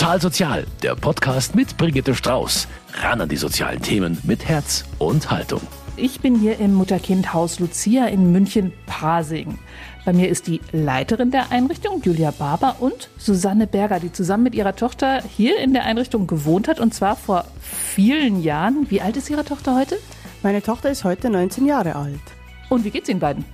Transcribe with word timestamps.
Total 0.00 0.18
Sozial, 0.18 0.66
der 0.82 0.94
Podcast 0.94 1.54
mit 1.54 1.76
Brigitte 1.76 2.14
Strauß. 2.14 2.68
Ran 3.02 3.20
an 3.20 3.28
die 3.28 3.36
sozialen 3.36 3.82
Themen 3.82 4.16
mit 4.22 4.48
Herz 4.48 4.86
und 4.98 5.30
Haltung. 5.30 5.60
Ich 5.98 6.20
bin 6.20 6.40
hier 6.40 6.58
im 6.58 6.72
Mutter-Kind-Haus 6.72 7.58
Lucia 7.58 8.06
in 8.06 8.32
München-Pasing. 8.32 9.58
Bei 10.06 10.14
mir 10.14 10.30
ist 10.30 10.46
die 10.46 10.62
Leiterin 10.72 11.30
der 11.30 11.52
Einrichtung, 11.52 12.00
Julia 12.02 12.30
Barber, 12.30 12.76
und 12.80 13.10
Susanne 13.18 13.66
Berger, 13.66 14.00
die 14.00 14.10
zusammen 14.10 14.44
mit 14.44 14.54
ihrer 14.54 14.74
Tochter 14.74 15.22
hier 15.36 15.58
in 15.58 15.74
der 15.74 15.84
Einrichtung 15.84 16.26
gewohnt 16.26 16.66
hat, 16.66 16.80
und 16.80 16.94
zwar 16.94 17.14
vor 17.14 17.44
vielen 17.60 18.42
Jahren. 18.42 18.86
Wie 18.88 19.02
alt 19.02 19.18
ist 19.18 19.28
Ihre 19.28 19.44
Tochter 19.44 19.76
heute? 19.76 19.98
Meine 20.42 20.62
Tochter 20.62 20.88
ist 20.88 21.04
heute 21.04 21.28
19 21.28 21.66
Jahre 21.66 21.96
alt. 21.96 22.22
Und 22.70 22.84
wie 22.84 22.90
geht's 22.90 23.10
Ihnen 23.10 23.20
beiden? 23.20 23.44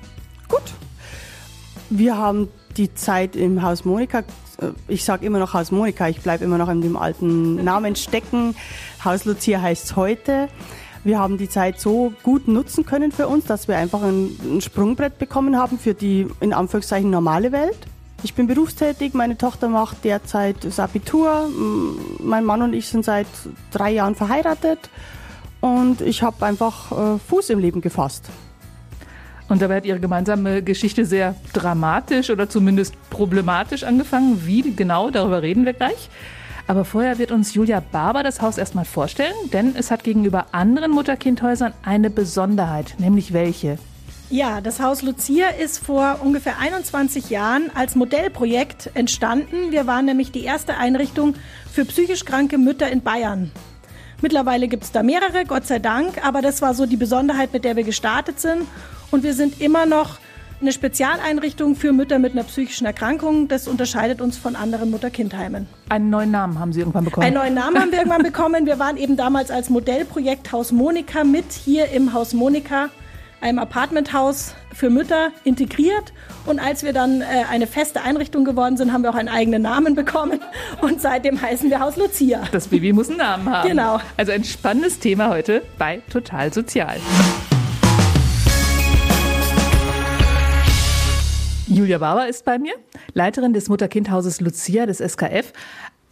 Gut. 0.47 0.63
Wir 1.91 2.17
haben 2.17 2.51
die 2.77 2.95
Zeit 2.95 3.37
im 3.37 3.63
Haus 3.63 3.85
Monika, 3.85 4.21
äh, 4.21 4.69
ich 4.89 5.05
sage 5.05 5.27
immer 5.27 5.39
noch 5.39 5.55
Haus 5.55 5.71
Monika, 5.71 6.09
ich 6.09 6.21
bleibe 6.21 6.45
immer 6.45 6.59
noch 6.59 6.69
in 6.69 6.81
dem 6.81 6.97
alten 6.97 7.63
Namen 7.63 7.97
stecken. 7.97 8.55
Haus 9.05 9.25
Lucia 9.25 9.61
heißt 9.61 9.85
es 9.85 9.97
heute. 9.97 10.49
Wir 11.05 11.19
haben 11.19 11.39
die 11.39 11.49
Zeit 11.49 11.81
so 11.81 12.13
gut 12.25 12.49
nutzen 12.49 12.85
können 12.85 13.13
für 13.13 13.29
uns, 13.29 13.45
dass 13.45 13.69
wir 13.69 13.77
einfach 13.77 14.03
ein, 14.03 14.37
ein 14.43 14.61
Sprungbrett 14.61 15.19
bekommen 15.19 15.57
haben 15.57 15.79
für 15.79 15.95
die 15.95 16.27
in 16.41 16.53
Anführungszeichen 16.53 17.11
normale 17.11 17.53
Welt. 17.53 17.79
Ich 18.23 18.35
bin 18.35 18.49
berufstätig, 18.49 19.15
meine 19.15 19.39
Tochter 19.39 19.69
macht 19.69 20.03
derzeit 20.03 20.65
das 20.65 20.81
Abitur, 20.81 21.49
mein 22.19 22.45
Mann 22.45 22.63
und 22.63 22.73
ich 22.73 22.89
sind 22.89 23.05
seit 23.05 23.27
drei 23.71 23.93
Jahren 23.93 24.15
verheiratet 24.15 24.91
und 25.61 26.01
ich 26.01 26.23
habe 26.23 26.45
einfach 26.45 26.91
äh, 26.91 27.19
Fuß 27.19 27.51
im 27.51 27.61
Leben 27.61 27.83
gefasst. 27.83 28.25
Und 29.49 29.63
dabei 29.63 29.77
hat 29.77 29.87
Ihre 29.87 30.01
gemeinsame 30.01 30.63
Geschichte 30.63 31.05
sehr 31.05 31.37
dramatisch 31.53 32.31
oder 32.31 32.49
zumindest 32.49 32.95
problematisch 33.11 33.85
angefangen. 33.85 34.43
Wie 34.45 34.75
genau, 34.75 35.11
darüber 35.11 35.43
reden 35.43 35.65
wir 35.65 35.73
gleich. 35.73 36.11
Aber 36.67 36.85
vorher 36.85 37.19
wird 37.19 37.31
uns 37.31 37.55
Julia 37.55 37.81
Barber 37.81 38.25
das 38.25 38.43
Haus 38.43 38.59
erstmal 38.59 38.85
vorstellen, 38.85 39.35
denn 39.53 39.77
es 39.77 39.93
hat 39.93 40.03
gegenüber 40.03 40.47
anderen 40.51 40.91
Mutter-Kind-Häusern 40.91 41.75
eine 41.85 42.11
Besonderheit, 42.11 42.97
nämlich 42.99 43.33
welche? 43.33 43.79
Ja, 44.29 44.61
das 44.61 44.81
Haus 44.81 45.03
Lucia 45.03 45.51
ist 45.51 45.79
vor 45.79 46.19
ungefähr 46.25 46.59
21 46.59 47.31
Jahren 47.31 47.71
als 47.73 47.95
Modellprojekt 47.95 48.91
entstanden. 48.95 49.71
Wir 49.71 49.87
waren 49.87 50.07
nämlich 50.07 50.33
die 50.33 50.43
erste 50.43 50.77
Einrichtung 50.77 51.35
für 51.73 51.85
psychisch 51.85 52.25
kranke 52.25 52.59
Mütter 52.59 52.91
in 52.91 53.03
Bayern. 53.03 53.53
Mittlerweile 54.21 54.67
gibt 54.67 54.83
es 54.83 54.91
da 54.91 55.05
mehrere, 55.05 55.45
Gott 55.45 55.69
sei 55.69 55.79
Dank, 55.79 56.27
aber 56.27 56.43
das 56.43 56.61
war 56.63 56.75
so 56.75 56.87
die 56.87 56.97
Besonderheit, 56.97 57.53
mit 57.53 57.65
der 57.65 57.77
wir 57.77 57.85
gestartet 57.85 58.41
sind. 58.41 58.63
Und 59.11 59.23
wir 59.23 59.35
sind 59.35 59.61
immer 59.61 59.87
noch 59.87 60.19
eine 60.61 60.73
Spezialeinrichtung 60.73 61.77
für 61.77 61.93
Mütter 61.93 62.19
mit 62.19 62.33
einer 62.33 62.45
psychischen 62.45 62.87
Erkrankung. 62.87 63.49
Das 63.49 63.69
unterscheidet 63.69 64.21
uns 64.21 64.39
von 64.39 64.57
anderen 64.57 64.91
Mutter-Kind-Heimen. 64.91 65.67
Einen 65.89 66.11
neuen 66.11 66.31
Namen 66.31 66.59
haben 66.59 66.73
Sie 66.73 66.81
irgendwann 66.81 67.05
bekommen? 67.05 67.27
Einen 67.27 67.37
neuen 67.37 67.55
Namen 67.55 67.79
haben 67.79 67.91
wir 67.91 67.99
irgendwann 67.99 68.23
bekommen. 68.23 68.67
Wir 68.67 68.79
waren 68.79 68.97
eben 68.97 69.17
damals 69.17 69.51
als 69.51 69.69
Modellprojekt 69.69 70.53
Haus 70.53 70.73
Monika 70.73 71.25
mit 71.25 71.53
hier 71.53 71.91
im 71.91 72.13
Haus 72.15 72.33
Monika, 72.33 72.89
einem 73.41 73.59
Apartmenthaus 73.59 74.55
für 74.73 74.89
Mütter, 74.89 75.29
integriert. 75.45 76.13
Und 76.47 76.59
als 76.59 76.83
wir 76.83 76.93
dann 76.93 77.21
äh, 77.21 77.25
eine 77.51 77.67
feste 77.67 78.03
Einrichtung 78.03 78.45
geworden 78.45 78.77
sind, 78.77 78.93
haben 78.93 79.03
wir 79.03 79.11
auch 79.11 79.15
einen 79.15 79.29
eigenen 79.29 79.63
Namen 79.63 79.95
bekommen. 79.95 80.41
Und 80.81 81.01
seitdem 81.03 81.41
heißen 81.41 81.69
wir 81.69 81.81
Haus 81.81 81.97
Lucia. 81.97 82.43
Das 82.53 82.69
Baby 82.69 82.93
muss 82.93 83.09
einen 83.09 83.19
Namen 83.19 83.49
haben. 83.49 83.69
Genau. 83.69 84.01
Also 84.17 84.33
ein 84.33 84.45
spannendes 84.45 84.99
Thema 84.99 85.29
heute 85.29 85.63
bei 85.79 86.01
Total 86.11 86.53
Sozial. 86.53 86.97
Julia 91.69 91.99
Barber 91.99 92.29
ist 92.29 92.45
bei 92.45 92.59
mir, 92.59 92.75
Leiterin 93.15 93.53
des 93.53 93.69
Mutter-Kind-Hauses 93.69 94.41
Lucia 94.41 94.87
des 94.87 94.99
SKF. 94.99 95.53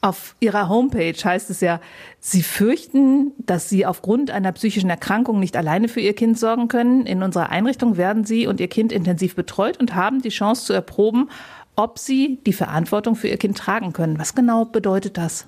Auf 0.00 0.34
ihrer 0.40 0.68
Homepage 0.68 1.14
heißt 1.14 1.48
es 1.48 1.60
ja, 1.60 1.80
Sie 2.18 2.42
fürchten, 2.42 3.32
dass 3.38 3.68
Sie 3.68 3.86
aufgrund 3.86 4.32
einer 4.32 4.50
psychischen 4.50 4.90
Erkrankung 4.90 5.38
nicht 5.38 5.56
alleine 5.56 5.86
für 5.86 6.00
Ihr 6.00 6.14
Kind 6.14 6.38
sorgen 6.38 6.66
können. 6.66 7.06
In 7.06 7.22
unserer 7.22 7.50
Einrichtung 7.50 7.96
werden 7.96 8.24
Sie 8.24 8.48
und 8.48 8.58
Ihr 8.58 8.68
Kind 8.68 8.90
intensiv 8.90 9.36
betreut 9.36 9.78
und 9.78 9.94
haben 9.94 10.22
die 10.22 10.30
Chance 10.30 10.66
zu 10.66 10.72
erproben, 10.72 11.30
ob 11.76 12.00
Sie 12.00 12.40
die 12.44 12.52
Verantwortung 12.52 13.14
für 13.14 13.28
Ihr 13.28 13.38
Kind 13.38 13.56
tragen 13.56 13.92
können. 13.92 14.18
Was 14.18 14.34
genau 14.34 14.64
bedeutet 14.64 15.16
das? 15.16 15.46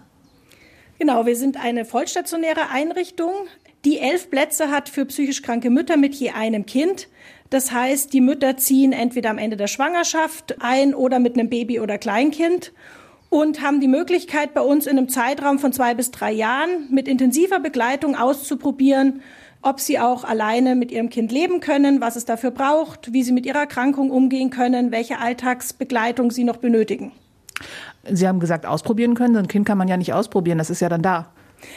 Genau, 1.01 1.27
wir 1.27 1.37
sind 1.37 1.63
eine 1.63 1.85
vollstationäre 1.85 2.71
Einrichtung, 2.73 3.33
die 3.85 3.99
elf 3.99 4.31
Plätze 4.31 4.71
hat 4.71 4.89
für 4.89 5.05
psychisch 5.05 5.43
kranke 5.43 5.71
Mütter 5.71 5.97
mit 5.97 6.15
je 6.15 6.31
einem 6.31 6.65
Kind. 6.65 7.09
Das 7.51 7.73
heißt, 7.73 8.13
die 8.13 8.21
Mütter 8.21 8.57
ziehen 8.57 8.93
entweder 8.93 9.31
am 9.31 9.39
Ende 9.39 9.57
der 9.57 9.67
Schwangerschaft 9.67 10.57
ein 10.61 10.95
oder 10.95 11.19
mit 11.19 11.39
einem 11.39 11.49
Baby 11.49 11.81
oder 11.81 11.99
Kleinkind 11.99 12.73
und 13.29 13.63
haben 13.63 13.81
die 13.81 13.89
Möglichkeit, 13.89 14.55
bei 14.55 14.61
uns 14.61 14.87
in 14.87 14.99
einem 14.99 15.09
Zeitraum 15.09 15.59
von 15.59 15.73
zwei 15.73 15.95
bis 15.95 16.11
drei 16.11 16.33
Jahren 16.33 16.89
mit 16.91 17.09
intensiver 17.09 17.61
Begleitung 17.61 18.17
auszuprobieren, 18.17 19.21
ob 19.63 19.81
sie 19.81 19.99
auch 19.99 20.25
alleine 20.25 20.77
mit 20.77 20.93
ihrem 20.93 21.11
Kind 21.11 21.33
leben 21.33 21.61
können, 21.61 22.01
was 22.01 22.17
es 22.17 22.25
dafür 22.25 22.51
braucht, 22.51 23.13
wie 23.13 23.23
sie 23.23 23.33
mit 23.33 23.47
ihrer 23.47 23.61
Erkrankung 23.61 24.11
umgehen 24.11 24.51
können, 24.51 24.93
welche 24.93 25.19
Alltagsbegleitung 25.19 26.31
sie 26.31 26.45
noch 26.45 26.59
benötigen. 26.59 27.13
Sie 28.09 28.29
haben 28.29 28.39
gesagt, 28.39 28.67
ausprobieren 28.67 29.15
können. 29.15 29.35
So 29.35 29.41
ein 29.41 29.49
Kind 29.49 29.67
kann 29.67 29.79
man 29.79 29.89
ja 29.89 29.97
nicht 29.97 30.13
ausprobieren, 30.13 30.59
das 30.59 30.71
ist 30.71 30.81
ja 30.81 30.89
dann 30.89 31.03
da. 31.03 31.33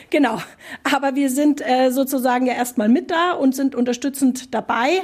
Genau, 0.10 0.40
aber 0.84 1.16
wir 1.16 1.30
sind 1.30 1.62
äh, 1.66 1.90
sozusagen 1.90 2.46
ja 2.46 2.54
erstmal 2.54 2.90
mit 2.90 3.10
da 3.10 3.32
und 3.32 3.56
sind 3.56 3.76
unterstützend 3.76 4.54
dabei, 4.54 5.02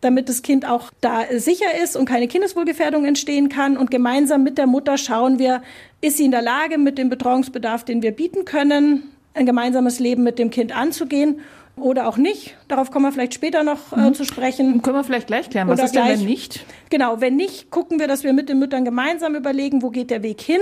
damit 0.00 0.28
das 0.28 0.42
Kind 0.42 0.66
auch 0.66 0.90
da 1.00 1.24
sicher 1.36 1.80
ist 1.82 1.96
und 1.96 2.06
keine 2.06 2.26
Kindeswohlgefährdung 2.28 3.04
entstehen 3.04 3.48
kann. 3.48 3.76
Und 3.76 3.90
gemeinsam 3.90 4.42
mit 4.42 4.58
der 4.58 4.66
Mutter 4.66 4.96
schauen 4.96 5.38
wir, 5.38 5.62
ist 6.00 6.16
sie 6.16 6.24
in 6.24 6.30
der 6.30 6.42
Lage, 6.42 6.78
mit 6.78 6.98
dem 6.98 7.08
Betreuungsbedarf, 7.08 7.84
den 7.84 8.02
wir 8.02 8.12
bieten 8.12 8.44
können, 8.44 9.10
ein 9.34 9.46
gemeinsames 9.46 9.98
Leben 9.98 10.22
mit 10.22 10.38
dem 10.38 10.50
Kind 10.50 10.74
anzugehen 10.76 11.40
oder 11.76 12.08
auch 12.08 12.16
nicht. 12.16 12.56
Darauf 12.68 12.90
kommen 12.90 13.04
wir 13.04 13.12
vielleicht 13.12 13.34
später 13.34 13.62
noch 13.62 13.92
äh, 13.92 14.00
mhm. 14.00 14.14
zu 14.14 14.24
sprechen. 14.24 14.82
Können 14.82 14.96
wir 14.96 15.04
vielleicht 15.04 15.26
gleich 15.26 15.50
klären, 15.50 15.68
was 15.68 15.78
oder 15.78 15.86
ist 15.86 15.92
gleich, 15.92 16.10
denn, 16.10 16.20
wenn 16.20 16.26
nicht? 16.26 16.64
Genau, 16.90 17.20
wenn 17.20 17.36
nicht, 17.36 17.70
gucken 17.70 18.00
wir, 18.00 18.08
dass 18.08 18.24
wir 18.24 18.32
mit 18.32 18.48
den 18.48 18.58
Müttern 18.58 18.84
gemeinsam 18.84 19.34
überlegen, 19.34 19.82
wo 19.82 19.90
geht 19.90 20.10
der 20.10 20.22
Weg 20.22 20.40
hin. 20.40 20.60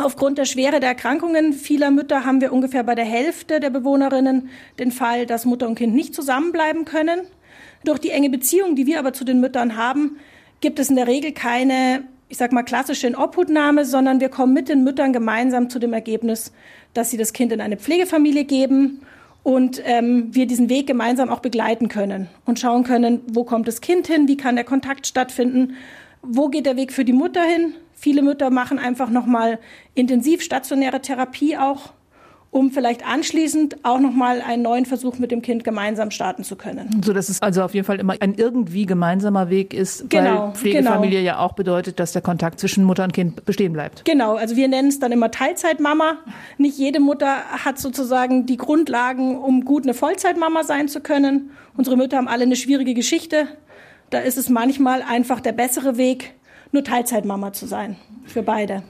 Aufgrund 0.00 0.38
der 0.38 0.44
Schwere 0.44 0.78
der 0.78 0.90
Erkrankungen 0.90 1.52
vieler 1.52 1.90
Mütter 1.90 2.24
haben 2.24 2.40
wir 2.40 2.52
ungefähr 2.52 2.84
bei 2.84 2.94
der 2.94 3.04
Hälfte 3.04 3.58
der 3.58 3.70
Bewohnerinnen 3.70 4.48
den 4.78 4.92
Fall, 4.92 5.26
dass 5.26 5.44
Mutter 5.44 5.66
und 5.66 5.74
Kind 5.74 5.94
nicht 5.94 6.14
zusammenbleiben 6.14 6.84
können. 6.84 7.20
Durch 7.84 7.98
die 7.98 8.10
enge 8.10 8.30
Beziehung, 8.30 8.76
die 8.76 8.86
wir 8.86 8.98
aber 8.98 9.12
zu 9.12 9.24
den 9.24 9.40
Müttern 9.40 9.76
haben, 9.76 10.18
gibt 10.60 10.78
es 10.78 10.90
in 10.90 10.96
der 10.96 11.06
Regel 11.06 11.32
keine, 11.32 12.04
ich 12.28 12.36
sag 12.36 12.52
mal, 12.52 12.62
klassische 12.62 13.06
Inobhutnahme, 13.06 13.84
sondern 13.84 14.20
wir 14.20 14.28
kommen 14.28 14.52
mit 14.52 14.68
den 14.68 14.84
Müttern 14.84 15.12
gemeinsam 15.12 15.70
zu 15.70 15.78
dem 15.78 15.92
Ergebnis, 15.92 16.52
dass 16.94 17.10
sie 17.10 17.16
das 17.16 17.32
Kind 17.32 17.52
in 17.52 17.60
eine 17.60 17.76
Pflegefamilie 17.76 18.44
geben 18.44 19.02
und 19.42 19.80
ähm, 19.84 20.34
wir 20.34 20.46
diesen 20.46 20.68
Weg 20.68 20.86
gemeinsam 20.86 21.30
auch 21.30 21.40
begleiten 21.40 21.88
können 21.88 22.28
und 22.44 22.58
schauen 22.58 22.84
können, 22.84 23.20
wo 23.28 23.44
kommt 23.44 23.68
das 23.68 23.80
Kind 23.80 24.06
hin, 24.06 24.28
wie 24.28 24.36
kann 24.36 24.56
der 24.56 24.64
Kontakt 24.64 25.06
stattfinden, 25.06 25.74
wo 26.22 26.48
geht 26.48 26.66
der 26.66 26.76
Weg 26.76 26.92
für 26.92 27.04
die 27.04 27.12
Mutter 27.12 27.42
hin. 27.42 27.74
Viele 27.94 28.22
Mütter 28.22 28.50
machen 28.50 28.78
einfach 28.78 29.10
nochmal 29.10 29.58
intensiv 29.94 30.42
stationäre 30.42 31.00
Therapie 31.00 31.56
auch 31.56 31.92
um 32.50 32.70
vielleicht 32.70 33.06
anschließend 33.06 33.84
auch 33.84 33.98
nochmal 34.00 34.40
einen 34.40 34.62
neuen 34.62 34.86
Versuch 34.86 35.18
mit 35.18 35.30
dem 35.30 35.42
Kind 35.42 35.64
gemeinsam 35.64 36.10
starten 36.10 36.44
zu 36.44 36.56
können. 36.56 37.02
So 37.04 37.12
dass 37.12 37.28
es 37.28 37.42
also 37.42 37.62
auf 37.62 37.74
jeden 37.74 37.84
Fall 37.84 38.00
immer 38.00 38.14
ein 38.20 38.34
irgendwie 38.34 38.86
gemeinsamer 38.86 39.50
Weg 39.50 39.74
ist, 39.74 40.08
genau, 40.08 40.48
weil 40.48 40.54
Pflegefamilie 40.54 41.20
genau. 41.20 41.32
ja 41.32 41.38
auch 41.40 41.52
bedeutet, 41.52 42.00
dass 42.00 42.12
der 42.12 42.22
Kontakt 42.22 42.58
zwischen 42.58 42.84
Mutter 42.84 43.04
und 43.04 43.12
Kind 43.12 43.44
bestehen 43.44 43.74
bleibt. 43.74 44.04
Genau, 44.06 44.36
also 44.36 44.56
wir 44.56 44.68
nennen 44.68 44.88
es 44.88 44.98
dann 44.98 45.12
immer 45.12 45.30
Teilzeitmama. 45.30 46.18
Nicht 46.56 46.78
jede 46.78 47.00
Mutter 47.00 47.42
hat 47.64 47.78
sozusagen 47.78 48.46
die 48.46 48.56
Grundlagen, 48.56 49.36
um 49.36 49.64
gut 49.64 49.82
eine 49.82 49.92
Vollzeitmama 49.92 50.64
sein 50.64 50.88
zu 50.88 51.00
können. 51.00 51.50
Unsere 51.76 51.96
Mütter 51.96 52.16
haben 52.16 52.28
alle 52.28 52.44
eine 52.44 52.56
schwierige 52.56 52.94
Geschichte. 52.94 53.46
Da 54.10 54.20
ist 54.20 54.38
es 54.38 54.48
manchmal 54.48 55.02
einfach 55.02 55.40
der 55.40 55.52
bessere 55.52 55.98
Weg, 55.98 56.32
nur 56.72 56.82
Teilzeitmama 56.82 57.52
zu 57.52 57.66
sein 57.66 57.96
für 58.24 58.42
beide. 58.42 58.82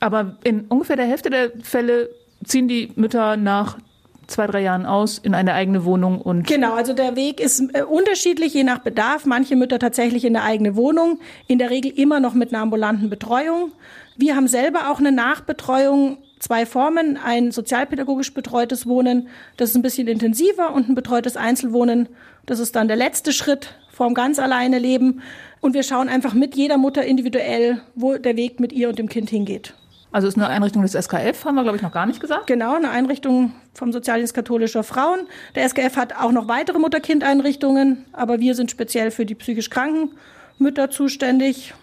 Aber 0.00 0.36
in 0.44 0.66
ungefähr 0.68 0.96
der 0.96 1.06
Hälfte 1.06 1.30
der 1.30 1.50
Fälle 1.62 2.10
ziehen 2.46 2.68
die 2.68 2.90
Mütter 2.96 3.36
nach 3.36 3.78
zwei, 4.26 4.46
drei 4.46 4.62
Jahren 4.62 4.86
aus 4.86 5.18
in 5.18 5.34
eine 5.34 5.54
eigene 5.54 5.84
Wohnung 5.84 6.20
und. 6.20 6.46
Genau, 6.46 6.74
also 6.74 6.92
der 6.92 7.16
Weg 7.16 7.40
ist 7.40 7.62
äh, 7.74 7.82
unterschiedlich, 7.82 8.54
je 8.54 8.64
nach 8.64 8.78
Bedarf. 8.78 9.24
Manche 9.24 9.56
Mütter 9.56 9.78
tatsächlich 9.78 10.24
in 10.24 10.36
eine 10.36 10.44
eigene 10.44 10.76
Wohnung, 10.76 11.20
in 11.46 11.58
der 11.58 11.70
Regel 11.70 11.92
immer 11.92 12.20
noch 12.20 12.34
mit 12.34 12.52
einer 12.52 12.62
ambulanten 12.62 13.10
Betreuung. 13.10 13.72
Wir 14.16 14.34
haben 14.34 14.48
selber 14.48 14.90
auch 14.90 14.98
eine 14.98 15.12
Nachbetreuung, 15.12 16.18
zwei 16.38 16.66
Formen, 16.66 17.18
ein 17.22 17.52
sozialpädagogisch 17.52 18.32
betreutes 18.32 18.86
Wohnen, 18.86 19.28
das 19.56 19.70
ist 19.70 19.76
ein 19.76 19.82
bisschen 19.82 20.08
intensiver 20.08 20.72
und 20.72 20.88
ein 20.88 20.94
betreutes 20.94 21.36
Einzelwohnen, 21.36 22.08
das 22.46 22.58
ist 22.58 22.76
dann 22.76 22.88
der 22.88 22.96
letzte 22.96 23.32
Schritt 23.32 23.74
vorm 23.92 24.14
ganz 24.14 24.38
alleine 24.38 24.78
Leben. 24.78 25.22
Und 25.60 25.74
wir 25.74 25.82
schauen 25.82 26.08
einfach 26.08 26.34
mit 26.34 26.54
jeder 26.54 26.78
Mutter 26.78 27.04
individuell, 27.04 27.80
wo 27.94 28.16
der 28.16 28.36
Weg 28.36 28.60
mit 28.60 28.72
ihr 28.72 28.88
und 28.88 28.98
dem 28.98 29.08
Kind 29.08 29.30
hingeht. 29.30 29.74
Also 30.16 30.28
ist 30.28 30.38
eine 30.38 30.48
Einrichtung 30.48 30.80
des 30.80 30.92
SKF, 30.92 31.44
haben 31.44 31.56
wir, 31.56 31.62
glaube 31.62 31.76
ich, 31.76 31.82
noch 31.82 31.92
gar 31.92 32.06
nicht 32.06 32.20
gesagt. 32.20 32.46
Genau, 32.46 32.74
eine 32.74 32.88
Einrichtung 32.88 33.52
vom 33.74 33.92
Sozialdienst 33.92 34.32
katholischer 34.32 34.82
Frauen. 34.82 35.26
Der 35.54 35.68
SKF 35.68 35.94
hat 35.94 36.16
auch 36.16 36.32
noch 36.32 36.48
weitere 36.48 36.78
Mutter-Kind-Einrichtungen, 36.78 38.06
aber 38.14 38.40
wir 38.40 38.54
sind 38.54 38.70
speziell 38.70 39.10
für 39.10 39.26
die 39.26 39.34
psychisch 39.34 39.68
kranken 39.68 40.12
Mütter 40.58 40.88
zuständig. 40.88 41.74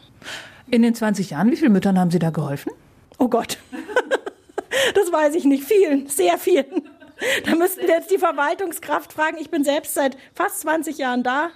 In 0.67 0.81
den 0.81 0.95
20 0.95 1.29
Jahren, 1.29 1.51
wie 1.51 1.57
vielen 1.57 1.73
Müttern 1.73 1.99
haben 1.99 2.09
Sie 2.09 2.17
da 2.17 2.31
geholfen? 2.31 2.71
Oh 3.19 3.27
Gott. 3.27 3.59
Das 4.95 5.11
weiß 5.11 5.35
ich 5.35 5.45
nicht. 5.45 5.63
Vielen, 5.63 6.07
sehr 6.07 6.37
vielen. 6.39 6.65
Da 7.45 7.55
müssten 7.55 7.81
wir 7.81 7.95
jetzt 7.95 8.11
die 8.11 8.17
Verwaltungskraft 8.17 9.13
fragen. 9.13 9.37
Ich 9.39 9.49
bin 9.49 9.63
selbst 9.63 9.93
seit 9.93 10.17
fast 10.33 10.61
20 10.61 10.97
Jahren 10.97 11.23
da. 11.23 11.49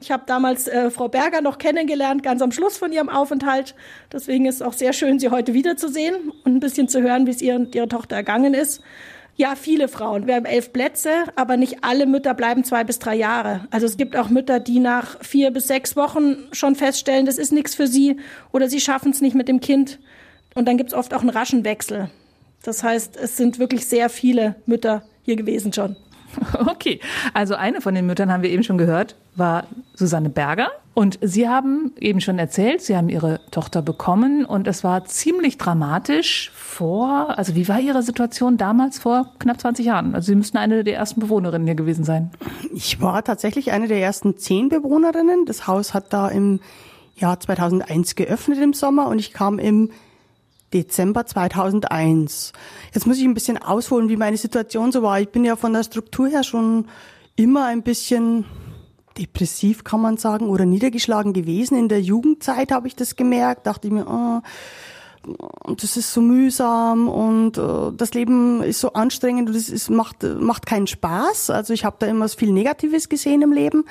Ich 0.00 0.10
habe 0.10 0.24
damals 0.26 0.66
äh, 0.66 0.90
Frau 0.90 1.08
Berger 1.08 1.40
noch 1.40 1.58
kennengelernt, 1.58 2.22
ganz 2.22 2.42
am 2.42 2.50
Schluss 2.50 2.76
von 2.76 2.92
ihrem 2.92 3.08
Aufenthalt. 3.08 3.74
Deswegen 4.12 4.46
ist 4.46 4.56
es 4.56 4.62
auch 4.62 4.72
sehr 4.72 4.92
schön, 4.92 5.20
Sie 5.20 5.30
heute 5.30 5.54
wiederzusehen 5.54 6.32
und 6.44 6.56
ein 6.56 6.60
bisschen 6.60 6.88
zu 6.88 7.02
hören, 7.02 7.26
wie 7.26 7.30
es 7.30 7.40
ihr 7.40 7.54
und 7.54 7.74
ihre 7.74 7.88
Tochter 7.88 8.16
ergangen 8.16 8.54
ist. 8.54 8.82
Ja, 9.36 9.54
viele 9.54 9.88
Frauen. 9.88 10.26
Wir 10.26 10.34
haben 10.34 10.44
elf 10.44 10.72
Plätze, 10.72 11.10
aber 11.36 11.56
nicht 11.56 11.84
alle 11.84 12.06
Mütter 12.06 12.34
bleiben 12.34 12.64
zwei 12.64 12.84
bis 12.84 12.98
drei 12.98 13.14
Jahre. 13.14 13.66
Also 13.70 13.86
es 13.86 13.96
gibt 13.96 14.14
auch 14.16 14.28
Mütter, 14.28 14.60
die 14.60 14.78
nach 14.78 15.22
vier 15.24 15.50
bis 15.50 15.68
sechs 15.68 15.96
Wochen 15.96 16.48
schon 16.52 16.74
feststellen, 16.74 17.24
das 17.24 17.38
ist 17.38 17.52
nichts 17.52 17.74
für 17.74 17.86
sie 17.86 18.18
oder 18.50 18.68
sie 18.68 18.80
schaffen 18.80 19.12
es 19.12 19.20
nicht 19.20 19.34
mit 19.34 19.48
dem 19.48 19.60
Kind. 19.60 20.00
Und 20.54 20.68
dann 20.68 20.76
gibt 20.76 20.90
es 20.90 20.94
oft 20.94 21.14
auch 21.14 21.20
einen 21.20 21.30
raschen 21.30 21.64
Wechsel. 21.64 22.10
Das 22.62 22.82
heißt, 22.82 23.16
es 23.16 23.36
sind 23.36 23.58
wirklich 23.58 23.86
sehr 23.86 24.08
viele 24.08 24.56
Mütter 24.66 25.02
hier 25.22 25.36
gewesen 25.36 25.72
schon. 25.72 25.96
Okay, 26.66 27.00
also 27.34 27.54
eine 27.54 27.80
von 27.80 27.94
den 27.94 28.06
Müttern 28.06 28.32
haben 28.32 28.42
wir 28.42 28.50
eben 28.50 28.62
schon 28.62 28.78
gehört, 28.78 29.16
war 29.36 29.64
Susanne 29.94 30.30
Berger. 30.30 30.70
Und 30.94 31.18
Sie 31.22 31.48
haben 31.48 31.92
eben 31.98 32.20
schon 32.20 32.38
erzählt, 32.38 32.82
Sie 32.82 32.96
haben 32.96 33.08
Ihre 33.08 33.40
Tochter 33.50 33.80
bekommen 33.80 34.44
und 34.44 34.66
es 34.66 34.84
war 34.84 35.06
ziemlich 35.06 35.56
dramatisch 35.56 36.50
vor, 36.54 37.38
also 37.38 37.54
wie 37.54 37.66
war 37.68 37.80
Ihre 37.80 38.02
Situation 38.02 38.58
damals 38.58 38.98
vor 38.98 39.32
knapp 39.38 39.60
20 39.60 39.86
Jahren? 39.86 40.14
Also 40.14 40.26
Sie 40.26 40.34
müssten 40.34 40.58
eine 40.58 40.84
der 40.84 40.96
ersten 40.96 41.20
Bewohnerinnen 41.20 41.66
hier 41.66 41.76
gewesen 41.76 42.04
sein. 42.04 42.30
Ich 42.74 43.00
war 43.00 43.24
tatsächlich 43.24 43.72
eine 43.72 43.88
der 43.88 44.00
ersten 44.00 44.36
zehn 44.36 44.68
Bewohnerinnen. 44.68 45.46
Das 45.46 45.66
Haus 45.66 45.94
hat 45.94 46.12
da 46.12 46.28
im 46.28 46.60
Jahr 47.14 47.40
2001 47.40 48.14
geöffnet 48.14 48.58
im 48.58 48.74
Sommer 48.74 49.08
und 49.08 49.18
ich 49.18 49.32
kam 49.32 49.58
im 49.58 49.90
Dezember 50.72 51.26
2001. 51.26 52.52
Jetzt 52.92 53.06
muss 53.06 53.18
ich 53.18 53.24
ein 53.24 53.34
bisschen 53.34 53.58
ausholen, 53.58 54.08
wie 54.08 54.16
meine 54.16 54.36
Situation 54.36 54.92
so 54.92 55.02
war. 55.02 55.20
Ich 55.20 55.28
bin 55.28 55.44
ja 55.44 55.56
von 55.56 55.72
der 55.72 55.84
Struktur 55.84 56.28
her 56.28 56.42
schon 56.42 56.86
immer 57.36 57.66
ein 57.66 57.82
bisschen 57.82 58.44
depressiv, 59.18 59.84
kann 59.84 60.00
man 60.00 60.16
sagen, 60.16 60.48
oder 60.48 60.64
niedergeschlagen 60.64 61.32
gewesen. 61.32 61.76
In 61.76 61.88
der 61.88 62.00
Jugendzeit 62.00 62.72
habe 62.72 62.88
ich 62.88 62.96
das 62.96 63.16
gemerkt, 63.16 63.66
dachte 63.66 63.88
ich 63.88 63.92
mir, 63.92 64.06
oh, 64.06 64.40
das 65.76 65.96
ist 65.96 66.12
so 66.12 66.20
mühsam 66.20 67.08
und 67.08 67.58
uh, 67.58 67.92
das 67.92 68.12
Leben 68.14 68.62
ist 68.62 68.80
so 68.80 68.92
anstrengend 68.94 69.48
und 69.48 69.56
es 69.56 69.88
macht, 69.88 70.22
macht 70.22 70.66
keinen 70.66 70.86
Spaß. 70.86 71.50
Also 71.50 71.72
ich 71.72 71.84
habe 71.84 71.96
da 71.98 72.06
immer 72.06 72.28
viel 72.28 72.52
Negatives 72.52 73.08
gesehen 73.08 73.42
im 73.42 73.52
Leben 73.52 73.84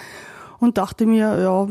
und 0.62 0.78
dachte 0.78 1.06
mir, 1.06 1.40
ja, 1.42 1.68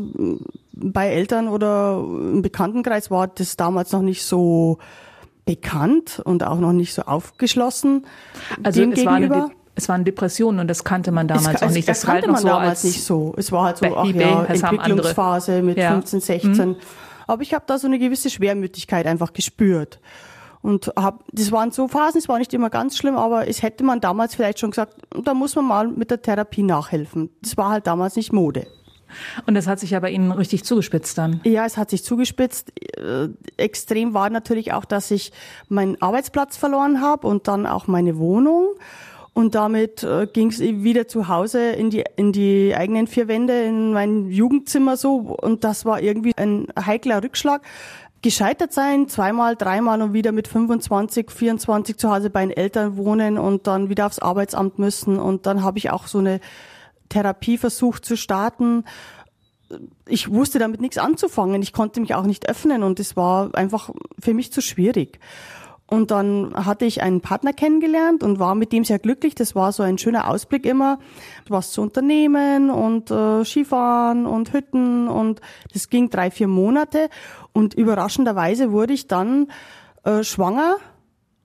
bei 0.73 1.07
Eltern 1.07 1.47
oder 1.47 1.97
im 1.97 2.41
Bekanntenkreis 2.41 3.09
war 3.09 3.27
das 3.27 3.55
damals 3.55 3.91
noch 3.93 4.01
nicht 4.01 4.23
so 4.23 4.77
bekannt 5.45 6.21
und 6.23 6.43
auch 6.43 6.59
noch 6.59 6.73
nicht 6.73 6.93
so 6.93 7.03
aufgeschlossen. 7.03 8.05
Also 8.63 8.83
es 8.83 9.05
war, 9.05 9.49
es 9.75 9.89
waren 9.89 10.03
Depressionen 10.03 10.59
und 10.59 10.67
das 10.67 10.83
kannte 10.83 11.11
man 11.11 11.27
damals 11.27 11.61
es, 11.61 11.63
auch 11.63 11.71
nicht. 11.71 11.87
Das, 11.87 12.01
das 12.01 12.09
kannte 12.09 12.27
man 12.29 12.41
so 12.41 12.49
damals 12.49 12.83
nicht 12.83 13.03
so. 13.03 13.33
Es 13.37 13.51
war 13.51 13.65
halt 13.65 13.77
so, 13.77 13.85
ach 13.95 14.05
ja, 14.05 14.43
Entwicklungsphase 14.43 15.61
mit 15.61 15.77
ja. 15.77 15.91
15, 15.93 16.19
16. 16.19 16.69
Mhm. 16.69 16.75
Aber 17.27 17.41
ich 17.41 17.53
habe 17.53 17.63
da 17.65 17.79
so 17.79 17.87
eine 17.87 17.97
gewisse 17.97 18.29
Schwermütigkeit 18.29 19.05
einfach 19.07 19.31
gespürt. 19.31 19.99
Und 20.61 20.91
hab, 20.95 21.23
das 21.31 21.51
waren 21.51 21.71
so 21.71 21.87
Phasen, 21.87 22.19
es 22.19 22.27
war 22.27 22.37
nicht 22.37 22.53
immer 22.53 22.69
ganz 22.69 22.97
schlimm, 22.97 23.15
aber 23.15 23.47
es 23.47 23.63
hätte 23.63 23.83
man 23.83 23.99
damals 23.99 24.35
vielleicht 24.35 24.59
schon 24.59 24.71
gesagt, 24.71 24.95
da 25.23 25.33
muss 25.33 25.55
man 25.55 25.65
mal 25.65 25.87
mit 25.87 26.11
der 26.11 26.21
Therapie 26.21 26.61
nachhelfen. 26.61 27.29
Das 27.41 27.57
war 27.57 27.69
halt 27.69 27.87
damals 27.87 28.15
nicht 28.15 28.31
Mode. 28.31 28.67
Und 29.45 29.55
das 29.55 29.67
hat 29.67 29.79
sich 29.79 29.91
ja 29.91 29.99
bei 29.99 30.09
Ihnen 30.09 30.31
richtig 30.31 30.63
zugespitzt 30.63 31.17
dann. 31.17 31.41
Ja, 31.43 31.65
es 31.65 31.77
hat 31.77 31.89
sich 31.89 32.03
zugespitzt. 32.03 32.71
Äh, 32.97 33.29
extrem 33.57 34.13
war 34.13 34.29
natürlich 34.29 34.73
auch, 34.73 34.85
dass 34.85 35.11
ich 35.11 35.31
meinen 35.69 36.01
Arbeitsplatz 36.01 36.57
verloren 36.57 37.01
habe 37.01 37.27
und 37.27 37.47
dann 37.47 37.65
auch 37.65 37.87
meine 37.87 38.17
Wohnung. 38.17 38.75
Und 39.33 39.55
damit 39.55 40.03
äh, 40.03 40.27
ging 40.27 40.49
es 40.49 40.59
wieder 40.59 41.07
zu 41.07 41.29
Hause 41.29 41.71
in 41.71 41.89
die, 41.89 42.03
in 42.17 42.33
die 42.33 42.75
eigenen 42.75 43.07
vier 43.07 43.27
Wände, 43.27 43.61
in 43.61 43.93
mein 43.93 44.29
Jugendzimmer 44.29 44.97
so. 44.97 45.15
Und 45.15 45.63
das 45.63 45.85
war 45.85 46.01
irgendwie 46.01 46.33
ein 46.35 46.67
heikler 46.77 47.23
Rückschlag. 47.23 47.61
Gescheitert 48.21 48.71
sein, 48.71 49.07
zweimal, 49.07 49.55
dreimal 49.55 50.01
und 50.01 50.13
wieder 50.13 50.31
mit 50.31 50.47
25, 50.47 51.31
24 51.31 51.97
zu 51.97 52.11
Hause 52.11 52.29
bei 52.29 52.45
den 52.45 52.55
Eltern 52.55 52.97
wohnen 52.97 53.39
und 53.39 53.65
dann 53.65 53.89
wieder 53.89 54.05
aufs 54.05 54.19
Arbeitsamt 54.19 54.77
müssen. 54.77 55.17
Und 55.17 55.45
dann 55.45 55.63
habe 55.63 55.79
ich 55.79 55.89
auch 55.89 56.07
so 56.07 56.19
eine 56.19 56.39
Therapieversuch 57.11 57.99
zu 57.99 58.17
starten. 58.17 58.85
Ich 60.07 60.31
wusste 60.31 60.59
damit 60.59 60.81
nichts 60.81 60.97
anzufangen. 60.97 61.61
Ich 61.61 61.73
konnte 61.73 62.01
mich 62.01 62.15
auch 62.15 62.25
nicht 62.25 62.49
öffnen 62.49 62.83
und 62.83 62.99
es 62.99 63.15
war 63.15 63.53
einfach 63.55 63.91
für 64.19 64.33
mich 64.33 64.51
zu 64.51 64.61
schwierig. 64.61 65.19
Und 65.91 66.09
dann 66.09 66.53
hatte 66.55 66.85
ich 66.85 67.01
einen 67.01 67.19
Partner 67.19 67.51
kennengelernt 67.51 68.23
und 68.23 68.39
war 68.39 68.55
mit 68.55 68.71
dem 68.71 68.85
sehr 68.85 68.97
glücklich. 68.97 69.35
Das 69.35 69.55
war 69.55 69.73
so 69.73 69.83
ein 69.83 69.97
schöner 69.97 70.29
Ausblick 70.29 70.65
immer, 70.65 70.99
was 71.49 71.73
zu 71.73 71.81
unternehmen 71.81 72.69
und 72.69 73.11
äh, 73.11 73.43
Skifahren 73.43 74.25
und 74.25 74.53
Hütten 74.53 75.09
und 75.09 75.41
das 75.73 75.89
ging 75.89 76.09
drei, 76.09 76.31
vier 76.31 76.47
Monate. 76.47 77.09
Und 77.51 77.73
überraschenderweise 77.73 78.71
wurde 78.71 78.93
ich 78.93 79.07
dann 79.07 79.51
äh, 80.05 80.23
schwanger 80.23 80.77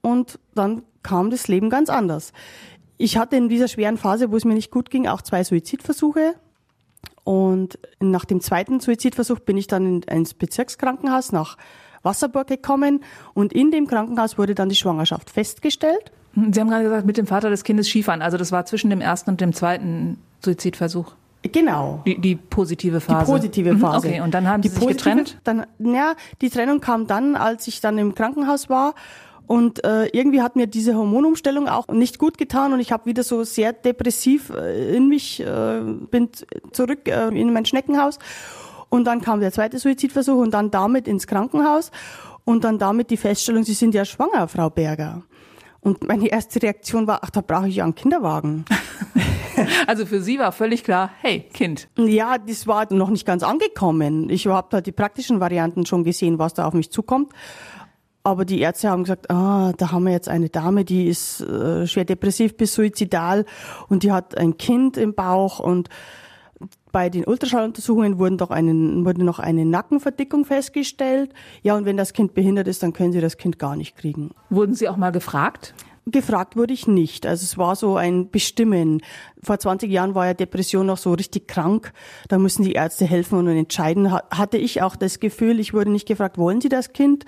und 0.00 0.38
dann 0.54 0.82
kam 1.02 1.30
das 1.30 1.48
Leben 1.48 1.68
ganz 1.68 1.90
anders. 1.90 2.32
Ich 2.98 3.18
hatte 3.18 3.36
in 3.36 3.48
dieser 3.48 3.68
schweren 3.68 3.96
Phase, 3.96 4.30
wo 4.30 4.36
es 4.36 4.44
mir 4.44 4.54
nicht 4.54 4.70
gut 4.70 4.90
ging, 4.90 5.06
auch 5.06 5.22
zwei 5.22 5.44
Suizidversuche. 5.44 6.34
Und 7.24 7.78
nach 8.00 8.24
dem 8.24 8.40
zweiten 8.40 8.80
Suizidversuch 8.80 9.40
bin 9.40 9.56
ich 9.56 9.66
dann 9.66 10.02
ins 10.02 10.34
Bezirkskrankenhaus 10.34 11.32
nach 11.32 11.56
Wasserburg 12.02 12.46
gekommen 12.46 13.02
und 13.34 13.52
in 13.52 13.72
dem 13.72 13.88
Krankenhaus 13.88 14.38
wurde 14.38 14.54
dann 14.54 14.68
die 14.68 14.76
Schwangerschaft 14.76 15.28
festgestellt. 15.28 16.12
Sie 16.34 16.60
haben 16.60 16.68
gerade 16.68 16.84
gesagt, 16.84 17.06
mit 17.06 17.16
dem 17.16 17.26
Vater 17.26 17.50
des 17.50 17.64
Kindes 17.64 17.88
Skifahren. 17.88 18.22
Also 18.22 18.36
das 18.36 18.52
war 18.52 18.64
zwischen 18.66 18.90
dem 18.90 19.00
ersten 19.00 19.30
und 19.30 19.40
dem 19.40 19.52
zweiten 19.54 20.18
Suizidversuch. 20.44 21.14
Genau. 21.42 22.02
Die, 22.06 22.20
die 22.20 22.36
positive 22.36 23.00
Phase. 23.00 23.24
Die 23.24 23.32
positive 23.32 23.74
mhm, 23.74 23.80
Phase. 23.80 24.08
Okay, 24.08 24.20
und 24.20 24.34
dann 24.34 24.46
haben 24.48 24.62
die 24.62 24.68
Sie 24.68 24.78
sich 24.78 24.86
getrennt? 24.86 25.38
Dann, 25.44 25.66
ja, 25.78 26.14
die 26.40 26.50
Trennung 26.50 26.80
kam 26.80 27.06
dann, 27.06 27.36
als 27.36 27.66
ich 27.68 27.80
dann 27.80 27.98
im 27.98 28.14
Krankenhaus 28.14 28.68
war 28.68 28.94
und 29.46 29.84
äh, 29.84 30.06
irgendwie 30.06 30.42
hat 30.42 30.56
mir 30.56 30.66
diese 30.66 30.96
Hormonumstellung 30.96 31.68
auch 31.68 31.88
nicht 31.88 32.18
gut 32.18 32.36
getan 32.36 32.72
und 32.72 32.80
ich 32.80 32.92
habe 32.92 33.06
wieder 33.06 33.22
so 33.22 33.44
sehr 33.44 33.72
depressiv 33.72 34.50
äh, 34.50 34.96
in 34.96 35.08
mich, 35.08 35.40
äh, 35.40 35.80
bin 36.10 36.30
zurück 36.72 37.08
äh, 37.08 37.28
in 37.28 37.52
mein 37.52 37.64
Schneckenhaus. 37.64 38.18
Und 38.88 39.04
dann 39.04 39.20
kam 39.20 39.40
der 39.40 39.52
zweite 39.52 39.78
Suizidversuch 39.78 40.36
und 40.36 40.52
dann 40.52 40.70
damit 40.70 41.08
ins 41.08 41.26
Krankenhaus 41.26 41.90
und 42.44 42.64
dann 42.64 42.78
damit 42.78 43.10
die 43.10 43.16
Feststellung, 43.16 43.64
Sie 43.64 43.74
sind 43.74 43.94
ja 43.94 44.04
schwanger, 44.04 44.48
Frau 44.48 44.70
Berger. 44.70 45.22
Und 45.80 46.06
meine 46.06 46.28
erste 46.28 46.62
Reaktion 46.62 47.06
war, 47.06 47.20
ach, 47.22 47.30
da 47.30 47.40
brauche 47.40 47.68
ich 47.68 47.76
ja 47.76 47.84
einen 47.84 47.94
Kinderwagen. 47.94 48.64
Also 49.86 50.04
für 50.04 50.20
Sie 50.20 50.38
war 50.38 50.52
völlig 50.52 50.84
klar, 50.84 51.10
hey, 51.22 51.40
Kind. 51.40 51.88
Ja, 51.96 52.36
das 52.36 52.66
war 52.66 52.92
noch 52.92 53.08
nicht 53.08 53.24
ganz 53.24 53.42
angekommen. 53.42 54.28
Ich 54.28 54.46
habe 54.46 54.68
halt 54.70 54.86
die 54.86 54.92
praktischen 54.92 55.40
Varianten 55.40 55.86
schon 55.86 56.04
gesehen, 56.04 56.38
was 56.38 56.52
da 56.52 56.66
auf 56.66 56.74
mich 56.74 56.90
zukommt. 56.90 57.32
Aber 58.26 58.44
die 58.44 58.58
Ärzte 58.58 58.90
haben 58.90 59.04
gesagt, 59.04 59.30
ah, 59.30 59.72
da 59.76 59.92
haben 59.92 60.02
wir 60.02 60.10
jetzt 60.10 60.28
eine 60.28 60.48
Dame, 60.48 60.84
die 60.84 61.06
ist 61.06 61.42
äh, 61.42 61.86
schwer 61.86 62.04
depressiv 62.04 62.56
bis 62.56 62.74
suizidal 62.74 63.44
und 63.88 64.02
die 64.02 64.10
hat 64.10 64.36
ein 64.36 64.58
Kind 64.58 64.96
im 64.96 65.14
Bauch 65.14 65.60
und 65.60 65.90
bei 66.90 67.08
den 67.08 67.24
Ultraschalluntersuchungen 67.24 68.18
wurden 68.18 68.36
doch 68.36 68.50
einen, 68.50 69.04
wurde 69.04 69.24
noch 69.24 69.38
eine 69.38 69.64
Nackenverdickung 69.64 70.44
festgestellt. 70.44 71.32
Ja, 71.62 71.76
und 71.76 71.84
wenn 71.84 71.96
das 71.96 72.14
Kind 72.14 72.34
behindert 72.34 72.66
ist, 72.66 72.82
dann 72.82 72.92
können 72.92 73.12
Sie 73.12 73.20
das 73.20 73.36
Kind 73.36 73.60
gar 73.60 73.76
nicht 73.76 73.94
kriegen. 73.94 74.32
Wurden 74.50 74.74
Sie 74.74 74.88
auch 74.88 74.96
mal 74.96 75.12
gefragt? 75.12 75.72
Gefragt 76.08 76.56
wurde 76.56 76.72
ich 76.72 76.86
nicht. 76.86 77.26
Also 77.26 77.42
es 77.42 77.58
war 77.58 77.74
so 77.74 77.96
ein 77.96 78.30
Bestimmen. 78.30 79.02
Vor 79.42 79.58
20 79.58 79.90
Jahren 79.90 80.14
war 80.14 80.26
ja 80.26 80.34
Depression 80.34 80.86
noch 80.86 80.98
so 80.98 81.12
richtig 81.12 81.48
krank. 81.48 81.92
Da 82.28 82.38
müssen 82.38 82.62
die 82.62 82.74
Ärzte 82.74 83.06
helfen 83.06 83.40
und 83.40 83.48
entscheiden. 83.48 84.12
Hatte 84.12 84.56
ich 84.56 84.82
auch 84.82 84.94
das 84.94 85.18
Gefühl, 85.18 85.58
ich 85.58 85.74
wurde 85.74 85.90
nicht 85.90 86.06
gefragt, 86.06 86.38
wollen 86.38 86.60
Sie 86.60 86.68
das 86.68 86.92
Kind? 86.92 87.24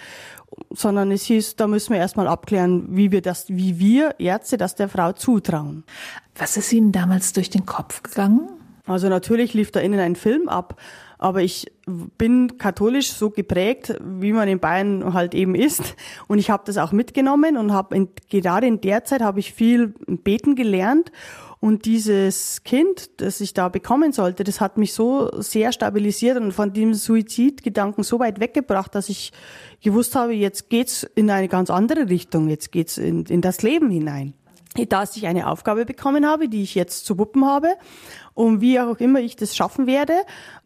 Sondern 0.71 1.11
es 1.11 1.25
hieß, 1.25 1.57
da 1.57 1.67
müssen 1.67 1.93
wir 1.93 2.01
erstmal 2.01 2.29
abklären, 2.29 2.87
wie 2.91 3.13
wir 3.13 3.23
das, 3.23 3.49
wie 3.49 3.79
wir 3.79 4.15
Ärzte 4.19 4.57
das 4.57 4.75
der 4.75 4.89
Frau 4.89 5.13
zutrauen. 5.13 5.85
Was 6.37 6.57
ist 6.57 6.73
Ihnen 6.73 6.93
damals 6.93 7.33
durch 7.33 7.51
den 7.51 7.67
Kopf 7.67 8.03
gegangen? 8.03 8.49
Also 8.87 9.09
natürlich 9.09 9.55
lief 9.55 9.71
da 9.71 9.81
innen 9.81 10.01
ein 10.01 10.17
Film 10.17 10.49
ab, 10.49 10.81
aber 11.19 11.43
ich 11.43 11.71
bin 11.87 12.59
katholisch 12.59 13.13
so 13.13 13.31
geprägt, 13.31 13.95
wie 14.03 14.33
man 14.33 14.49
in 14.49 14.61
Bayern 14.61 15.13
halt 15.13 15.35
eben 15.35 15.55
ist. 15.55 15.95
Und 16.27 16.39
ich 16.39 16.49
habe 16.49 16.63
das 16.65 16.79
auch 16.79 16.93
mitgenommen 16.93 17.57
und 17.57 17.73
habe 17.73 18.09
gerade 18.31 18.67
in 18.67 18.81
der 18.81 19.05
Zeit 19.05 19.21
habe 19.21 19.41
ich 19.41 19.53
viel 19.53 19.89
beten 20.07 20.55
gelernt 20.55 21.13
und 21.61 21.87
dieses 21.87 22.63
Kind, 22.63 23.21
das 23.21 23.41
ich 23.41 23.53
da 23.53 23.69
bekommen 23.69 24.13
sollte, 24.13 24.45
das 24.45 24.61
hat 24.61 24.79
mich 24.79 24.93
so 24.93 25.29
sehr 25.41 25.73
stabilisiert 25.73 26.39
und 26.39 26.53
von 26.53 26.73
dem 26.73 26.95
Suizidgedanken 26.95 28.05
so 28.05 28.21
weit 28.21 28.39
weggebracht, 28.39 28.95
dass 28.95 29.09
ich 29.09 29.33
gewusst 29.83 30.15
habe, 30.15 30.35
jetzt 30.35 30.71
geht's 30.71 31.03
in 31.17 31.31
eine 31.31 31.49
ganz 31.49 31.71
andere 31.71 32.09
Richtung, 32.09 32.49
jetzt 32.49 32.71
geht's 32.71 32.97
in, 32.97 33.25
in 33.25 33.41
das 33.41 33.63
Leben 33.63 33.91
hinein. 33.91 34.35
dass 34.89 35.17
ich 35.17 35.27
eine 35.27 35.49
Aufgabe 35.49 35.85
bekommen 35.85 36.25
habe, 36.25 36.49
die 36.49 36.63
ich 36.63 36.77
jetzt 36.77 37.05
zu 37.05 37.19
wuppen 37.19 37.45
habe. 37.45 37.75
Und 38.35 38.61
wie 38.61 38.79
auch 38.79 38.99
immer 38.99 39.19
ich 39.19 39.35
das 39.35 39.57
schaffen 39.57 39.89
werde, 39.89 40.15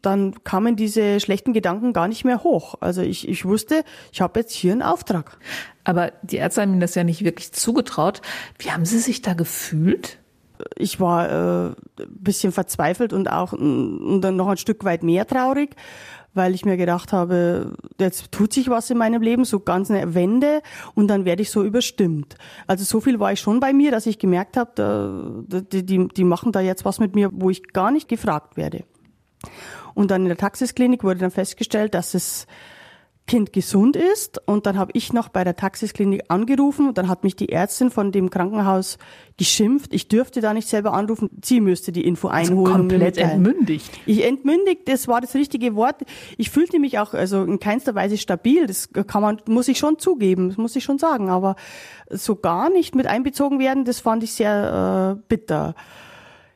dann 0.02 0.44
kamen 0.44 0.76
diese 0.76 1.20
schlechten 1.20 1.54
Gedanken 1.54 1.94
gar 1.94 2.08
nicht 2.08 2.22
mehr 2.22 2.44
hoch. 2.44 2.74
Also 2.80 3.00
ich, 3.00 3.26
ich 3.26 3.46
wusste, 3.46 3.84
ich 4.12 4.20
habe 4.20 4.40
jetzt 4.40 4.52
hier 4.52 4.72
einen 4.72 4.82
Auftrag. 4.82 5.38
Aber 5.84 6.12
die 6.22 6.36
Ärzte 6.36 6.60
haben 6.60 6.72
Ihnen 6.72 6.80
das 6.80 6.94
ja 6.94 7.04
nicht 7.04 7.24
wirklich 7.24 7.52
zugetraut. 7.52 8.20
Wie 8.58 8.70
haben 8.70 8.84
Sie 8.84 8.98
sich 8.98 9.22
da 9.22 9.32
gefühlt? 9.32 10.18
Ich 10.76 11.00
war 11.00 11.70
äh, 11.70 11.74
bisschen 12.08 12.52
verzweifelt 12.52 13.12
und 13.12 13.30
auch 13.30 13.52
und 13.52 14.20
dann 14.20 14.36
noch 14.36 14.48
ein 14.48 14.56
Stück 14.56 14.84
weit 14.84 15.02
mehr 15.02 15.26
traurig, 15.26 15.76
weil 16.34 16.54
ich 16.54 16.64
mir 16.64 16.76
gedacht 16.76 17.12
habe, 17.12 17.74
jetzt 17.98 18.32
tut 18.32 18.52
sich 18.52 18.70
was 18.70 18.90
in 18.90 18.98
meinem 18.98 19.22
Leben, 19.22 19.44
so 19.44 19.60
ganz 19.60 19.90
eine 19.90 20.14
Wende 20.14 20.62
und 20.94 21.08
dann 21.08 21.24
werde 21.24 21.42
ich 21.42 21.50
so 21.50 21.62
überstimmt. 21.62 22.36
Also 22.66 22.84
so 22.84 23.00
viel 23.00 23.20
war 23.20 23.32
ich 23.32 23.40
schon 23.40 23.60
bei 23.60 23.72
mir, 23.72 23.90
dass 23.90 24.06
ich 24.06 24.18
gemerkt 24.18 24.56
habe, 24.56 24.72
da, 24.74 25.62
die, 25.62 25.84
die, 25.84 26.08
die 26.08 26.24
machen 26.24 26.52
da 26.52 26.60
jetzt 26.60 26.84
was 26.84 26.98
mit 26.98 27.14
mir, 27.14 27.30
wo 27.32 27.50
ich 27.50 27.72
gar 27.72 27.90
nicht 27.90 28.08
gefragt 28.08 28.56
werde. 28.56 28.84
Und 29.94 30.10
dann 30.10 30.22
in 30.22 30.28
der 30.28 30.38
Taxisklinik 30.38 31.04
wurde 31.04 31.20
dann 31.20 31.30
festgestellt, 31.30 31.94
dass 31.94 32.14
es 32.14 32.46
Kind 33.26 33.52
gesund 33.52 33.96
ist. 33.96 34.40
Und 34.46 34.66
dann 34.66 34.76
habe 34.76 34.90
ich 34.94 35.12
noch 35.12 35.28
bei 35.28 35.44
der 35.44 35.54
Taxisklinik 35.54 36.24
angerufen 36.28 36.88
und 36.88 36.98
dann 36.98 37.08
hat 37.08 37.22
mich 37.22 37.36
die 37.36 37.50
Ärztin 37.50 37.90
von 37.90 38.10
dem 38.10 38.30
Krankenhaus 38.30 38.98
geschimpft. 39.38 39.94
Ich 39.94 40.08
dürfte 40.08 40.40
da 40.40 40.52
nicht 40.52 40.68
selber 40.68 40.92
anrufen. 40.92 41.30
Sie 41.42 41.60
müsste 41.60 41.92
die 41.92 42.04
Info 42.04 42.28
Also 42.28 42.52
einholen. 42.52 42.72
mir 42.72 42.78
komplett 42.78 43.18
entmündigt. 43.18 43.90
Ich 44.06 44.24
entmündigt, 44.24 44.88
das 44.88 45.06
war 45.06 45.20
das 45.20 45.34
richtige 45.34 45.74
Wort. 45.76 46.02
Ich 46.36 46.50
fühlte 46.50 46.80
mich 46.80 46.98
auch 46.98 47.14
also 47.14 47.44
in 47.44 47.60
keinster 47.60 47.94
Weise 47.94 48.18
stabil. 48.18 48.66
Das 48.66 48.90
kann 48.92 49.22
man, 49.22 49.38
muss 49.46 49.68
ich 49.68 49.78
schon 49.78 49.98
zugeben, 49.98 50.48
das 50.48 50.58
muss 50.58 50.74
ich 50.74 50.82
schon 50.84 50.98
sagen. 50.98 51.30
Aber 51.30 51.54
so 52.10 52.34
gar 52.36 52.70
nicht 52.70 52.94
mit 52.94 53.06
einbezogen 53.06 53.58
werden, 53.60 53.84
das 53.84 54.00
fand 54.00 54.24
ich 54.24 54.32
sehr 54.32 55.16
äh, 55.18 55.22
bitter. 55.28 55.74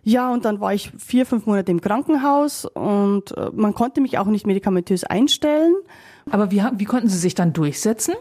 Ja, 0.03 0.33
und 0.33 0.45
dann 0.45 0.61
war 0.61 0.73
ich 0.73 0.93
vier, 0.99 1.27
fünf 1.27 1.47
Monate 1.47 1.73
im 1.73 1.81
Krankenhaus 1.81 2.65
und 2.65 3.37
äh, 3.37 3.51
man 3.53 3.75
konnte 3.75 4.01
mich 4.01 4.19
auch 4.19 4.27
nicht 4.27 4.47
medikamentös 4.47 5.03
einstellen. 5.03 5.75
Aber 6.30 6.50
wie, 6.50 6.62
wie 6.76 6.85
konnten 6.85 7.09
Sie 7.09 7.18
sich 7.18 7.35
dann 7.35 7.52
durchsetzen? 7.52 8.14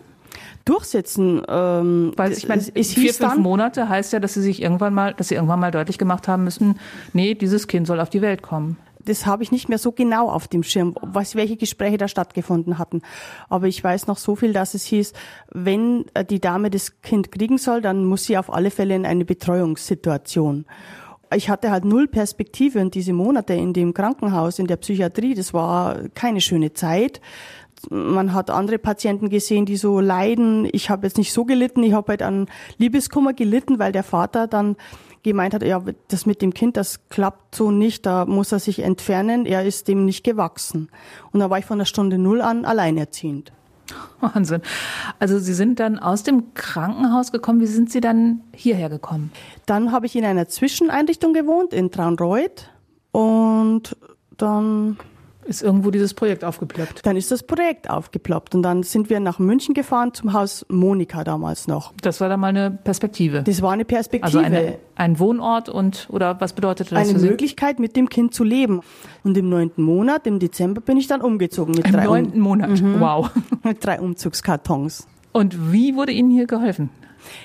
Durchsetzen. 0.64 1.42
Ähm, 1.48 2.12
Weil 2.16 2.32
ich 2.34 2.48
meine, 2.48 2.62
es, 2.74 2.94
vier, 2.94 3.14
fünf 3.14 3.34
dann, 3.34 3.42
Monate 3.42 3.88
heißt 3.88 4.14
ja, 4.14 4.20
dass 4.20 4.34
Sie 4.34 4.42
sich 4.42 4.62
irgendwann 4.62 4.94
mal, 4.94 5.14
dass 5.14 5.30
Sie 5.30 5.36
irgendwann 5.36 5.60
mal 5.60 5.72
deutlich 5.72 5.98
gemacht 5.98 6.28
haben 6.28 6.44
müssen, 6.44 6.80
nee, 7.14 7.36
dieses 7.36 7.68
Kind 7.68 7.88
soll 7.88 8.00
auf 8.00 8.10
die 8.10 8.22
Welt 8.22 8.42
kommen. 8.42 8.78
das 9.06 9.26
habe 9.26 9.44
ich 9.44 9.52
nicht 9.52 9.70
mehr 9.70 9.78
so 9.78 9.92
genau 9.92 10.30
auf 10.30 10.48
dem 10.48 10.64
Schirm, 10.64 10.96
was, 11.02 11.36
welche 11.36 11.58
Gespräche 11.58 11.98
da 11.98 12.08
stattgefunden 12.08 12.78
hatten. 12.78 13.02
Aber 13.50 13.68
ich 13.68 13.84
weiß 13.84 14.08
noch 14.08 14.18
so 14.18 14.36
viel, 14.36 14.54
dass 14.54 14.74
es 14.74 14.86
hieß, 14.86 15.14
wenn 15.52 16.06
äh, 16.14 16.26
die 16.26 16.42
Dame 16.42 16.70
das 16.70 17.02
Kind 17.02 17.32
kriegen 17.32 17.58
soll, 17.58 17.82
dann 17.82 18.06
muss 18.06 18.26
sie 18.26 18.38
auf 18.38 18.52
alle 18.52 18.72
Fälle 18.72 18.96
in 18.96 19.06
eine 19.06 19.26
Betreuungssituation. 19.26 20.66
Ich 21.34 21.50
hatte 21.50 21.72
halt 21.72 21.86
null 21.86 22.08
Perspektive 22.08 22.80
in 22.80 22.92
diese 22.92 23.14
Monate 23.14 23.54
in 23.54 23.74
dem 23.74 23.94
Krankenhaus, 23.94 24.60
in 24.60 24.68
der 24.68 24.78
Psychiatrie. 24.78 25.34
Das 25.34 25.54
war 25.54 26.08
keine 26.14 26.40
schöne 26.40 26.74
Zeit. 26.74 27.20
Man 27.90 28.34
hat 28.34 28.50
andere 28.50 28.80
Patienten 28.80 29.30
gesehen, 29.30 29.66
die 29.66 29.78
so 29.78 30.00
leiden. 30.00 30.68
Ich 30.72 30.90
habe 30.90 31.06
jetzt 31.06 31.18
nicht 31.18 31.34
so 31.34 31.46
gelitten. 31.46 31.84
Ich 31.84 31.94
habe 31.94 32.10
halt 32.10 32.22
an 32.22 32.48
Liebeskummer 32.78 33.34
gelitten, 33.34 33.80
weil 33.80 33.92
der 33.92 34.04
Vater 34.04 34.48
dann 34.48 34.76
gemeint 35.24 35.54
hat, 35.54 35.64
ja, 35.64 35.84
das 36.08 36.26
mit 36.26 36.42
dem 36.42 36.54
Kind, 36.54 36.78
das 36.78 37.10
klappt 37.10 37.56
so 37.56 37.72
nicht, 37.72 38.06
da 38.06 38.26
muss 38.26 38.52
er 38.52 38.60
sich 38.60 38.80
entfernen, 38.80 39.48
er 39.48 39.66
ist 39.66 39.88
dem 39.88 40.06
nicht 40.06 40.24
gewachsen. 40.24 40.90
Und 41.32 41.40
da 41.40 41.50
war 41.50 41.58
ich 41.58 41.66
von 41.66 41.80
der 41.80 41.86
Stunde 41.86 42.20
Null 42.20 42.42
an 42.42 42.64
alleinerziehend. 42.64 43.52
Wahnsinn. 44.20 44.62
Also 45.20 45.40
Sie 45.40 45.54
sind 45.54 45.80
dann 45.80 46.00
aus 46.00 46.24
dem 46.24 46.54
Krankenhaus 46.54 47.32
gekommen. 47.32 47.60
Wie 47.60 47.68
sind 47.68 47.92
Sie 47.92 48.02
dann 48.02 48.42
hierher 48.54 48.90
gekommen? 48.90 49.32
Dann 49.66 49.92
habe 49.92 50.06
ich 50.06 50.16
in 50.16 50.26
einer 50.26 50.48
Zwischeneinrichtung 50.48 51.34
gewohnt, 51.34 51.74
in 51.74 51.92
Traunreuth. 51.92 52.70
Und 53.12 53.96
dann, 54.38 54.98
Ist 55.46 55.62
irgendwo 55.62 55.92
dieses 55.92 56.14
Projekt 56.14 56.44
aufgeploppt? 56.44 57.06
dann 57.06 57.16
ist 57.16 57.32
das 57.32 57.44
Projekt 57.44 57.90
aufgeploppt. 57.90 58.56
Und 58.56 58.64
dann 58.64 58.82
sind 58.84 59.10
wir 59.10 59.20
nach 59.20 59.38
München 59.38 59.76
gefahren 59.76 60.14
zum 60.14 60.34
Haus 60.34 60.66
Monika 60.70 61.24
damals 61.24 61.68
noch. 61.68 61.94
Das 62.02 62.20
war 62.20 62.30
dann 62.30 62.40
mal 62.40 62.48
eine 62.48 62.72
Perspektive. 62.72 63.44
Das 63.44 63.62
war 63.62 63.72
eine 63.72 63.86
Perspektive. 63.86 64.26
Also 64.26 64.40
eine, 64.40 64.80
ein 64.96 65.20
Wohnort 65.20 65.70
und 65.70 66.08
oder 66.12 66.42
was 66.42 66.54
bedeutete 66.54 66.96
das 66.96 67.04
eine 67.04 67.14
für 67.14 67.20
Sie? 67.20 67.30
Möglichkeit, 67.30 67.80
mit 67.80 67.96
dem 67.96 68.10
Kind 68.10 68.34
zu 68.34 68.44
leben. 68.44 68.82
Und 69.24 69.38
im 69.38 69.50
neunten 69.50 69.84
Monat, 69.84 70.26
im 70.26 70.40
Dezember, 70.40 70.82
bin 70.82 70.98
ich 70.98 71.08
dann 71.08 71.22
umgezogen 71.22 71.76
mit, 71.76 71.86
Im 71.86 71.94
drei, 71.94 72.08
um, 72.08 72.14
neunten 72.14 72.40
Monat. 72.40 72.84
Wow. 73.00 73.30
mit 73.64 73.86
drei 73.86 74.00
Umzugskartons. 74.00 75.08
Und 75.32 75.72
wie 75.72 75.96
wurde 75.96 76.12
Ihnen 76.12 76.32
hier 76.32 76.48
geholfen? 76.48 76.90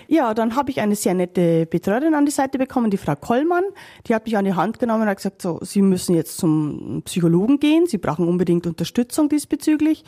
Ja, 0.08 0.34
dann 0.34 0.56
habe 0.56 0.70
ich 0.70 0.80
eine 0.80 0.96
sehr 0.96 1.14
nette 1.14 1.66
Betreuerin 1.66 2.14
an 2.14 2.26
die 2.26 2.32
Seite 2.32 2.58
bekommen, 2.58 2.90
die 2.90 2.96
Frau 2.96 3.14
Kollmann. 3.16 3.64
Die 4.06 4.14
hat 4.14 4.26
mich 4.26 4.36
an 4.36 4.44
die 4.44 4.54
Hand 4.54 4.78
genommen 4.78 5.02
und 5.02 5.08
hat 5.08 5.16
gesagt, 5.18 5.42
so, 5.42 5.58
Sie 5.62 5.82
müssen 5.82 6.14
jetzt 6.14 6.38
zum 6.38 7.02
Psychologen 7.04 7.58
gehen. 7.58 7.86
Sie 7.86 7.98
brauchen 7.98 8.28
unbedingt 8.28 8.66
Unterstützung 8.66 9.28
diesbezüglich. 9.28 10.04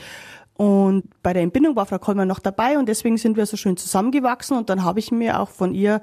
Und 0.55 1.05
bei 1.23 1.33
der 1.33 1.43
Entbindung 1.43 1.77
war 1.77 1.87
Frau 1.87 1.99
Kollmann 1.99 2.29
noch 2.29 2.39
dabei 2.39 2.79
und 2.79 2.89
deswegen 2.89 3.17
sind 3.17 3.37
wir 3.37 3.47
so 3.47 3.57
schön 3.57 3.77
zusammengewachsen. 3.77 4.57
Und 4.57 4.69
dann 4.71 4.85
habe 4.85 5.01
ich 5.01 5.11
mir 5.11 5.41
auch 5.41 5.49
von 5.49 5.75
ihr, 5.75 6.01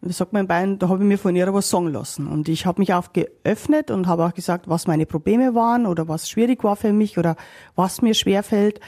wie 0.00 0.12
sagt 0.12 0.32
man 0.32 0.42
in 0.42 0.48
Bayern, 0.48 0.78
da 0.78 0.88
habe 0.88 1.02
ich 1.02 1.08
mir 1.08 1.18
von 1.18 1.34
ihr 1.34 1.52
was 1.52 1.70
sagen 1.70 1.88
lassen. 1.88 2.26
Und 2.26 2.48
ich 2.48 2.66
habe 2.66 2.80
mich 2.80 2.92
auch 2.92 3.12
geöffnet 3.12 3.90
und 3.90 4.06
habe 4.06 4.24
auch 4.26 4.34
gesagt, 4.34 4.68
was 4.68 4.86
meine 4.86 5.06
Probleme 5.06 5.54
waren 5.54 5.86
oder 5.86 6.08
was 6.08 6.28
schwierig 6.28 6.62
war 6.62 6.76
für 6.76 6.92
mich 6.92 7.18
oder 7.18 7.36
was 7.74 8.02
mir 8.02 8.14
schwerfällt. 8.14 8.80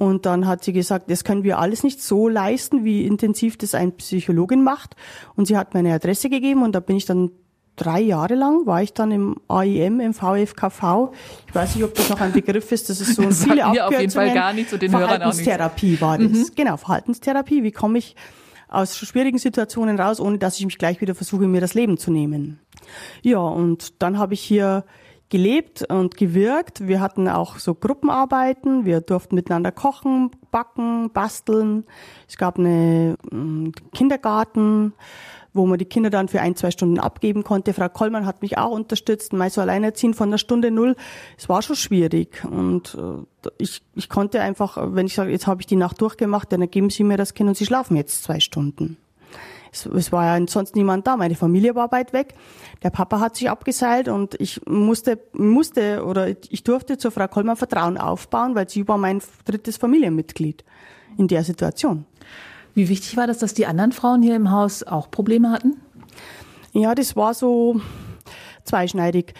Und 0.00 0.24
dann 0.24 0.46
hat 0.46 0.64
sie 0.64 0.72
gesagt, 0.72 1.10
das 1.10 1.24
können 1.24 1.44
wir 1.44 1.58
alles 1.58 1.82
nicht 1.82 2.02
so 2.02 2.26
leisten, 2.26 2.84
wie 2.84 3.04
intensiv 3.04 3.58
das 3.58 3.74
ein 3.74 3.92
Psychologin 3.92 4.64
macht. 4.64 4.96
Und 5.36 5.44
sie 5.44 5.58
hat 5.58 5.74
meine 5.74 5.92
Adresse 5.92 6.30
gegeben 6.30 6.62
und 6.62 6.72
da 6.72 6.80
bin 6.80 6.96
ich 6.96 7.04
dann 7.04 7.32
drei 7.76 8.00
Jahre 8.00 8.34
lang, 8.34 8.64
war 8.64 8.82
ich 8.82 8.94
dann 8.94 9.10
im 9.12 9.36
AIM, 9.48 10.00
im 10.00 10.14
VFKV. 10.14 11.12
Ich 11.48 11.54
weiß 11.54 11.74
nicht, 11.74 11.84
ob 11.84 11.94
das 11.94 12.08
noch 12.08 12.18
ein 12.18 12.32
Begriff 12.32 12.72
ist, 12.72 12.88
das 12.88 13.02
ist 13.02 13.14
so 13.14 13.20
ein 13.24 13.28
Das 13.28 13.44
viele 13.44 13.68
mir 13.68 13.86
auf 13.86 13.92
jeden 13.92 14.10
Fall 14.10 14.28
Abkürzungen. 14.28 14.34
gar 14.34 14.52
nichts 14.54 14.72
und 14.72 14.80
den 14.80 14.92
Hörern 14.92 15.04
auch. 15.04 15.16
Verhaltenstherapie 15.16 16.00
war 16.00 16.16
das. 16.16 16.54
Genau, 16.54 16.78
Verhaltenstherapie. 16.78 17.62
Wie 17.62 17.72
komme 17.72 17.98
ich 17.98 18.16
aus 18.68 18.96
schwierigen 18.96 19.36
Situationen 19.36 20.00
raus, 20.00 20.18
ohne 20.18 20.38
dass 20.38 20.58
ich 20.58 20.64
mich 20.64 20.78
gleich 20.78 21.02
wieder 21.02 21.14
versuche, 21.14 21.46
mir 21.46 21.60
das 21.60 21.74
Leben 21.74 21.98
zu 21.98 22.10
nehmen? 22.10 22.58
Ja, 23.20 23.40
und 23.40 24.00
dann 24.02 24.16
habe 24.18 24.32
ich 24.32 24.40
hier 24.40 24.84
gelebt 25.30 25.84
und 25.90 26.16
gewirkt. 26.16 26.86
Wir 26.86 27.00
hatten 27.00 27.28
auch 27.28 27.58
so 27.58 27.74
Gruppenarbeiten. 27.74 28.84
Wir 28.84 29.00
durften 29.00 29.36
miteinander 29.36 29.72
kochen, 29.72 30.30
backen, 30.50 31.10
basteln. 31.12 31.84
Es 32.28 32.36
gab 32.36 32.58
eine 32.58 33.16
mm, 33.30 33.70
Kindergarten, 33.94 34.92
wo 35.52 35.66
man 35.66 35.78
die 35.78 35.84
Kinder 35.84 36.10
dann 36.10 36.28
für 36.28 36.40
ein, 36.40 36.56
zwei 36.56 36.70
Stunden 36.72 36.98
abgeben 36.98 37.44
konnte. 37.44 37.72
Frau 37.72 37.88
Kollmann 37.88 38.26
hat 38.26 38.42
mich 38.42 38.58
auch 38.58 38.72
unterstützt. 38.72 39.32
Mal 39.32 39.50
so 39.50 39.60
alleinerziehen 39.60 40.14
von 40.14 40.30
der 40.30 40.38
Stunde 40.38 40.70
null. 40.70 40.96
Es 41.38 41.48
war 41.48 41.62
schon 41.62 41.76
schwierig. 41.76 42.44
Und 42.44 42.96
äh, 42.96 43.50
ich, 43.58 43.82
ich 43.94 44.08
konnte 44.08 44.40
einfach, 44.40 44.76
wenn 44.94 45.06
ich 45.06 45.14
sage, 45.14 45.30
jetzt 45.30 45.46
habe 45.46 45.62
ich 45.62 45.66
die 45.66 45.76
Nacht 45.76 46.00
durchgemacht, 46.00 46.52
dann 46.52 46.68
geben 46.70 46.90
Sie 46.90 47.04
mir 47.04 47.16
das 47.16 47.34
Kind 47.34 47.48
und 47.48 47.56
Sie 47.56 47.66
schlafen 47.66 47.96
jetzt 47.96 48.24
zwei 48.24 48.40
Stunden. 48.40 48.96
Es, 49.72 49.86
es 49.86 50.12
war 50.12 50.38
ja 50.38 50.46
sonst 50.46 50.76
niemand 50.76 51.06
da. 51.06 51.16
Meine 51.16 51.34
Familie 51.34 51.74
war 51.74 51.92
weit 51.92 52.12
weg. 52.12 52.34
Der 52.82 52.90
Papa 52.90 53.20
hat 53.20 53.36
sich 53.36 53.48
abgeseilt 53.48 54.08
und 54.08 54.34
ich 54.40 54.60
musste, 54.66 55.18
musste 55.32 56.04
oder 56.04 56.28
ich 56.28 56.64
durfte 56.64 56.98
zur 56.98 57.10
Frau 57.10 57.28
Kollmann 57.28 57.56
Vertrauen 57.56 57.98
aufbauen, 57.98 58.54
weil 58.54 58.68
sie 58.68 58.86
war 58.88 58.98
mein 58.98 59.22
drittes 59.44 59.76
Familienmitglied 59.76 60.64
in 61.16 61.28
der 61.28 61.44
Situation. 61.44 62.06
Wie 62.74 62.88
wichtig 62.88 63.16
war 63.16 63.26
das, 63.26 63.38
dass 63.38 63.54
die 63.54 63.66
anderen 63.66 63.92
Frauen 63.92 64.22
hier 64.22 64.36
im 64.36 64.50
Haus 64.50 64.82
auch 64.82 65.10
Probleme 65.10 65.50
hatten? 65.50 65.80
Ja, 66.72 66.94
das 66.94 67.16
war 67.16 67.34
so 67.34 67.80
zweischneidig. 68.64 69.34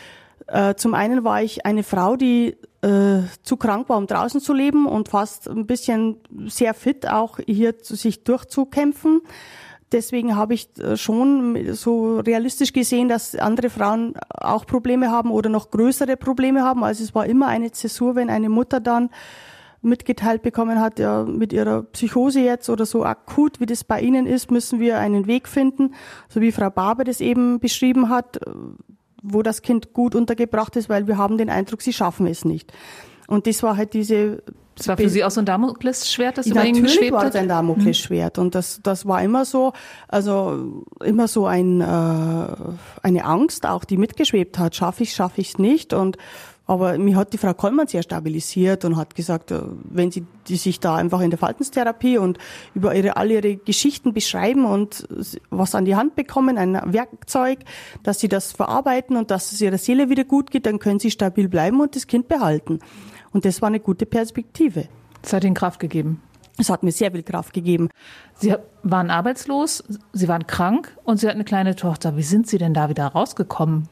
Äh, 0.47 0.75
zum 0.75 0.95
einen 0.95 1.23
war 1.23 1.43
ich 1.43 1.65
eine 1.65 1.85
Frau, 1.85 2.17
die 2.17 2.57
äh, 2.83 3.21
zu 3.43 3.57
krank 3.57 3.89
war, 3.89 3.99
um 3.99 4.07
draußen 4.07 4.41
zu 4.41 4.53
leben 4.53 4.87
und 4.87 5.09
fast 5.09 5.49
ein 5.49 5.67
bisschen 5.67 6.17
sehr 6.47 6.75
fit 6.75 7.09
auch 7.09 7.39
hier 7.47 7.79
zu 7.79 7.95
sich 7.95 8.25
durchzukämpfen. 8.25 9.21
Deswegen 9.93 10.37
habe 10.37 10.55
ich 10.55 10.69
äh, 10.79 10.97
schon 10.97 11.75
so 11.75 12.21
realistisch 12.21 12.73
gesehen, 12.73 13.09
dass 13.09 13.35
andere 13.35 13.71
Frauen 13.71 14.15
auch 14.29 14.65
Probleme 14.67 15.11
haben 15.11 15.31
oder 15.31 15.51
noch 15.51 15.71
größere 15.71 16.17
Probleme 16.17 16.63
haben. 16.63 16.85
Also 16.85 17.03
es 17.03 17.15
war 17.15 17.27
immer 17.27 17.49
eine 17.49 17.73
Zäsur, 17.73 18.15
wenn 18.15 18.31
eine 18.31 18.49
Mutter 18.49 18.81
dann 18.81 19.11
mitgeteilt 19.83 20.43
bekommen 20.43 20.81
hat, 20.81 20.99
ja, 20.99 21.25
mit 21.25 21.53
ihrer 21.53 21.83
Psychose 21.85 22.41
jetzt 22.41 22.69
oder 22.69 22.85
so 22.85 23.05
akut, 23.05 23.61
wie 23.61 23.67
das 23.67 23.83
bei 23.83 24.01
Ihnen 24.01 24.27
ist, 24.27 24.51
müssen 24.51 24.79
wir 24.79 24.99
einen 24.99 25.27
Weg 25.27 25.49
finden, 25.49 25.95
so 26.29 26.41
wie 26.41 26.53
Frau 26.53 26.71
Barber 26.71 27.05
das 27.05 27.21
eben 27.21 27.61
beschrieben 27.61 28.11
hat, 28.11 28.37
äh, 28.37 28.51
wo 29.23 29.43
das 29.43 29.63
Kind 29.63 29.93
gut 29.93 30.15
untergebracht 30.15 30.77
ist, 30.77 30.89
weil 30.89 31.07
wir 31.07 31.19
haben 31.19 31.39
den 31.39 31.51
Eindruck, 31.51 31.83
sie 31.83 31.93
schaffen 31.93 32.27
es 32.27 32.45
nicht. 32.45 32.73
Und 33.31 33.47
das 33.47 33.63
war 33.63 33.77
halt 33.77 33.95
diese 33.95 34.43
Das 34.77 34.89
war 34.89 34.97
für 34.97 35.09
Sie 35.09 35.25
auch 35.25 35.31
so 35.31 35.41
ein 35.41 35.47
Damoklesschwert, 35.47 36.37
das 36.37 36.47
über 36.47 36.65
Ihnen 36.65 36.83
geschwebt 36.83 37.13
war 37.13 37.23
hat? 37.23 37.35
es 37.35 37.37
ein 37.37 37.49
Damoklesschwert 37.49 38.39
und 38.39 38.55
das, 38.55 38.81
das 38.83 39.07
war 39.07 39.23
immer 39.23 39.45
so, 39.45 39.73
also 40.09 40.85
immer 41.05 41.29
so 41.29 41.47
ein, 41.47 41.81
äh, 41.81 41.85
eine 43.03 43.25
Angst 43.25 43.67
auch, 43.67 43.85
die 43.85 43.97
mitgeschwebt 43.97 44.59
hat. 44.59 44.75
Schaffe 44.75 45.05
ich, 45.05 45.15
schaffe 45.15 45.41
ich 45.41 45.51
es 45.51 45.59
nicht 45.59 45.95
und 45.95 46.19
Aber 46.71 46.99
mir 46.99 47.17
hat 47.17 47.33
die 47.33 47.39
Frau 47.39 47.53
Kollmann 47.53 47.89
sehr 47.89 48.05
stabilisiert 48.05 48.85
und 48.85 48.97
hat 48.97 49.17
gesagt, 49.17 49.51
äh, 49.51 49.61
wenn 49.83 50.13
sie 50.13 50.25
die 50.47 50.55
sich 50.55 50.79
da 50.79 50.95
einfach 50.95 51.21
in 51.21 51.31
der 51.31 51.39
Verhaltenstherapie 51.39 52.17
und 52.17 52.39
über 52.75 52.95
ihre, 52.95 53.17
all 53.17 53.29
ihre 53.29 53.57
Geschichten 53.57 54.13
beschreiben 54.15 54.65
und 54.65 55.09
was 55.51 55.75
an 55.75 55.85
die 55.85 55.97
Hand 55.97 56.15
bekommen, 56.15 56.59
ein 56.59 56.81
Werkzeug, 56.93 57.59
dass 58.05 58.21
sie 58.21 58.29
das 58.29 58.53
verarbeiten 58.53 59.17
und 59.17 59.33
dass 59.33 59.51
es 59.51 59.61
ihrer 59.61 59.79
Seele 59.79 60.11
wieder 60.11 60.23
gut 60.23 60.53
geht, 60.53 60.65
dann 60.65 60.79
können 60.79 61.01
sie 61.01 61.11
stabil 61.11 61.49
bleiben 61.49 61.81
und 61.81 61.97
das 61.97 62.07
Kind 62.07 62.29
behalten. 62.29 62.79
Und 63.33 63.45
das 63.45 63.63
war 63.63 63.69
eine 63.69 63.81
gute 63.81 64.07
Perspektive. 64.07 64.89
Das 65.23 65.33
hat 65.33 65.45
Ihnen 65.45 65.55
Kraft 65.55 65.81
gegeben. 65.81 66.23
Es 66.59 66.69
hat 66.69 66.83
mir 66.83 66.93
sehr 66.93 67.13
viel 67.13 67.23
Kraft 67.23 67.55
gegeben. 67.55 67.89
Sie 68.35 68.55
waren 68.83 69.11
arbeitslos, 69.11 69.83
Sie 70.13 70.29
waren 70.29 70.47
krank 70.47 70.97
und 71.05 71.19
Sie 71.19 71.27
hatten 71.27 71.39
eine 71.39 71.45
kleine 71.45 71.75
Tochter. 71.75 72.17
Wie 72.17 72.23
sind 72.23 72.47
Sie 72.47 72.59
denn 72.59 72.75
da 72.75 72.89
wieder 72.89 73.07
rausgekommen? 73.07 73.89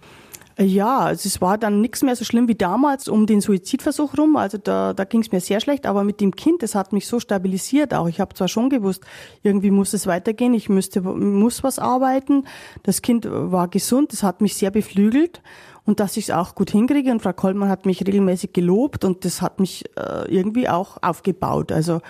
Ja, 0.61 0.99
also 0.99 1.29
es 1.29 1.41
war 1.41 1.57
dann 1.57 1.81
nichts 1.81 2.03
mehr 2.03 2.17
so 2.17 2.25
schlimm 2.25 2.49
wie 2.49 2.57
damals 2.57 3.07
um 3.07 3.27
den 3.27 3.41
Suizidversuch 3.41 4.19
rum. 4.19 4.37
Also 4.37 4.59
da, 4.59 4.93
da 4.93 5.05
ging 5.05 5.21
es 5.21 5.31
mir 5.31 5.41
sehr 5.41 5.61
schlecht, 5.61 5.87
aber 5.87 6.03
mit 6.03 6.21
dem 6.21 6.35
Kind, 6.35 6.65
das 6.65 6.75
hat 6.75 6.93
mich 6.93 7.07
so 7.07 7.21
stabilisiert 7.21 7.95
auch. 7.95 8.09
Ich 8.09 8.19
habe 8.19 8.35
zwar 8.35 8.49
schon 8.49 8.69
gewusst, 8.69 9.05
irgendwie 9.45 9.71
muss 9.71 9.93
es 9.93 10.09
weitergehen, 10.09 10.55
ich 10.55 10.69
müsste, 10.69 11.01
muss 11.01 11.63
was 11.63 11.79
arbeiten. 11.79 12.43
Das 12.83 13.03
Kind 13.03 13.29
war 13.31 13.69
gesund, 13.69 14.13
das 14.13 14.25
hat 14.25 14.41
mich 14.41 14.57
sehr 14.57 14.73
beflügelt 14.73 15.43
und 15.89 16.01
dass 16.01 16.19
ich 16.19 16.25
es 16.25 16.31
auch 16.31 16.55
gut 16.55 16.71
hinkriege. 16.71 17.11
Und 17.11 17.23
Frau 17.23 17.33
Kollmann 17.33 17.71
hat 17.71 17.87
mich 17.87 18.07
regelmäßig 18.07 18.53
gelobt 18.53 19.07
und 19.07 19.25
das 19.25 19.41
hat 19.41 19.59
mich 19.59 19.87
äh, 19.97 20.31
irgendwie 20.31 20.69
auch 20.69 20.99
aufgebaut. 21.01 21.73
Also 21.73 22.03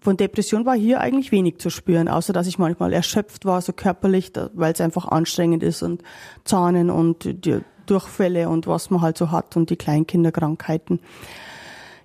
von 0.00 0.16
Depression 0.16 0.64
war 0.64 0.74
hier 0.74 1.02
eigentlich 1.02 1.30
wenig 1.30 1.58
zu 1.58 1.68
spüren, 1.68 2.08
außer 2.08 2.32
dass 2.32 2.46
ich 2.46 2.58
manchmal 2.58 2.94
erschöpft 2.94 3.44
war, 3.44 3.60
so 3.60 3.74
körperlich, 3.74 4.32
weil 4.54 4.72
es 4.72 4.80
einfach 4.80 5.06
anstrengend 5.06 5.62
ist 5.62 5.82
und 5.82 6.02
Zahnen 6.44 6.88
und 6.88 7.44
die 7.44 7.60
Durchfälle 7.84 8.48
und 8.48 8.66
was 8.66 8.88
man 8.88 9.02
halt 9.02 9.18
so 9.18 9.30
hat 9.30 9.54
und 9.54 9.68
die 9.68 9.76
Kleinkinderkrankheiten. 9.76 11.00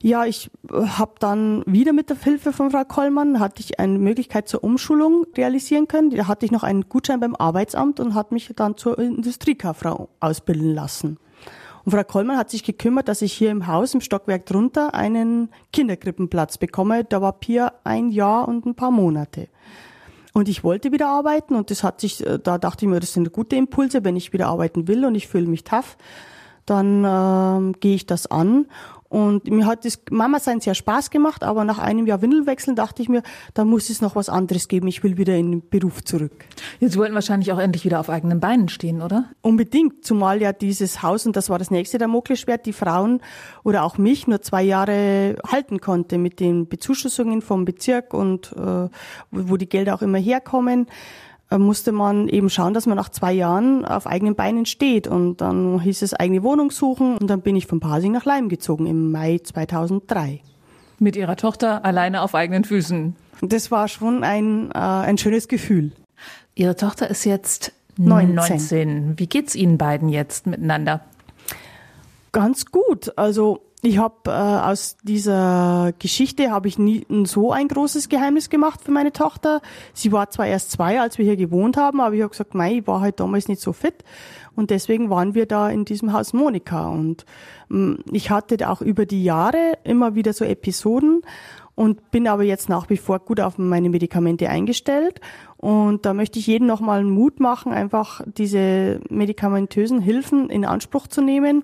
Ja, 0.05 0.23
ich 0.23 0.51
äh, 0.71 0.85
habe 0.85 1.13
dann 1.17 1.63
wieder 1.65 1.91
mit 1.91 2.11
der 2.11 2.17
Hilfe 2.17 2.53
von 2.53 2.69
Frau 2.69 2.83
Kollmann, 2.83 3.39
hatte 3.39 3.61
ich 3.61 3.79
eine 3.79 3.97
Möglichkeit 3.97 4.47
zur 4.47 4.63
Umschulung 4.63 5.25
realisieren 5.35 5.87
können. 5.87 6.11
Da 6.11 6.27
hatte 6.27 6.45
ich 6.45 6.51
noch 6.51 6.61
einen 6.61 6.87
Gutschein 6.89 7.19
beim 7.19 7.35
Arbeitsamt 7.35 7.99
und 7.99 8.13
hat 8.13 8.31
mich 8.31 8.53
dann 8.55 8.77
zur 8.77 8.99
Industriekauffrau 8.99 10.09
ausbilden 10.19 10.75
lassen. 10.75 11.17
Und 11.85 11.91
Frau 11.91 12.03
Kollmann 12.03 12.37
hat 12.37 12.51
sich 12.51 12.63
gekümmert, 12.63 13.07
dass 13.07 13.23
ich 13.23 13.33
hier 13.33 13.49
im 13.49 13.65
Haus 13.65 13.95
im 13.95 14.01
Stockwerk 14.01 14.45
drunter 14.45 14.93
einen 14.93 15.49
Kinderkrippenplatz 15.73 16.59
bekomme. 16.59 17.03
Da 17.03 17.19
war 17.23 17.33
Pia 17.33 17.73
ein 17.83 18.09
Jahr 18.09 18.47
und 18.47 18.67
ein 18.67 18.75
paar 18.75 18.91
Monate. 18.91 19.47
Und 20.33 20.47
ich 20.47 20.63
wollte 20.63 20.91
wieder 20.91 21.07
arbeiten 21.07 21.55
und 21.55 21.71
das 21.71 21.83
hat 21.83 21.99
sich, 21.99 22.23
äh, 22.23 22.37
da 22.37 22.59
dachte 22.59 22.85
ich 22.85 22.91
mir, 22.91 22.99
das 22.99 23.13
sind 23.13 23.33
gute 23.33 23.55
Impulse, 23.55 24.03
wenn 24.03 24.17
ich 24.17 24.33
wieder 24.33 24.49
arbeiten 24.49 24.87
will 24.87 25.03
und 25.03 25.15
ich 25.15 25.27
fühle 25.27 25.47
mich 25.47 25.63
tough, 25.63 25.97
dann 26.67 27.03
ähm, 27.05 27.73
gehe 27.79 27.95
ich 27.95 28.05
das 28.05 28.27
an 28.27 28.67
und 29.15 29.49
mir 29.49 29.65
hat 29.65 29.85
das 29.85 29.97
Mama 30.11 30.41
sein 30.41 30.59
sehr 30.59 30.75
Spaß 30.75 31.09
gemacht, 31.09 31.45
aber 31.45 31.63
nach 31.63 31.79
einem 31.79 32.05
Jahr 32.05 32.21
Windelwechseln 32.21 32.75
dachte 32.75 33.01
ich 33.01 33.07
mir, 33.07 33.23
da 33.53 33.63
muss 33.63 33.89
es 33.89 34.01
noch 34.01 34.17
was 34.17 34.27
anderes 34.27 34.67
geben. 34.67 34.89
Ich 34.89 35.05
will 35.05 35.17
wieder 35.17 35.37
in 35.37 35.51
den 35.51 35.69
Beruf 35.69 36.03
zurück. 36.03 36.33
Sie 36.81 36.97
wollten 36.97 37.15
wahrscheinlich 37.15 37.53
auch 37.53 37.57
endlich 37.57 37.85
wieder 37.85 38.01
auf 38.01 38.09
eigenen 38.09 38.41
Beinen 38.41 38.67
stehen, 38.67 39.01
oder? 39.01 39.29
Unbedingt, 39.41 40.03
zumal 40.03 40.41
ja 40.41 40.51
dieses 40.51 41.01
Haus, 41.01 41.25
und 41.25 41.37
das 41.37 41.49
war 41.49 41.57
das 41.57 41.71
nächste 41.71 41.97
der 41.97 42.09
Damoklesschwert, 42.09 42.65
die 42.65 42.73
Frauen 42.73 43.21
oder 43.63 43.85
auch 43.85 43.97
mich 43.97 44.27
nur 44.27 44.41
zwei 44.41 44.63
Jahre 44.63 45.37
halten 45.49 45.79
konnte 45.79 46.17
mit 46.17 46.41
den 46.41 46.67
Bezuschussungen 46.67 47.41
vom 47.41 47.63
Bezirk 47.63 48.13
und 48.13 48.51
äh, 48.51 48.89
wo 49.31 49.55
die 49.55 49.69
Gelder 49.69 49.95
auch 49.95 50.01
immer 50.01 50.17
herkommen. 50.17 50.87
Äh, 51.55 51.59
musste 51.59 51.91
man 51.91 52.27
eben 52.27 52.49
schauen, 52.49 52.73
dass 52.73 52.85
man 52.85 52.97
nach 52.97 53.09
zwei 53.09 53.33
Jahren 53.33 53.85
auf 53.85 54.07
eigenen 54.07 54.35
Beinen 54.35 54.65
steht. 54.65 55.07
Und 55.07 55.41
dann 55.41 55.79
hieß 55.79 56.01
es 56.01 56.13
eigene 56.13 56.43
Wohnung 56.43 56.71
suchen. 56.71 57.17
Und 57.17 57.27
dann 57.27 57.41
bin 57.41 57.55
ich 57.55 57.67
von 57.67 57.79
Pasing 57.79 58.11
nach 58.11 58.25
Leim 58.25 58.49
gezogen 58.49 58.85
im 58.85 59.11
Mai 59.11 59.39
2003. 59.43 60.41
Mit 60.99 61.15
ihrer 61.15 61.35
Tochter 61.35 61.83
alleine 61.83 62.21
auf 62.21 62.35
eigenen 62.35 62.63
Füßen. 62.63 63.15
Das 63.41 63.69
war 63.69 63.87
schon 63.87 64.23
ein, 64.23 64.71
äh, 64.71 64.77
ein 64.77 65.17
schönes 65.17 65.47
Gefühl. 65.47 65.91
Ihre 66.55 66.75
Tochter 66.75 67.09
ist 67.09 67.25
jetzt 67.25 67.73
19. 67.97 68.35
19. 68.35 69.19
Wie 69.19 69.27
geht's 69.27 69.55
Ihnen 69.55 69.77
beiden 69.77 70.09
jetzt 70.09 70.47
miteinander? 70.47 71.01
Ganz 72.31 72.65
gut. 72.67 73.17
Also 73.17 73.61
ich 73.85 73.99
habe 73.99 74.15
äh, 74.25 74.31
aus 74.31 74.97
dieser 75.03 75.93
Geschichte 75.99 76.49
habe 76.49 76.67
ich 76.67 76.79
nie 76.79 77.05
so 77.25 77.51
ein 77.51 77.67
großes 77.67 78.09
Geheimnis 78.09 78.49
gemacht 78.49 78.81
für 78.83 78.91
meine 78.91 79.13
Tochter. 79.13 79.61
Sie 79.93 80.11
war 80.11 80.31
zwar 80.31 80.47
erst 80.47 80.71
zwei, 80.71 80.99
als 80.99 81.19
wir 81.19 81.25
hier 81.25 81.37
gewohnt 81.37 81.77
haben, 81.77 82.01
aber 82.01 82.15
ich 82.15 82.21
habe 82.21 82.31
gesagt, 82.31 82.55
mei, 82.55 82.79
ich 82.79 82.87
war 82.87 83.01
halt 83.01 83.19
damals 83.19 83.47
nicht 83.47 83.61
so 83.61 83.73
fit. 83.73 84.03
Und 84.55 84.71
deswegen 84.71 85.11
waren 85.11 85.35
wir 85.35 85.45
da 85.45 85.69
in 85.69 85.85
diesem 85.85 86.13
Haus 86.13 86.33
Monika. 86.33 86.87
Und 86.87 87.25
ähm, 87.69 87.99
ich 88.11 88.31
hatte 88.31 88.67
auch 88.67 88.81
über 88.81 89.05
die 89.05 89.23
Jahre 89.23 89.77
immer 89.83 90.15
wieder 90.15 90.33
so 90.33 90.45
Episoden 90.45 91.21
und 91.75 92.09
bin 92.09 92.27
aber 92.27 92.43
jetzt 92.43 92.69
nach 92.69 92.89
wie 92.89 92.97
vor 92.97 93.19
gut 93.19 93.39
auf 93.39 93.59
meine 93.59 93.89
Medikamente 93.89 94.49
eingestellt. 94.49 95.21
Und 95.57 96.07
da 96.07 96.15
möchte 96.15 96.39
ich 96.39 96.47
jedem 96.47 96.65
nochmal 96.65 97.03
Mut 97.03 97.39
machen, 97.39 97.71
einfach 97.71 98.21
diese 98.25 98.99
medikamentösen 99.09 100.01
Hilfen 100.01 100.49
in 100.49 100.65
Anspruch 100.65 101.05
zu 101.05 101.21
nehmen 101.21 101.63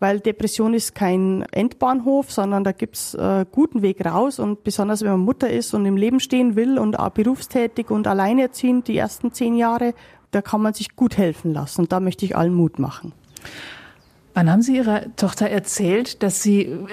weil 0.00 0.20
Depression 0.20 0.74
ist 0.74 0.94
kein 0.94 1.42
Endbahnhof, 1.50 2.30
sondern 2.30 2.64
da 2.64 2.72
gibt's 2.72 3.14
äh, 3.14 3.44
guten 3.50 3.82
Weg 3.82 4.04
raus 4.04 4.38
und 4.38 4.62
besonders 4.64 5.02
wenn 5.02 5.10
man 5.10 5.20
Mutter 5.20 5.50
ist 5.50 5.74
und 5.74 5.84
im 5.86 5.96
Leben 5.96 6.20
stehen 6.20 6.56
will 6.56 6.78
und 6.78 6.98
auch 6.98 7.10
berufstätig 7.10 7.90
und 7.90 8.06
alleinerziehend 8.06 8.88
die 8.88 8.96
ersten 8.96 9.32
zehn 9.32 9.56
Jahre, 9.56 9.94
da 10.30 10.42
kann 10.42 10.62
man 10.62 10.74
sich 10.74 10.94
gut 10.94 11.16
helfen 11.16 11.52
lassen 11.52 11.82
und 11.82 11.92
da 11.92 12.00
möchte 12.00 12.24
ich 12.24 12.36
allen 12.36 12.54
Mut 12.54 12.78
machen. 12.78 13.12
Wann 14.34 14.50
haben 14.50 14.62
Sie 14.62 14.76
Ihrer 14.76 15.16
Tochter 15.16 15.50
erzählt, 15.50 16.22
dass 16.22 16.42
sie 16.42 16.62
äh, 16.62 16.86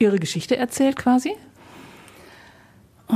ihre 0.00 0.18
Geschichte 0.18 0.56
erzählt 0.56 0.96
quasi? 0.96 1.36
Oh, 3.08 3.14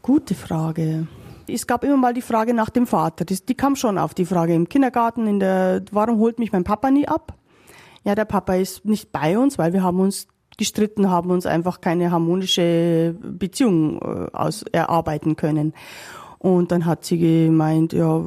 gute 0.00 0.34
Frage. 0.36 1.08
Es 1.48 1.66
gab 1.66 1.82
immer 1.82 1.96
mal 1.96 2.14
die 2.14 2.22
Frage 2.22 2.54
nach 2.54 2.70
dem 2.70 2.86
Vater. 2.86 3.24
Die, 3.24 3.34
die 3.44 3.54
kam 3.54 3.74
schon 3.74 3.98
auf 3.98 4.14
die 4.14 4.24
Frage 4.24 4.54
im 4.54 4.68
Kindergarten, 4.68 5.26
in 5.26 5.40
der, 5.40 5.82
warum 5.90 6.18
holt 6.18 6.38
mich 6.38 6.52
mein 6.52 6.62
Papa 6.62 6.90
nie 6.92 7.08
ab? 7.08 7.34
Ja, 8.04 8.14
der 8.14 8.24
Papa 8.24 8.54
ist 8.54 8.84
nicht 8.84 9.12
bei 9.12 9.38
uns, 9.38 9.58
weil 9.58 9.72
wir 9.72 9.82
haben 9.82 10.00
uns 10.00 10.28
gestritten, 10.56 11.10
haben 11.10 11.30
uns 11.30 11.46
einfach 11.46 11.80
keine 11.80 12.10
harmonische 12.10 13.14
Beziehung 13.20 14.00
äh, 14.02 14.36
aus, 14.36 14.62
erarbeiten 14.72 15.36
können. 15.36 15.72
Und 16.38 16.72
dann 16.72 16.86
hat 16.86 17.04
sie 17.04 17.18
gemeint, 17.18 17.92
ja, 17.92 18.26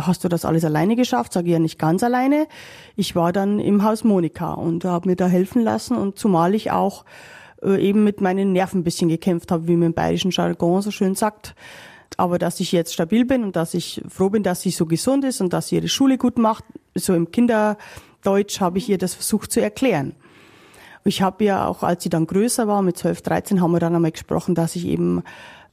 hast 0.00 0.22
du 0.22 0.28
das 0.28 0.44
alles 0.44 0.64
alleine 0.64 0.94
geschafft? 0.94 1.32
Sage 1.32 1.48
ich 1.48 1.52
ja 1.52 1.58
nicht 1.58 1.80
ganz 1.80 2.04
alleine. 2.04 2.46
Ich 2.94 3.16
war 3.16 3.32
dann 3.32 3.58
im 3.58 3.82
Haus 3.82 4.04
Monika 4.04 4.52
und 4.52 4.84
habe 4.84 5.08
mir 5.08 5.16
da 5.16 5.26
helfen 5.26 5.62
lassen 5.62 5.96
und 5.96 6.16
zumal 6.16 6.54
ich 6.54 6.70
auch 6.70 7.04
äh, 7.62 7.80
eben 7.80 8.04
mit 8.04 8.20
meinen 8.20 8.52
Nerven 8.52 8.80
ein 8.80 8.84
bisschen 8.84 9.08
gekämpft 9.08 9.50
habe, 9.50 9.66
wie 9.66 9.74
man 9.74 9.88
im 9.88 9.94
bayerischen 9.94 10.30
Jargon 10.30 10.80
so 10.82 10.92
schön 10.92 11.16
sagt. 11.16 11.56
Aber 12.16 12.38
dass 12.38 12.60
ich 12.60 12.70
jetzt 12.70 12.92
stabil 12.92 13.24
bin 13.24 13.42
und 13.42 13.56
dass 13.56 13.74
ich 13.74 14.02
froh 14.08 14.30
bin, 14.30 14.44
dass 14.44 14.62
sie 14.62 14.70
so 14.70 14.86
gesund 14.86 15.24
ist 15.24 15.40
und 15.40 15.52
dass 15.52 15.68
sie 15.68 15.76
ihre 15.76 15.88
Schule 15.88 16.18
gut 16.18 16.38
macht, 16.38 16.64
so 16.94 17.14
im 17.14 17.30
Kinder 17.32 17.78
Deutsch 18.22 18.60
habe 18.60 18.78
ich 18.78 18.88
ihr 18.88 18.98
das 18.98 19.14
versucht 19.14 19.52
zu 19.52 19.60
erklären. 19.60 20.14
Ich 21.04 21.22
habe 21.22 21.44
ja 21.44 21.66
auch, 21.66 21.82
als 21.82 22.02
sie 22.02 22.10
dann 22.10 22.26
größer 22.26 22.68
war, 22.68 22.82
mit 22.82 22.98
12, 22.98 23.22
13, 23.22 23.60
haben 23.60 23.72
wir 23.72 23.80
dann 23.80 23.94
einmal 23.94 24.12
gesprochen, 24.12 24.54
dass 24.54 24.76
ich 24.76 24.86
eben 24.86 25.22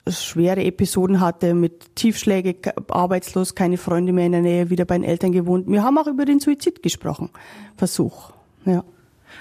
schwere 0.10 0.63
Episoden 0.63 1.19
hatte 1.19 1.53
mit 1.53 1.95
Tiefschläge, 1.95 2.55
arbeitslos, 2.89 3.55
keine 3.55 3.77
Freunde 3.77 4.13
mehr 4.13 4.27
in 4.27 4.31
der 4.31 4.41
Nähe, 4.41 4.69
wieder 4.69 4.86
bei 4.86 4.97
den 4.97 5.03
Eltern 5.03 5.33
gewohnt. 5.33 5.67
Wir 5.67 5.83
haben 5.83 5.97
auch 5.97 6.07
über 6.07 6.23
den 6.23 6.39
Suizid 6.39 6.81
gesprochen. 6.81 7.29
Versuch, 7.75 8.31
ja. 8.65 8.83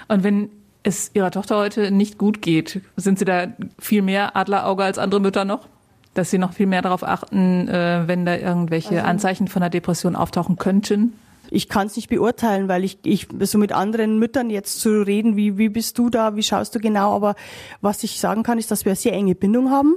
Und 0.09 0.23
wenn 0.23 0.49
es 0.83 1.11
Ihrer 1.13 1.31
Tochter 1.31 1.57
heute 1.57 1.91
nicht 1.91 2.17
gut 2.17 2.41
geht, 2.41 2.81
sind 2.95 3.19
Sie 3.19 3.25
da 3.25 3.47
viel 3.79 4.01
mehr 4.01 4.35
Adlerauge 4.35 4.83
als 4.83 4.97
andere 4.97 5.21
Mütter 5.21 5.45
noch? 5.45 5.67
Dass 6.13 6.31
Sie 6.31 6.37
noch 6.37 6.53
viel 6.53 6.67
mehr 6.67 6.81
darauf 6.81 7.03
achten, 7.03 7.67
äh, 7.67 8.03
wenn 8.07 8.25
da 8.25 8.35
irgendwelche 8.35 8.95
also, 8.95 9.07
Anzeichen 9.07 9.47
von 9.47 9.61
einer 9.61 9.69
Depression 9.69 10.15
auftauchen 10.15 10.57
könnten? 10.57 11.13
Ich 11.51 11.69
kann 11.69 11.87
es 11.87 11.95
nicht 11.95 12.09
beurteilen, 12.09 12.67
weil 12.67 12.83
ich, 12.83 12.99
ich 13.03 13.27
so 13.41 13.57
mit 13.57 13.71
anderen 13.71 14.19
Müttern 14.19 14.49
jetzt 14.49 14.79
zu 14.79 15.01
reden, 15.01 15.35
wie, 15.35 15.57
wie 15.57 15.69
bist 15.69 15.97
du 15.97 16.09
da, 16.09 16.35
wie 16.35 16.43
schaust 16.43 16.75
du 16.75 16.79
genau, 16.79 17.15
aber 17.15 17.35
was 17.81 18.03
ich 18.03 18.19
sagen 18.19 18.43
kann, 18.43 18.57
ist, 18.57 18.71
dass 18.71 18.85
wir 18.85 18.91
eine 18.91 18.97
sehr 18.97 19.13
enge 19.13 19.35
Bindung 19.35 19.71
haben. 19.71 19.95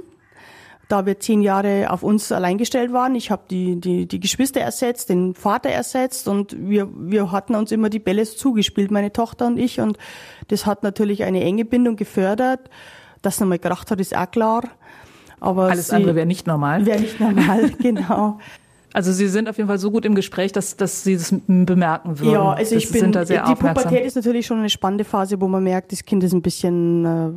Da 0.87 1.05
wir 1.05 1.19
zehn 1.19 1.41
Jahre 1.41 1.89
auf 1.89 2.03
uns 2.03 2.33
allein 2.33 2.57
gestellt 2.57 2.91
waren, 2.91 3.15
ich 3.15 3.31
habe 3.31 3.43
die, 3.49 3.79
die, 3.79 4.07
die 4.07 4.19
Geschwister 4.19 4.59
ersetzt, 4.59 5.09
den 5.09 5.35
Vater 5.35 5.69
ersetzt 5.69 6.27
und 6.27 6.53
wir, 6.57 6.89
wir 6.93 7.31
hatten 7.31 7.55
uns 7.55 7.71
immer 7.71 7.89
die 7.89 7.99
Bälle 7.99 8.25
zugespielt, 8.25 8.91
meine 8.91 9.13
Tochter 9.13 9.47
und 9.47 9.57
ich. 9.57 9.79
Und 9.79 9.97
das 10.49 10.65
hat 10.65 10.83
natürlich 10.83 11.23
eine 11.23 11.41
enge 11.43 11.63
Bindung 11.63 11.95
gefördert. 11.95 12.69
Dass 13.21 13.37
sie 13.37 13.45
mal 13.45 13.57
gedacht 13.57 13.89
hat, 13.89 14.01
ist 14.01 14.17
auch 14.17 14.29
klar. 14.29 14.63
Aber 15.39 15.63
Alles 15.69 15.87
sie, 15.87 15.95
andere 15.95 16.15
wäre 16.15 16.25
nicht 16.25 16.45
normal. 16.45 16.85
Wäre 16.85 16.99
nicht 16.99 17.19
normal, 17.19 17.69
genau. 17.79 18.39
Also 18.93 19.11
Sie 19.11 19.27
sind 19.27 19.47
auf 19.47 19.57
jeden 19.57 19.67
Fall 19.67 19.77
so 19.77 19.91
gut 19.91 20.05
im 20.05 20.15
Gespräch, 20.15 20.51
dass, 20.51 20.75
dass 20.75 21.03
Sie 21.03 21.15
das 21.15 21.33
bemerken 21.47 22.19
würden. 22.19 22.33
Ja, 22.33 22.53
also 22.53 22.75
ich 22.75 22.89
das 22.89 22.91
bin, 22.91 23.11
die 23.11 23.55
Pubertät 23.55 24.05
ist 24.05 24.15
natürlich 24.15 24.45
schon 24.45 24.59
eine 24.59 24.69
spannende 24.69 25.05
Phase, 25.05 25.39
wo 25.39 25.47
man 25.47 25.63
merkt, 25.63 25.91
das 25.91 26.03
Kind 26.03 26.23
ist 26.23 26.33
ein 26.33 26.41
bisschen 26.41 27.05
äh, 27.05 27.31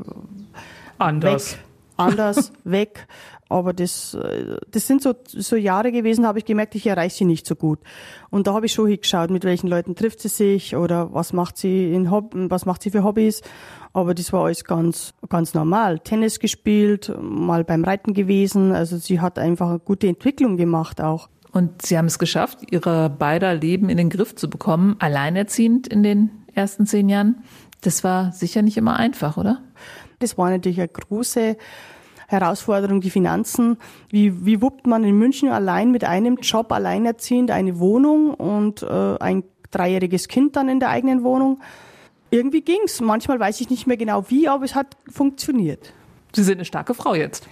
anders. 0.98 1.52
Weg, 1.52 1.60
anders, 1.96 2.52
weg. 2.64 3.06
Aber 3.48 3.72
das, 3.72 4.14
äh, 4.14 4.56
das 4.70 4.86
sind 4.86 5.02
so, 5.02 5.14
so 5.26 5.54
Jahre 5.54 5.92
gewesen, 5.92 6.26
habe 6.26 6.38
ich 6.38 6.44
gemerkt, 6.44 6.74
ich 6.74 6.86
erreiche 6.86 7.18
sie 7.18 7.24
nicht 7.24 7.46
so 7.46 7.54
gut. 7.54 7.78
Und 8.30 8.46
da 8.46 8.54
habe 8.54 8.66
ich 8.66 8.72
schon 8.72 8.88
hingeschaut, 8.88 9.30
mit 9.30 9.44
welchen 9.44 9.68
Leuten 9.68 9.94
trifft 9.94 10.20
sie 10.20 10.28
sich 10.28 10.74
oder 10.74 11.12
was 11.12 11.32
macht 11.32 11.58
sie 11.58 11.92
in 11.92 12.10
Hob 12.10 12.32
was 12.34 12.66
macht 12.66 12.82
sie 12.82 12.90
für 12.90 13.04
Hobbys. 13.04 13.42
Aber 13.92 14.14
das 14.14 14.32
war 14.32 14.46
alles 14.46 14.64
ganz, 14.64 15.14
ganz 15.28 15.54
normal. 15.54 16.00
Tennis 16.00 16.40
gespielt, 16.40 17.14
mal 17.20 17.62
beim 17.62 17.84
Reiten 17.84 18.12
gewesen. 18.12 18.72
Also 18.72 18.96
sie 18.96 19.20
hat 19.20 19.38
einfach 19.38 19.68
eine 19.68 19.78
gute 19.78 20.08
Entwicklung 20.08 20.56
gemacht 20.56 21.00
auch. 21.00 21.28
Und 21.54 21.82
Sie 21.82 21.96
haben 21.96 22.06
es 22.06 22.18
geschafft, 22.18 22.58
Ihre 22.72 23.08
beider 23.08 23.54
Leben 23.54 23.88
in 23.88 23.96
den 23.96 24.10
Griff 24.10 24.34
zu 24.34 24.50
bekommen, 24.50 24.96
alleinerziehend 24.98 25.86
in 25.86 26.02
den 26.02 26.30
ersten 26.52 26.84
zehn 26.84 27.08
Jahren. 27.08 27.44
Das 27.80 28.02
war 28.02 28.32
sicher 28.32 28.60
nicht 28.60 28.76
immer 28.76 28.96
einfach, 28.96 29.36
oder? 29.36 29.62
Das 30.18 30.36
war 30.36 30.50
natürlich 30.50 30.80
eine 30.80 30.88
große 30.88 31.56
Herausforderung, 32.26 33.00
die 33.00 33.10
Finanzen. 33.10 33.76
Wie, 34.10 34.44
wie 34.44 34.60
wuppt 34.60 34.88
man 34.88 35.04
in 35.04 35.16
München 35.16 35.50
allein 35.50 35.92
mit 35.92 36.02
einem 36.02 36.38
Job 36.38 36.72
alleinerziehend 36.72 37.52
eine 37.52 37.78
Wohnung 37.78 38.34
und 38.34 38.82
äh, 38.82 39.16
ein 39.20 39.44
dreijähriges 39.70 40.26
Kind 40.26 40.56
dann 40.56 40.68
in 40.68 40.80
der 40.80 40.90
eigenen 40.90 41.22
Wohnung? 41.22 41.60
Irgendwie 42.30 42.62
ging's. 42.62 43.00
Manchmal 43.00 43.38
weiß 43.38 43.60
ich 43.60 43.70
nicht 43.70 43.86
mehr 43.86 43.96
genau 43.96 44.24
wie, 44.28 44.48
aber 44.48 44.64
es 44.64 44.74
hat 44.74 44.96
funktioniert. 45.08 45.92
Sie 46.32 46.42
sind 46.42 46.56
eine 46.56 46.64
starke 46.64 46.94
Frau 46.94 47.14
jetzt. 47.14 47.46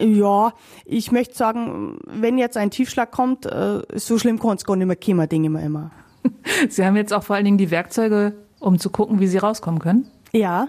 Ja, 0.00 0.54
ich 0.86 1.12
möchte 1.12 1.34
sagen, 1.34 1.98
wenn 2.06 2.38
jetzt 2.38 2.56
ein 2.56 2.70
Tiefschlag 2.70 3.10
kommt, 3.10 3.44
äh, 3.46 3.82
so 3.94 4.18
schlimm 4.18 4.38
kann 4.38 4.56
es 4.56 4.64
gar 4.64 4.76
nicht 4.76 4.86
mehr 4.86 4.96
kommen, 4.96 5.28
denke 5.28 5.46
ich 5.48 5.52
mir 5.52 5.62
immer. 5.62 5.90
Sie 6.68 6.84
haben 6.84 6.96
jetzt 6.96 7.12
auch 7.12 7.22
vor 7.22 7.36
allen 7.36 7.44
Dingen 7.44 7.58
die 7.58 7.70
Werkzeuge, 7.70 8.34
um 8.60 8.78
zu 8.78 8.90
gucken, 8.90 9.20
wie 9.20 9.26
Sie 9.26 9.38
rauskommen 9.38 9.80
können? 9.80 10.10
Ja, 10.32 10.68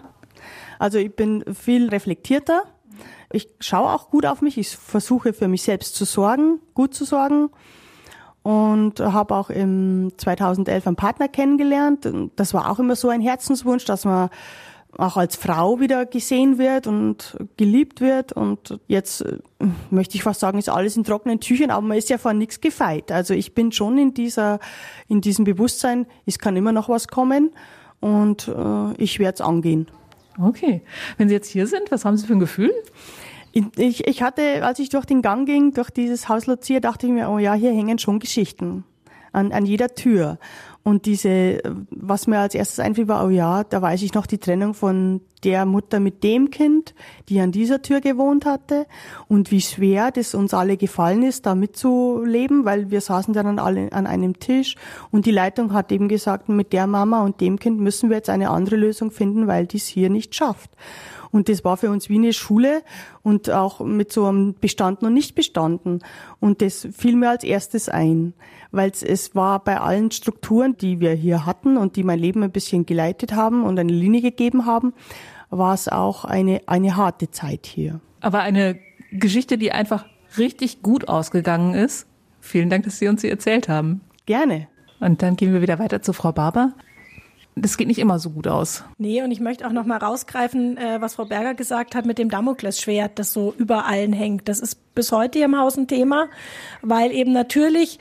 also 0.80 0.98
ich 0.98 1.16
bin 1.16 1.46
viel 1.54 1.90
reflektierter. 1.90 2.64
Ich 3.32 3.48
schaue 3.60 3.90
auch 3.90 4.10
gut 4.10 4.26
auf 4.26 4.42
mich. 4.42 4.58
Ich 4.58 4.76
versuche 4.76 5.34
für 5.34 5.48
mich 5.48 5.64
selbst 5.64 5.96
zu 5.96 6.06
sorgen, 6.06 6.60
gut 6.74 6.94
zu 6.94 7.06
sorgen. 7.06 7.50
Und 8.44 9.00
habe 9.00 9.36
auch 9.36 9.50
im 9.52 10.12
2011 10.18 10.88
einen 10.88 10.96
Partner 10.96 11.28
kennengelernt. 11.28 12.10
Das 12.36 12.54
war 12.54 12.72
auch 12.72 12.80
immer 12.80 12.96
so 12.96 13.10
ein 13.10 13.22
Herzenswunsch, 13.22 13.86
dass 13.86 14.04
man 14.04 14.30
auch 14.98 15.18
als 15.18 15.36
Frau 15.36 15.80
wieder 15.80 16.06
gesehen 16.06 16.58
wird 16.58 16.88
und 16.88 17.38
geliebt 17.58 18.02
wird. 18.02 18.34
Und 18.34 18.80
jetzt 18.88 19.22
äh, 19.22 19.40
möchte 19.90 20.16
ich 20.16 20.24
fast 20.24 20.40
sagen, 20.40 20.60
ist 20.60 20.70
alles 20.70 20.98
in 20.98 21.04
trockenen 21.04 21.40
Tüchern, 21.40 21.72
aber 21.72 21.86
man 21.86 21.98
ist 21.98 22.10
ja 22.10 22.18
vor 22.18 22.34
nichts 22.34 22.62
gefeit. 22.62 23.12
Also 23.12 23.34
ich 23.34 23.54
bin 23.54 23.72
schon 23.72 23.98
in 23.98 24.14
dieser, 24.14 24.60
in 25.08 25.22
diesem 25.22 25.46
Bewusstsein, 25.46 26.08
es 26.26 26.40
kann 26.40 26.56
immer 26.56 26.72
noch 26.72 26.90
was 26.90 27.08
kommen 27.08 27.52
und 28.00 28.48
äh, 28.48 28.94
ich 28.98 29.20
werde 29.20 29.36
es 29.36 29.42
angehen. 29.42 29.88
Okay. 30.40 30.82
Wenn 31.18 31.30
Sie 31.30 31.36
jetzt 31.36 31.50
hier 31.50 31.68
sind, 31.68 31.92
was 31.92 32.06
haben 32.06 32.18
Sie 32.18 32.28
für 32.28 32.34
ein 32.34 32.40
Gefühl? 32.40 32.72
Ich, 33.54 34.08
ich 34.08 34.24
hatte, 34.24 34.64
als 34.64 34.80
ich 34.80 34.90
durch 34.90 35.06
den 35.06 35.22
Gang 35.22 35.46
ging, 35.46 35.74
durch 35.74 35.90
dieses 35.90 36.30
Haus 36.30 36.48
Lucia, 36.48 36.80
dachte 36.80 37.08
ich 37.08 37.12
mir, 37.12 37.30
oh 37.30 37.38
ja, 37.38 37.54
hier 37.54 37.72
hängen 37.72 38.00
schon 38.00 38.20
Geschichten 38.20 38.86
an, 39.34 39.52
an 39.52 39.66
jeder 39.66 39.90
Tür. 39.90 40.38
Und 40.84 41.06
diese, 41.06 41.62
was 41.92 42.26
mir 42.26 42.40
als 42.40 42.56
erstes 42.56 42.80
einfiel, 42.80 43.08
war, 43.08 43.26
oh 43.26 43.30
ja, 43.30 43.64
da 43.64 43.82
weiß 43.82 44.02
ich 44.02 44.14
noch 44.16 44.26
die 44.26 44.40
Trennung 44.40 44.74
von 44.74 45.22
der 45.44 45.66
Mutter 45.66 46.00
mit 46.00 46.24
dem 46.24 46.50
Kind, 46.50 46.96
die 47.30 47.40
an 47.40 47.52
dieser 47.52 47.82
Tür 47.82 48.02
gewohnt 48.02 48.46
hatte 48.46 48.86
und 49.28 49.52
wie 49.52 49.62
schwer 49.62 50.12
das 50.12 50.36
uns 50.36 50.54
alle 50.54 50.78
gefallen 50.78 51.24
ist, 51.24 51.46
da 51.46 51.56
mitzuleben, 51.56 52.66
weil 52.66 52.92
wir 52.92 53.02
saßen 53.02 53.34
dann 53.34 53.60
alle 53.60 53.92
an 53.92 54.08
einem 54.08 54.40
Tisch 54.40 54.76
und 55.12 55.26
die 55.26 55.32
Leitung 55.32 55.74
hat 55.74 55.92
eben 55.92 56.08
gesagt, 56.08 56.50
mit 56.50 56.74
der 56.74 56.88
Mama 56.88 57.24
und 57.24 57.42
dem 57.42 57.60
Kind 57.60 57.80
müssen 57.80 58.10
wir 58.10 58.18
jetzt 58.18 58.30
eine 58.30 58.50
andere 58.50 58.76
Lösung 58.76 59.12
finden, 59.12 59.48
weil 59.48 59.66
dies 59.66 59.88
hier 59.88 60.10
nicht 60.10 60.36
schafft. 60.36 60.72
Und 61.32 61.48
das 61.48 61.64
war 61.64 61.78
für 61.78 61.90
uns 61.90 62.10
wie 62.10 62.18
eine 62.18 62.34
Schule 62.34 62.84
und 63.24 63.50
auch 63.50 63.80
mit 63.80 64.12
so 64.12 64.26
einem 64.26 64.54
Bestanden 64.60 65.06
und 65.06 65.14
nicht 65.14 65.34
bestanden. 65.34 66.00
Und 66.40 66.62
das 66.62 66.88
fiel 66.92 67.16
mir 67.16 67.30
als 67.30 67.46
erstes 67.46 67.88
ein, 67.88 68.34
weil 68.72 68.92
es 68.92 69.36
war 69.36 69.64
bei 69.64 69.80
allen 69.80 70.12
Strukturen, 70.12 70.78
die 70.78 71.00
wir 71.00 71.12
hier 71.12 71.46
hatten 71.46 71.78
und 71.78 71.96
die 71.96 72.04
mein 72.04 72.20
Leben 72.20 72.44
ein 72.44 72.52
bisschen 72.52 72.86
geleitet 72.86 73.34
haben 73.34 73.64
und 73.64 73.78
eine 73.78 73.92
Linie 73.92 74.22
gegeben 74.22 74.66
haben, 74.66 74.94
war 75.50 75.74
es 75.74 75.88
auch 75.88 76.26
eine, 76.26 76.62
eine 76.68 76.96
harte 76.96 77.30
Zeit 77.32 77.66
hier. 77.66 78.00
Aber 78.22 78.40
eine 78.40 78.80
Geschichte, 79.12 79.58
die 79.58 79.72
einfach 79.72 80.06
richtig 80.38 80.82
gut 80.82 81.10
ausgegangen 81.10 81.74
ist. 81.74 82.08
Vielen 82.40 82.70
Dank, 82.70 82.86
dass 82.86 82.98
Sie 82.98 83.08
uns 83.08 83.22
sie 83.22 83.30
erzählt 83.30 83.68
haben. 83.68 84.02
Gerne. 84.26 84.68
Und 85.00 85.22
dann 85.22 85.36
gehen 85.36 85.54
wir 85.54 85.62
wieder 85.62 85.80
weiter 85.80 86.02
zu 86.02 86.14
Frau 86.14 86.32
Barber 86.32 86.74
das 87.56 87.78
geht 87.78 87.88
nicht 87.88 88.00
immer 88.00 88.18
so 88.20 88.30
gut 88.30 88.48
aus. 88.48 88.84
Nee, 88.98 89.22
und 89.24 89.32
ich 89.32 89.40
möchte 89.40 89.68
auch 89.68 89.72
noch 89.72 89.86
mal 89.86 89.98
rausgreifen, 89.98 90.78
äh, 90.78 91.02
was 91.02 91.16
Frau 91.16 91.26
Berger 91.26 91.54
gesagt 91.54 91.96
hat 91.96 92.06
mit 92.06 92.18
dem 92.18 92.30
Damoklesschwert, 92.30 93.20
das 93.20 93.34
so 93.34 93.54
über 93.58 93.86
allen 93.86 94.14
hängt. 94.14 94.48
Das 94.48 94.60
ist 94.60 94.96
bis 94.96 95.12
heute 95.12 95.40
hier 95.40 95.46
im 95.46 95.58
Haus 95.58 95.78
ein 95.78 95.88
Thema, 95.88 96.30
weil 96.82 97.12
eben 97.12 97.34
natürlich 97.34 98.00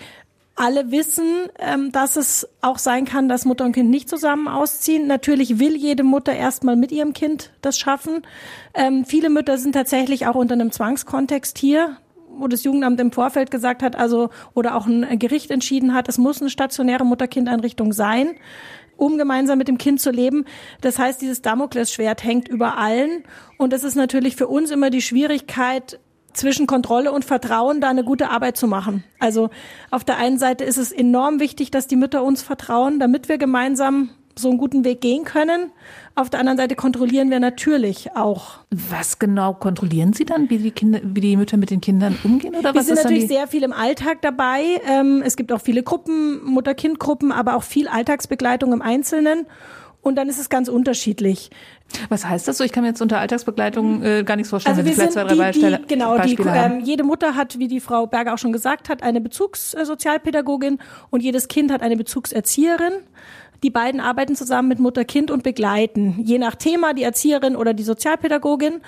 alle 0.60 0.90
wissen, 0.90 1.48
ähm, 1.58 1.90
dass 1.90 2.16
es 2.16 2.46
auch 2.60 2.78
sein 2.78 3.06
kann, 3.06 3.30
dass 3.30 3.46
Mutter 3.46 3.64
und 3.64 3.72
Kind 3.72 3.88
nicht 3.88 4.10
zusammen 4.10 4.46
ausziehen. 4.46 5.06
Natürlich 5.06 5.58
will 5.58 5.74
jede 5.74 6.04
Mutter 6.04 6.34
erstmal 6.34 6.76
mit 6.76 6.92
ihrem 6.92 7.14
Kind 7.14 7.50
das 7.62 7.78
schaffen. 7.78 8.22
Ähm, 8.74 9.06
viele 9.06 9.30
Mütter 9.30 9.56
sind 9.56 9.72
tatsächlich 9.72 10.26
auch 10.26 10.34
unter 10.34 10.54
einem 10.54 10.70
Zwangskontext 10.70 11.58
hier 11.58 11.96
wo 12.32 12.46
das 12.46 12.64
Jugendamt 12.64 12.98
im 13.00 13.12
Vorfeld 13.12 13.50
gesagt 13.50 13.82
hat, 13.82 13.96
also 13.96 14.30
oder 14.54 14.74
auch 14.76 14.86
ein 14.86 15.18
Gericht 15.18 15.50
entschieden 15.50 15.92
hat, 15.92 16.08
es 16.08 16.16
muss 16.16 16.40
eine 16.40 16.48
stationäre 16.48 17.04
Mutter-Kind-Einrichtung 17.04 17.92
sein 17.92 18.36
um 18.96 19.16
gemeinsam 19.16 19.56
mit 19.58 19.66
dem 19.66 19.78
Kind 19.78 19.98
zu 20.00 20.10
leben. 20.10 20.44
Das 20.82 20.98
heißt, 20.98 21.22
dieses 21.22 21.40
Damoklesschwert 21.40 22.22
hängt 22.22 22.48
über 22.48 22.76
allen. 22.76 23.24
Und 23.56 23.72
es 23.72 23.82
ist 23.82 23.94
natürlich 23.94 24.36
für 24.36 24.46
uns 24.46 24.70
immer 24.70 24.90
die 24.90 25.00
Schwierigkeit, 25.00 25.98
zwischen 26.32 26.66
Kontrolle 26.66 27.12
und 27.12 27.24
Vertrauen 27.24 27.80
da 27.80 27.88
eine 27.88 28.04
gute 28.04 28.30
Arbeit 28.30 28.56
zu 28.56 28.66
machen. 28.66 29.04
Also 29.18 29.50
auf 29.90 30.04
der 30.04 30.18
einen 30.18 30.38
Seite 30.38 30.64
ist 30.64 30.76
es 30.76 30.92
enorm 30.92 31.40
wichtig, 31.40 31.70
dass 31.70 31.86
die 31.86 31.96
Mütter 31.96 32.22
uns 32.22 32.42
vertrauen, 32.42 32.98
damit 32.98 33.28
wir 33.28 33.38
gemeinsam 33.38 34.10
so 34.36 34.48
einen 34.48 34.58
guten 34.58 34.84
Weg 34.84 35.00
gehen 35.00 35.24
können. 35.24 35.70
Auf 36.14 36.30
der 36.30 36.40
anderen 36.40 36.58
Seite 36.58 36.74
kontrollieren 36.74 37.30
wir 37.30 37.40
natürlich 37.40 38.14
auch. 38.14 38.58
Was 38.70 39.18
genau 39.18 39.54
kontrollieren 39.54 40.12
Sie 40.12 40.24
dann, 40.24 40.50
wie 40.50 40.58
die 40.58 40.70
Kinder, 40.70 41.00
wie 41.02 41.20
die 41.20 41.36
Mütter 41.36 41.56
mit 41.56 41.70
den 41.70 41.80
Kindern 41.80 42.16
umgehen 42.24 42.54
oder 42.54 42.74
wir 42.74 42.80
was? 42.80 42.88
Wir 42.88 42.96
sind 42.96 43.04
natürlich 43.04 43.28
sehr 43.28 43.46
viel 43.46 43.62
im 43.62 43.72
Alltag 43.72 44.22
dabei. 44.22 44.80
Ähm, 44.88 45.22
es 45.24 45.36
gibt 45.36 45.52
auch 45.52 45.60
viele 45.60 45.82
Gruppen, 45.82 46.44
Mutter-Kind-Gruppen, 46.44 47.32
aber 47.32 47.56
auch 47.56 47.62
viel 47.62 47.88
Alltagsbegleitung 47.88 48.72
im 48.72 48.82
Einzelnen. 48.82 49.46
Und 50.02 50.16
dann 50.16 50.28
ist 50.28 50.38
es 50.38 50.48
ganz 50.48 50.68
unterschiedlich. 50.68 51.50
Was 52.08 52.24
heißt 52.24 52.48
das 52.48 52.56
so? 52.56 52.64
Ich 52.64 52.72
kann 52.72 52.84
mir 52.84 52.88
jetzt 52.88 53.02
unter 53.02 53.18
Alltagsbegleitung 53.18 54.02
äh, 54.02 54.24
gar 54.24 54.36
nichts 54.36 54.50
vorstellen. 54.50 54.76
Also 54.76 54.88
wir 54.88 54.94
sind 54.94 55.12
zwei, 55.12 55.24
drei 55.24 55.50
die, 55.50 55.60
die, 55.60 55.78
genau, 55.88 56.18
die, 56.18 56.36
ähm, 56.40 56.80
jede 56.80 57.04
Mutter 57.04 57.34
hat, 57.34 57.58
wie 57.58 57.68
die 57.68 57.80
Frau 57.80 58.06
Berger 58.06 58.34
auch 58.34 58.38
schon 58.38 58.52
gesagt 58.52 58.88
hat, 58.88 59.02
eine 59.02 59.20
Bezugssozialpädagogin 59.20 60.78
und 61.10 61.22
jedes 61.22 61.48
Kind 61.48 61.70
hat 61.70 61.82
eine 61.82 61.96
Bezugserzieherin. 61.96 62.92
Die 63.62 63.70
beiden 63.70 64.00
arbeiten 64.00 64.36
zusammen 64.36 64.68
mit 64.68 64.78
Mutter, 64.78 65.04
Kind 65.04 65.30
und 65.30 65.42
begleiten, 65.42 66.20
je 66.24 66.38
nach 66.38 66.54
Thema, 66.54 66.94
die 66.94 67.02
Erzieherin 67.02 67.56
oder 67.56 67.74
die 67.74 67.82
Sozialpädagogin. 67.82 68.80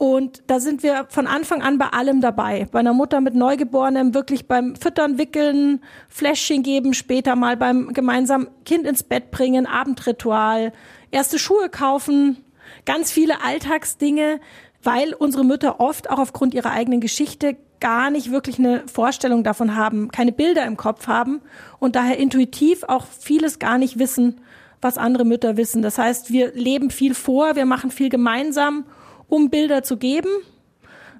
Und 0.00 0.44
da 0.46 0.60
sind 0.60 0.82
wir 0.82 1.04
von 1.10 1.26
Anfang 1.26 1.60
an 1.60 1.76
bei 1.76 1.88
allem 1.88 2.22
dabei. 2.22 2.66
Bei 2.72 2.78
einer 2.78 2.94
Mutter 2.94 3.20
mit 3.20 3.34
Neugeborenem 3.34 4.14
wirklich 4.14 4.48
beim 4.48 4.74
Füttern, 4.74 5.18
Wickeln, 5.18 5.82
Fläschchen 6.08 6.62
geben, 6.62 6.94
später 6.94 7.36
mal 7.36 7.58
beim 7.58 7.92
gemeinsam 7.92 8.48
Kind 8.64 8.86
ins 8.86 9.02
Bett 9.02 9.30
bringen, 9.30 9.66
Abendritual, 9.66 10.72
erste 11.10 11.38
Schuhe 11.38 11.68
kaufen, 11.68 12.38
ganz 12.86 13.12
viele 13.12 13.44
Alltagsdinge, 13.44 14.40
weil 14.82 15.12
unsere 15.12 15.44
Mütter 15.44 15.80
oft 15.80 16.08
auch 16.08 16.18
aufgrund 16.18 16.54
ihrer 16.54 16.70
eigenen 16.70 17.02
Geschichte 17.02 17.58
gar 17.78 18.08
nicht 18.08 18.30
wirklich 18.30 18.58
eine 18.58 18.84
Vorstellung 18.88 19.44
davon 19.44 19.76
haben, 19.76 20.10
keine 20.10 20.32
Bilder 20.32 20.64
im 20.64 20.78
Kopf 20.78 21.08
haben 21.08 21.42
und 21.78 21.94
daher 21.94 22.16
intuitiv 22.16 22.84
auch 22.84 23.04
vieles 23.04 23.58
gar 23.58 23.76
nicht 23.76 23.98
wissen, 23.98 24.40
was 24.80 24.96
andere 24.96 25.26
Mütter 25.26 25.58
wissen. 25.58 25.82
Das 25.82 25.98
heißt, 25.98 26.32
wir 26.32 26.52
leben 26.54 26.88
viel 26.88 27.12
vor, 27.14 27.54
wir 27.54 27.66
machen 27.66 27.90
viel 27.90 28.08
gemeinsam, 28.08 28.86
um 29.30 29.48
Bilder 29.48 29.82
zu 29.82 29.96
geben 29.96 30.28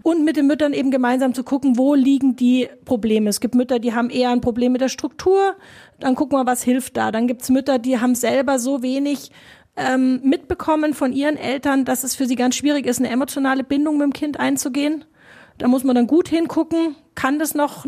und 0.02 0.24
mit 0.24 0.36
den 0.36 0.46
Müttern 0.46 0.72
eben 0.72 0.90
gemeinsam 0.90 1.34
zu 1.34 1.44
gucken, 1.44 1.78
wo 1.78 1.94
liegen 1.94 2.36
die 2.36 2.68
Probleme. 2.84 3.30
Es 3.30 3.40
gibt 3.40 3.54
Mütter, 3.54 3.78
die 3.78 3.94
haben 3.94 4.10
eher 4.10 4.30
ein 4.30 4.40
Problem 4.40 4.72
mit 4.72 4.80
der 4.80 4.88
Struktur, 4.88 5.56
dann 5.98 6.14
gucken 6.14 6.38
wir, 6.38 6.46
was 6.46 6.62
hilft 6.62 6.96
da. 6.96 7.12
Dann 7.12 7.26
gibt's 7.26 7.50
Mütter, 7.50 7.78
die 7.78 7.98
haben 7.98 8.14
selber 8.14 8.58
so 8.58 8.82
wenig 8.82 9.30
ähm, 9.76 10.20
mitbekommen 10.22 10.94
von 10.94 11.12
ihren 11.12 11.36
Eltern, 11.36 11.84
dass 11.84 12.04
es 12.04 12.14
für 12.16 12.26
sie 12.26 12.36
ganz 12.36 12.56
schwierig 12.56 12.86
ist, 12.86 12.98
eine 12.98 13.10
emotionale 13.10 13.64
Bindung 13.64 13.98
mit 13.98 14.04
dem 14.04 14.12
Kind 14.12 14.40
einzugehen. 14.40 15.04
Da 15.58 15.68
muss 15.68 15.84
man 15.84 15.94
dann 15.94 16.06
gut 16.06 16.28
hingucken, 16.28 16.96
kann 17.14 17.38
das 17.38 17.54
noch 17.54 17.86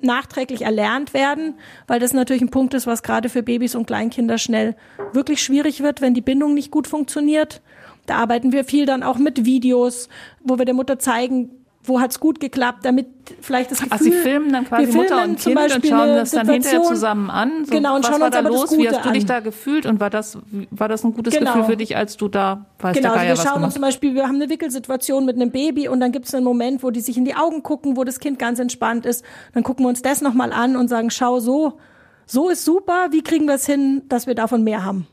nachträglich 0.00 0.62
erlernt 0.62 1.12
werden, 1.12 1.54
weil 1.86 1.98
das 1.98 2.12
natürlich 2.12 2.42
ein 2.42 2.50
Punkt 2.50 2.74
ist, 2.74 2.86
was 2.86 3.02
gerade 3.02 3.28
für 3.28 3.42
Babys 3.42 3.74
und 3.74 3.86
Kleinkinder 3.86 4.38
schnell 4.38 4.76
wirklich 5.12 5.42
schwierig 5.42 5.82
wird, 5.82 6.00
wenn 6.00 6.14
die 6.14 6.20
Bindung 6.20 6.54
nicht 6.54 6.70
gut 6.70 6.86
funktioniert. 6.86 7.62
Da 8.08 8.16
arbeiten 8.16 8.52
wir 8.52 8.64
viel 8.64 8.86
dann 8.86 9.02
auch 9.02 9.18
mit 9.18 9.44
Videos, 9.44 10.08
wo 10.42 10.58
wir 10.58 10.64
der 10.64 10.74
Mutter 10.74 10.98
zeigen, 10.98 11.50
wo 11.84 12.00
hat's 12.00 12.20
gut 12.20 12.38
geklappt, 12.38 12.84
damit 12.84 13.06
vielleicht 13.40 13.70
das 13.70 13.78
Gefühl... 13.78 13.96
Ach, 13.98 14.02
Sie 14.02 14.12
filmen 14.12 14.52
dann 14.52 14.66
quasi 14.66 14.92
Mutter 14.92 15.24
und 15.24 15.38
Kind 15.38 15.56
und 15.58 15.86
schauen 15.86 16.08
das 16.08 16.30
dann 16.32 16.48
hinterher 16.48 16.82
zusammen 16.82 17.30
an? 17.30 17.64
So, 17.64 17.70
genau, 17.70 17.96
und 17.96 18.02
was 18.02 18.10
schauen 18.10 18.20
war 18.20 18.26
uns 18.26 18.34
da 18.34 18.38
aber 18.40 18.50
das 18.50 18.60
los? 18.60 18.78
Wie 18.78 18.88
hast 18.88 19.04
du 19.04 19.10
dich 19.10 19.26
da 19.26 19.40
gefühlt 19.40 19.86
und 19.86 19.98
war 19.98 20.10
das, 20.10 20.38
war 20.70 20.88
das 20.88 21.04
ein 21.04 21.14
gutes 21.14 21.34
Genau. 21.34 21.52
Gefühl 21.52 21.64
für 21.64 21.76
dich, 21.76 21.96
als 21.96 22.16
du 22.16 22.28
da, 22.28 22.66
weißt 22.80 22.96
Genau, 22.96 23.08
der 23.08 23.12
also 23.12 23.18
Geier 23.18 23.28
wir 23.28 23.38
was 23.38 23.44
schauen 23.44 23.64
uns 23.64 23.74
zum 23.74 23.82
Beispiel, 23.82 24.14
wir 24.14 24.24
haben 24.24 24.34
eine 24.34 24.50
Wickelsituation 24.50 25.24
mit 25.24 25.36
einem 25.36 25.50
Baby 25.50 25.88
und 25.88 26.00
dann 26.00 26.12
gibt 26.12 26.26
es 26.26 26.34
einen 26.34 26.44
Moment, 26.44 26.82
wo 26.82 26.90
die 26.90 27.00
sich 27.00 27.16
in 27.16 27.24
die 27.24 27.34
Augen 27.34 27.62
gucken, 27.62 27.96
wo 27.96 28.04
das 28.04 28.20
Kind 28.20 28.38
ganz 28.38 28.58
entspannt 28.58 29.06
ist. 29.06 29.24
Dann 29.54 29.62
gucken 29.62 29.84
wir 29.84 29.88
uns 29.88 30.02
das 30.02 30.20
nochmal 30.20 30.52
an 30.52 30.76
und 30.76 30.88
sagen, 30.88 31.10
schau, 31.10 31.40
so, 31.40 31.78
so 32.26 32.50
ist 32.50 32.64
super, 32.64 33.08
wie 33.12 33.22
kriegen 33.22 33.46
wir 33.46 33.54
es 33.54 33.66
hin, 33.66 34.02
dass 34.08 34.26
wir 34.26 34.34
davon 34.34 34.62
mehr 34.62 34.84
haben? 34.84 35.06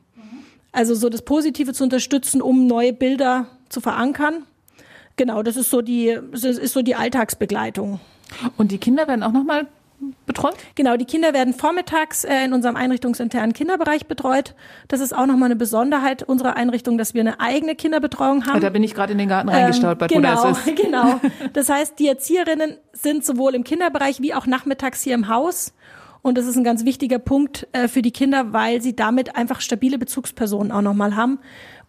Also 0.75 0.93
so 0.93 1.09
das 1.09 1.21
Positive 1.21 1.73
zu 1.73 1.83
unterstützen, 1.83 2.41
um 2.41 2.67
neue 2.67 2.93
Bilder 2.93 3.47
zu 3.69 3.81
verankern. 3.81 4.43
Genau, 5.15 5.41
das 5.41 5.55
ist 5.55 5.69
so 5.69 5.81
die, 5.81 6.19
das 6.31 6.43
ist 6.43 6.73
so 6.73 6.81
die 6.81 6.95
Alltagsbegleitung. 6.95 7.99
Und 8.57 8.71
die 8.71 8.77
Kinder 8.77 9.07
werden 9.07 9.23
auch 9.23 9.31
nochmal 9.31 9.67
betreut? 10.25 10.55
Genau, 10.75 10.97
die 10.97 11.05
Kinder 11.05 11.33
werden 11.33 11.53
vormittags 11.53 12.23
äh, 12.23 12.43
in 12.43 12.53
unserem 12.53 12.75
einrichtungsinternen 12.75 13.53
Kinderbereich 13.53 14.07
betreut. 14.07 14.55
Das 14.87 14.99
ist 14.99 15.15
auch 15.15 15.25
nochmal 15.25 15.45
eine 15.45 15.55
Besonderheit 15.55 16.23
unserer 16.23 16.57
Einrichtung, 16.57 16.97
dass 16.97 17.13
wir 17.13 17.21
eine 17.21 17.39
eigene 17.39 17.75
Kinderbetreuung 17.75 18.45
haben. 18.45 18.59
Da 18.59 18.69
bin 18.69 18.83
ich 18.83 18.93
gerade 18.93 19.13
in 19.13 19.17
den 19.17 19.29
Garten 19.29 19.49
reingestolpert, 19.49 20.11
Ähm, 20.11 20.17
wo 20.17 20.21
genau, 20.21 20.43
das 20.43 20.67
ist. 20.67 20.75
genau. 20.81 21.21
Das 21.53 21.69
heißt, 21.69 21.97
die 21.99 22.07
Erzieherinnen 22.07 22.77
sind 22.93 23.25
sowohl 23.25 23.55
im 23.55 23.63
Kinderbereich 23.63 24.21
wie 24.21 24.33
auch 24.33 24.45
nachmittags 24.45 25.01
hier 25.01 25.13
im 25.13 25.27
Haus. 25.29 25.73
Und 26.25 26.39
das 26.39 26.47
ist 26.47 26.57
ein 26.57 26.63
ganz 26.63 26.85
wichtiger 26.85 27.19
Punkt 27.19 27.67
äh, 27.71 27.87
für 27.87 28.01
die 28.01 28.09
Kinder, 28.09 28.51
weil 28.51 28.81
sie 28.81 28.95
damit 28.95 29.35
einfach 29.35 29.61
stabile 29.61 29.99
Bezugspersonen 29.99 30.71
auch 30.71 30.81
nochmal 30.81 31.15
haben. 31.15 31.37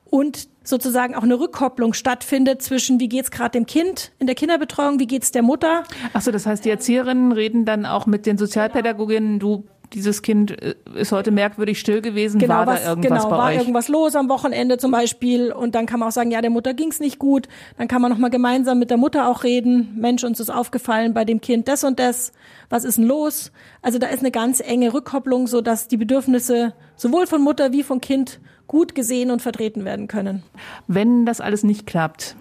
Und 0.05 0.51
sozusagen 0.63 1.15
auch 1.15 1.23
eine 1.23 1.41
Rückkopplung 1.41 1.95
stattfindet 1.95 2.61
zwischen, 2.61 3.01
wie 3.01 3.09
geht's 3.09 3.31
gerade 3.31 3.53
dem 3.53 3.65
Kind 3.65 4.13
in 4.19 4.27
der 4.27 4.37
Kinderbetreuung, 4.37 4.99
wie 4.99 5.07
geht's 5.07 5.33
der 5.33 5.41
Mutter. 5.41 5.85
Achso, 6.13 6.33
das 6.33 6.45
heißt, 6.45 6.67
die 6.67 6.71
Erzieherinnen 6.71 7.33
reden 7.33 7.65
dann 7.65 7.87
auch 7.87 8.05
mit 8.05 8.27
den 8.27 8.37
Sozialpädagoginnen, 8.37 9.39
du, 9.39 9.65
dieses 9.93 10.23
Kind 10.23 10.51
äh, 10.63 10.75
ist 10.95 11.13
heute 11.13 11.31
merkwürdig 11.31 11.79
still 11.79 12.01
gewesen, 12.01 12.39
Genau, 12.39 12.55
war 12.55 12.67
was, 12.67 12.83
da 12.83 12.91
irgendwas 12.91 13.23
genau, 13.25 13.31
bei 13.31 13.37
war 13.39 13.49
euch? 13.51 13.57
irgendwas 13.59 13.89
los 13.89 14.15
am 14.17 14.29
Wochenende 14.29 14.79
zum 14.79 14.91
Beispiel 14.91 15.53
und 15.53 15.75
dann 15.75 15.87
kann 15.87 16.01
man 16.01 16.09
auch 16.09 16.13
sagen, 16.13 16.31
ja, 16.31 16.41
der 16.41 16.51
Mutter 16.51 16.75
ging's 16.75 17.01
nicht 17.01 17.19
gut. 17.19 17.49
Dann 17.79 17.89
kann 17.89 18.03
man 18.03 18.11
noch 18.11 18.19
mal 18.19 18.31
gemeinsam 18.31 18.79
mit 18.79 18.91
der 18.91 18.97
Mutter 18.97 19.29
auch 19.29 19.45
reden. 19.45 19.95
Mensch, 19.99 20.25
uns 20.25 20.41
ist 20.41 20.51
aufgefallen 20.51 21.15
bei 21.15 21.25
dem 21.25 21.41
Kind 21.41 21.69
das 21.69 21.85
und 21.85 21.99
das. 21.99 22.33
Was 22.69 22.85
ist 22.85 22.99
denn 22.99 23.07
los? 23.07 23.53
Also 23.83 23.99
da 23.99 24.09
ist 24.09 24.21
eine 24.21 24.31
ganz 24.31 24.61
enge 24.61 24.93
Rückkopplung, 24.93 25.47
so 25.47 25.61
dass 25.61 25.89
die 25.89 25.97
Bedürfnisse 25.97 26.75
sowohl 26.97 27.27
von 27.27 27.43
Mutter 27.43 27.73
wie 27.73 27.83
von 27.83 28.01
Kind 28.01 28.41
gut 28.67 28.95
gesehen 28.95 29.31
und 29.31 29.43
vertreten 29.43 29.85
werden 29.85 30.09
können. 30.09 30.43
Wenn 30.89 31.25
das 31.27 31.41
alles 31.41 31.63
nicht 31.63 31.87
klappt, 31.87 32.37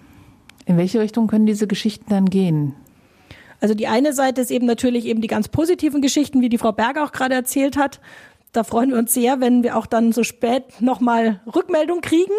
in 0.65 0.77
welche 0.77 0.99
Richtung 0.99 1.27
können 1.27 1.45
diese 1.45 1.67
Geschichten 1.67 2.05
dann 2.09 2.25
gehen? 2.25 2.73
Also 3.59 3.73
die 3.73 3.87
eine 3.87 4.13
Seite 4.13 4.41
ist 4.41 4.51
eben 4.51 4.65
natürlich 4.65 5.05
eben 5.05 5.21
die 5.21 5.27
ganz 5.27 5.47
positiven 5.47 6.01
Geschichten, 6.01 6.41
wie 6.41 6.49
die 6.49 6.57
Frau 6.57 6.71
Berger 6.71 7.03
auch 7.03 7.11
gerade 7.11 7.35
erzählt 7.35 7.77
hat. 7.77 7.99
Da 8.55 8.63
freuen 8.63 8.91
wir 8.91 8.97
uns 8.97 9.13
sehr, 9.13 9.41
wenn 9.41 9.63
wir 9.63 9.75
auch 9.75 9.85
dann 9.85 10.13
so 10.13 10.23
spät 10.23 10.79
nochmal 10.79 11.41
Rückmeldung 11.53 11.99
kriegen, 11.99 12.31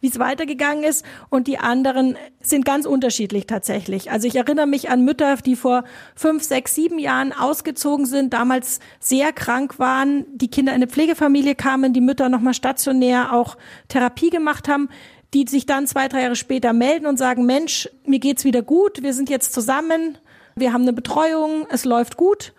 wie 0.00 0.06
es 0.06 0.20
weitergegangen 0.20 0.84
ist. 0.84 1.04
Und 1.28 1.48
die 1.48 1.58
anderen 1.58 2.16
sind 2.40 2.64
ganz 2.64 2.86
unterschiedlich 2.86 3.48
tatsächlich. 3.48 4.12
Also 4.12 4.28
ich 4.28 4.36
erinnere 4.36 4.68
mich 4.68 4.90
an 4.90 5.04
Mütter, 5.04 5.34
die 5.38 5.56
vor 5.56 5.82
fünf, 6.14 6.44
sechs, 6.44 6.76
sieben 6.76 7.00
Jahren 7.00 7.32
ausgezogen 7.32 8.06
sind, 8.06 8.32
damals 8.32 8.78
sehr 9.00 9.32
krank 9.32 9.80
waren, 9.80 10.24
die 10.32 10.48
Kinder 10.48 10.70
in 10.70 10.76
eine 10.76 10.86
Pflegefamilie 10.86 11.56
kamen, 11.56 11.92
die 11.92 12.00
Mütter 12.00 12.28
nochmal 12.28 12.54
stationär 12.54 13.32
auch 13.32 13.56
Therapie 13.88 14.30
gemacht 14.30 14.68
haben 14.68 14.88
die 15.34 15.44
sich 15.48 15.66
dann 15.66 15.86
zwei, 15.86 16.08
drei 16.08 16.22
Jahre 16.22 16.36
später 16.36 16.72
melden 16.72 17.04
und 17.04 17.18
sagen, 17.18 17.44
Mensch, 17.44 17.90
mir 18.06 18.20
geht's 18.20 18.44
wieder 18.44 18.62
gut, 18.62 19.02
wir 19.02 19.12
sind 19.12 19.28
jetzt 19.28 19.52
zusammen, 19.52 20.16
wir 20.56 20.72
haben 20.72 20.82
eine 20.82 20.94
Betreuung, 20.94 21.66
es 21.70 21.84
läuft 21.84 22.16
gut. 22.16 22.52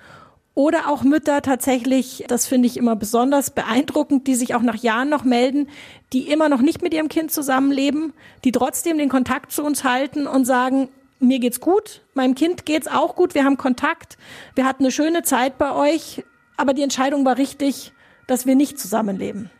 Oder 0.53 0.89
auch 0.89 1.03
Mütter 1.03 1.43
tatsächlich, 1.43 2.25
das 2.27 2.47
finde 2.47 2.67
ich 2.67 2.77
immer 2.77 2.95
besonders 2.95 3.51
beeindruckend, 3.51 4.25
die 4.25 4.33
sich 4.33 4.55
auch 4.55 4.63
nach 4.63 4.75
Jahren 4.75 5.09
noch 5.09 5.23
melden, 5.23 5.69
die 6.13 6.31
immer 6.31 6.49
noch 6.49 6.61
nicht 6.61 6.81
mit 6.81 6.95
ihrem 6.95 7.09
Kind 7.09 7.31
zusammenleben, 7.31 8.13
die 8.43 8.51
trotzdem 8.51 8.97
den 8.97 9.09
Kontakt 9.09 9.51
zu 9.51 9.63
uns 9.63 9.83
halten 9.83 10.25
und 10.25 10.45
sagen, 10.45 10.89
mir 11.19 11.37
geht's 11.37 11.59
gut, 11.59 12.01
meinem 12.15 12.33
Kind 12.33 12.65
geht's 12.65 12.87
auch 12.87 13.15
gut, 13.15 13.35
wir 13.35 13.43
haben 13.43 13.57
Kontakt, 13.57 14.17
wir 14.55 14.65
hatten 14.65 14.83
eine 14.83 14.91
schöne 14.91 15.21
Zeit 15.21 15.59
bei 15.59 15.73
euch, 15.73 16.23
aber 16.55 16.73
die 16.73 16.83
Entscheidung 16.83 17.23
war 17.23 17.37
richtig, 17.37 17.91
dass 18.25 18.47
wir 18.47 18.55
nicht 18.55 18.79
zusammenleben. 18.79 19.51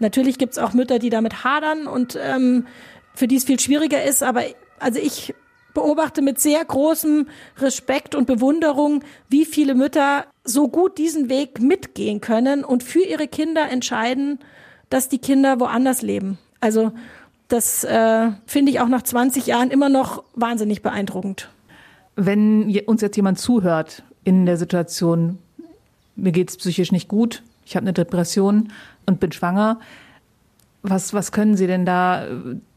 Natürlich 0.00 0.38
gibt's 0.38 0.58
auch 0.58 0.72
Mütter, 0.72 0.98
die 0.98 1.10
damit 1.10 1.44
hadern 1.44 1.86
und 1.86 2.18
ähm, 2.20 2.66
für 3.14 3.28
die 3.28 3.36
es 3.36 3.44
viel 3.44 3.60
schwieriger 3.60 4.02
ist, 4.02 4.24
aber 4.24 4.42
also 4.80 4.98
ich 4.98 5.32
beobachte 5.74 6.22
mit 6.22 6.40
sehr 6.40 6.64
großem 6.64 7.26
Respekt 7.58 8.14
und 8.14 8.26
Bewunderung, 8.26 9.02
wie 9.28 9.44
viele 9.44 9.74
Mütter 9.74 10.24
so 10.44 10.68
gut 10.68 10.98
diesen 10.98 11.28
Weg 11.28 11.60
mitgehen 11.60 12.20
können 12.20 12.64
und 12.64 12.82
für 12.82 13.02
ihre 13.04 13.28
Kinder 13.28 13.68
entscheiden, 13.68 14.38
dass 14.88 15.08
die 15.08 15.18
Kinder 15.18 15.60
woanders 15.60 16.02
leben. 16.02 16.38
Also 16.60 16.92
das 17.48 17.84
äh, 17.84 18.30
finde 18.46 18.70
ich 18.70 18.80
auch 18.80 18.88
nach 18.88 19.02
20 19.02 19.46
Jahren 19.46 19.70
immer 19.70 19.88
noch 19.88 20.24
wahnsinnig 20.34 20.82
beeindruckend. 20.82 21.50
Wenn 22.16 22.78
uns 22.86 23.02
jetzt 23.02 23.16
jemand 23.16 23.38
zuhört 23.38 24.02
in 24.22 24.46
der 24.46 24.56
Situation, 24.56 25.38
mir 26.16 26.32
geht's 26.32 26.56
psychisch 26.56 26.92
nicht 26.92 27.08
gut, 27.08 27.42
ich 27.66 27.76
habe 27.76 27.84
eine 27.84 27.92
Depression 27.92 28.72
und 29.06 29.20
bin 29.20 29.32
schwanger, 29.32 29.80
was, 30.82 31.14
was 31.14 31.32
können 31.32 31.56
Sie 31.56 31.66
denn 31.66 31.84
da 31.86 32.26
äh, 32.26 32.30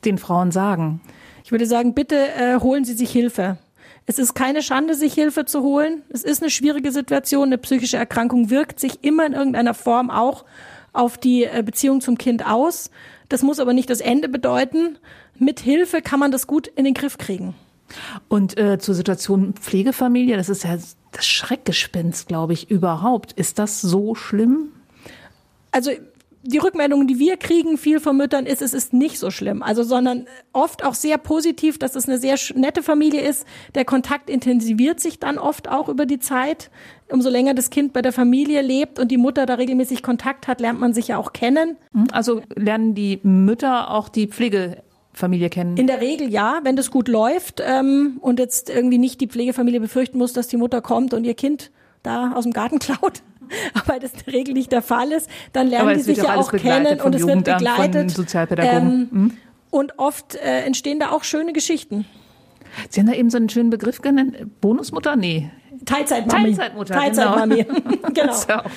den 0.05 0.17
Frauen 0.17 0.51
sagen? 0.51 1.01
Ich 1.47 1.51
würde 1.53 1.65
sagen, 1.65 1.93
bitte 1.93 2.17
äh, 2.17 2.59
holen 2.59 2.83
Sie 2.83 2.93
sich 2.93 3.09
Hilfe. 3.09 3.57
Es 4.05 4.19
ist 4.19 4.33
keine 4.33 4.61
Schande, 4.61 4.95
sich 4.95 5.13
Hilfe 5.13 5.45
zu 5.45 5.61
holen. 5.61 6.01
Es 6.09 6.25
ist 6.25 6.41
eine 6.41 6.51
schwierige 6.51 6.91
Situation. 6.91 7.45
Eine 7.45 7.57
psychische 7.57 7.95
Erkrankung 7.95 8.49
wirkt 8.49 8.81
sich 8.81 9.01
immer 9.05 9.25
in 9.25 9.31
irgendeiner 9.31 9.73
Form 9.73 10.09
auch 10.09 10.43
auf 10.91 11.17
die 11.17 11.45
äh, 11.45 11.63
Beziehung 11.65 12.01
zum 12.01 12.17
Kind 12.17 12.45
aus. 12.45 12.91
Das 13.29 13.43
muss 13.43 13.61
aber 13.61 13.71
nicht 13.71 13.89
das 13.89 14.01
Ende 14.01 14.27
bedeuten. 14.27 14.97
Mit 15.39 15.61
Hilfe 15.61 16.01
kann 16.01 16.19
man 16.19 16.33
das 16.33 16.47
gut 16.47 16.67
in 16.67 16.83
den 16.83 16.93
Griff 16.93 17.17
kriegen. 17.17 17.55
Und 18.27 18.57
äh, 18.57 18.77
zur 18.77 18.95
Situation 18.95 19.53
Pflegefamilie, 19.53 20.35
das 20.35 20.49
ist 20.49 20.65
ja 20.65 20.77
das 21.13 21.25
Schreckgespenst, 21.25 22.27
glaube 22.27 22.51
ich, 22.51 22.69
überhaupt. 22.69 23.31
Ist 23.31 23.57
das 23.57 23.79
so 23.79 24.15
schlimm? 24.15 24.73
Also 25.71 25.91
die 26.47 26.59
Rückmeldungen, 26.59 27.07
die 27.07 27.19
wir 27.19 27.35
kriegen, 27.35 27.77
viel 27.77 27.99
von 27.99 28.15
Müttern, 28.15 28.45
ist, 28.45 28.61
es 28.61 28.73
ist 28.73 28.93
nicht 28.93 29.19
so 29.19 29.31
schlimm. 29.31 29.61
Also, 29.61 29.83
sondern 29.83 30.27
oft 30.53 30.85
auch 30.85 30.93
sehr 30.93 31.17
positiv, 31.17 31.77
dass 31.77 31.95
es 31.95 32.07
eine 32.07 32.17
sehr 32.17 32.37
nette 32.55 32.81
Familie 32.83 33.21
ist. 33.21 33.45
Der 33.75 33.83
Kontakt 33.83 34.29
intensiviert 34.29 35.01
sich 35.01 35.19
dann 35.19 35.37
oft 35.37 35.69
auch 35.69 35.89
über 35.89 36.05
die 36.05 36.19
Zeit. 36.19 36.71
Umso 37.09 37.29
länger 37.29 37.53
das 37.53 37.69
Kind 37.69 37.91
bei 37.91 38.01
der 38.01 38.13
Familie 38.13 38.61
lebt 38.61 38.97
und 38.97 39.09
die 39.09 39.17
Mutter 39.17 39.45
da 39.45 39.55
regelmäßig 39.55 40.03
Kontakt 40.03 40.47
hat, 40.47 40.61
lernt 40.61 40.79
man 40.79 40.93
sich 40.93 41.09
ja 41.09 41.17
auch 41.17 41.33
kennen. 41.33 41.75
Hm? 41.93 42.07
Also 42.11 42.41
lernen 42.55 42.95
die 42.95 43.19
Mütter 43.23 43.91
auch 43.91 44.07
die 44.07 44.27
Pflegefamilie 44.27 45.49
kennen? 45.49 45.75
In 45.75 45.87
der 45.87 45.99
Regel 45.99 46.29
ja, 46.29 46.61
wenn 46.63 46.77
das 46.77 46.91
gut 46.91 47.09
läuft 47.09 47.61
ähm, 47.65 48.19
und 48.21 48.39
jetzt 48.39 48.69
irgendwie 48.69 48.97
nicht 48.99 49.19
die 49.19 49.27
Pflegefamilie 49.27 49.81
befürchten 49.81 50.17
muss, 50.17 50.31
dass 50.31 50.47
die 50.47 50.57
Mutter 50.57 50.81
kommt 50.81 51.13
und 51.13 51.25
ihr 51.25 51.35
Kind 51.35 51.71
da 52.03 52.31
aus 52.33 52.43
dem 52.45 52.53
Garten 52.53 52.79
klaut. 52.79 53.21
Aber 53.73 53.99
das 53.99 54.11
in 54.13 54.19
der 54.25 54.33
Regel 54.33 54.53
nicht 54.53 54.71
der 54.71 54.81
Fall 54.81 55.11
ist, 55.11 55.29
dann 55.53 55.67
lernen 55.67 55.95
die 55.97 56.01
sich 56.03 56.17
ja 56.17 56.35
auch 56.35 56.51
kennen 56.51 57.01
und 57.01 57.15
es 57.15 57.25
wird 57.25 57.43
begleitet. 57.43 58.11
Sozialpädagogen. 58.11 59.09
Ähm, 59.13 59.37
Und 59.69 59.97
oft 59.99 60.35
äh, 60.35 60.61
entstehen 60.63 60.99
da 60.99 61.11
auch 61.11 61.23
schöne 61.23 61.53
Geschichten. 61.53 62.05
Sie 62.89 62.99
haben 62.99 63.07
da 63.07 63.13
eben 63.13 63.29
so 63.29 63.37
einen 63.37 63.49
schönen 63.49 63.69
Begriff 63.69 64.01
genannt. 64.01 64.35
Bonusmutter? 64.61 65.15
Nee. 65.15 65.49
Teilzeitmami. 65.85 66.55
Teilzeitmutter, 66.55 66.93
Teilzeitmami. 66.93 67.65
genau. 68.13 68.31
Ist 68.33 68.49
ja 68.49 68.61
auch- 68.65 68.69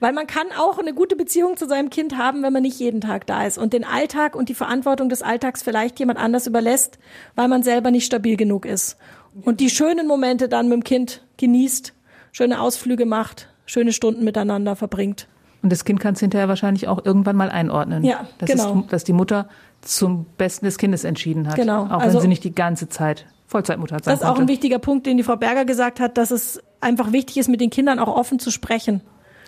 Weil 0.00 0.12
man 0.12 0.26
kann 0.26 0.46
auch 0.58 0.78
eine 0.78 0.94
gute 0.94 1.16
Beziehung 1.16 1.56
zu 1.56 1.66
seinem 1.66 1.90
Kind 1.90 2.16
haben, 2.16 2.42
wenn 2.42 2.52
man 2.52 2.62
nicht 2.62 2.78
jeden 2.78 3.00
Tag 3.00 3.26
da 3.26 3.44
ist 3.46 3.58
und 3.58 3.72
den 3.72 3.84
Alltag 3.84 4.34
und 4.34 4.48
die 4.48 4.54
Verantwortung 4.54 5.08
des 5.08 5.22
Alltags 5.22 5.62
vielleicht 5.62 5.98
jemand 5.98 6.18
anders 6.18 6.46
überlässt, 6.46 6.98
weil 7.34 7.48
man 7.48 7.62
selber 7.62 7.90
nicht 7.90 8.06
stabil 8.06 8.36
genug 8.36 8.64
ist. 8.64 8.96
Und 9.42 9.60
die 9.60 9.70
schönen 9.70 10.06
Momente 10.06 10.48
dann 10.48 10.68
mit 10.68 10.76
dem 10.78 10.84
Kind 10.84 11.22
genießt, 11.36 11.92
schöne 12.32 12.60
Ausflüge 12.60 13.04
macht, 13.06 13.48
schöne 13.70 13.92
Stunden 13.92 14.24
miteinander 14.24 14.74
verbringt. 14.76 15.28
Und 15.62 15.70
das 15.70 15.84
Kind 15.84 16.00
kann 16.00 16.14
es 16.14 16.20
hinterher 16.20 16.48
wahrscheinlich 16.48 16.88
auch 16.88 17.04
irgendwann 17.04 17.36
mal 17.36 17.50
einordnen. 17.50 18.02
Ja, 18.02 18.26
dass 18.38 18.50
genau. 18.50 18.80
Es, 18.80 18.86
dass 18.90 19.04
die 19.04 19.12
Mutter 19.12 19.48
zum 19.82 20.26
Besten 20.36 20.64
des 20.64 20.78
Kindes 20.78 21.04
entschieden 21.04 21.48
hat. 21.48 21.56
Genau, 21.56 21.84
Auch 21.84 22.00
also- 22.00 22.14
wenn 22.16 22.22
sie 22.22 22.28
nicht 22.28 22.44
die 22.44 22.54
ganze 22.54 22.88
Zeit 22.88 23.26
Vollzeitmutter 23.46 23.96
sein 23.96 24.02
Das 24.04 24.20
ist 24.20 24.22
auch 24.24 24.28
konnte. 24.30 24.42
ein 24.42 24.48
wichtiger 24.48 24.78
Punkt, 24.78 25.06
den 25.06 25.16
die 25.16 25.22
Frau 25.22 25.36
Berger 25.36 25.64
gesagt 25.64 26.00
hat, 26.00 26.16
dass 26.18 26.30
es 26.30 26.62
einfach 26.80 27.12
wichtig 27.12 27.36
ist, 27.36 27.48
mit 27.48 27.60
den 27.60 27.70
Kindern 27.70 27.98
auch 27.98 28.08
offen 28.14 28.38
zu 28.38 28.50
sprechen. 28.50 29.02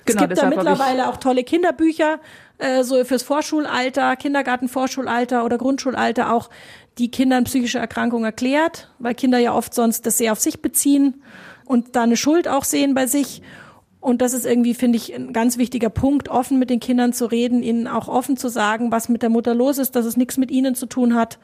Genau, 0.05 0.23
es 0.23 0.29
gibt 0.29 0.43
da 0.43 0.49
mittlerweile 0.49 1.09
auch 1.09 1.17
tolle 1.19 1.45
Kinderbücher, 1.45 2.19
äh, 2.59 2.83
so 2.83 3.05
fürs 3.05 3.23
Vorschulalter, 3.23 4.17
Kindergarten, 4.17 4.69
Vorschulalter 4.69 5.45
oder 5.45 5.59
Grundschulalter 5.59 6.33
auch, 6.33 6.51
die 6.99 7.11
Kindern 7.11 7.45
psychische 7.45 7.79
Erkrankungen 7.79 8.25
erklärt, 8.25 8.91
weil 8.99 9.15
Kinder 9.15 9.39
ja 9.39 9.55
oft 9.55 9.73
sonst 9.73 10.05
das 10.05 10.19
sehr 10.19 10.33
auf 10.33 10.41
sich 10.41 10.61
beziehen 10.61 11.23
und 11.65 11.95
da 11.97 12.03
eine 12.03 12.17
Schuld 12.17 12.49
auch 12.49 12.65
sehen 12.65 12.95
bei 12.95 13.07
sich. 13.07 13.43
Und 14.03 14.21
das 14.21 14.35
ist 14.35 14.45
irgendwie, 14.45 14.75
finde 14.75 14.99
ich, 14.99 15.15
ein 15.15 15.33
ganz 15.33 15.57
wichtiger 15.57 15.89
Punkt, 15.89 16.29
offen 16.29 16.59
mit 16.59 16.69
den 16.69 16.81
Kindern 16.81 17.15
zu 17.15 17.25
reden, 17.25 17.63
ihnen 17.63 17.87
auch 17.87 18.09
offen 18.09 18.37
zu 18.37 18.49
sagen, 18.49 18.93
was 18.93 19.09
mit 19.09 19.23
der 19.23 19.31
Mutter 19.31 19.55
los 19.55 19.79
ist, 19.79 19.97
dass 19.97 20.05
es 20.05 20.19
nichts 20.19 20.37
mit 20.37 20.51
ihnen 20.51 20.75
zu 20.75 20.85
tun 20.85 21.15
hat, 21.15 21.39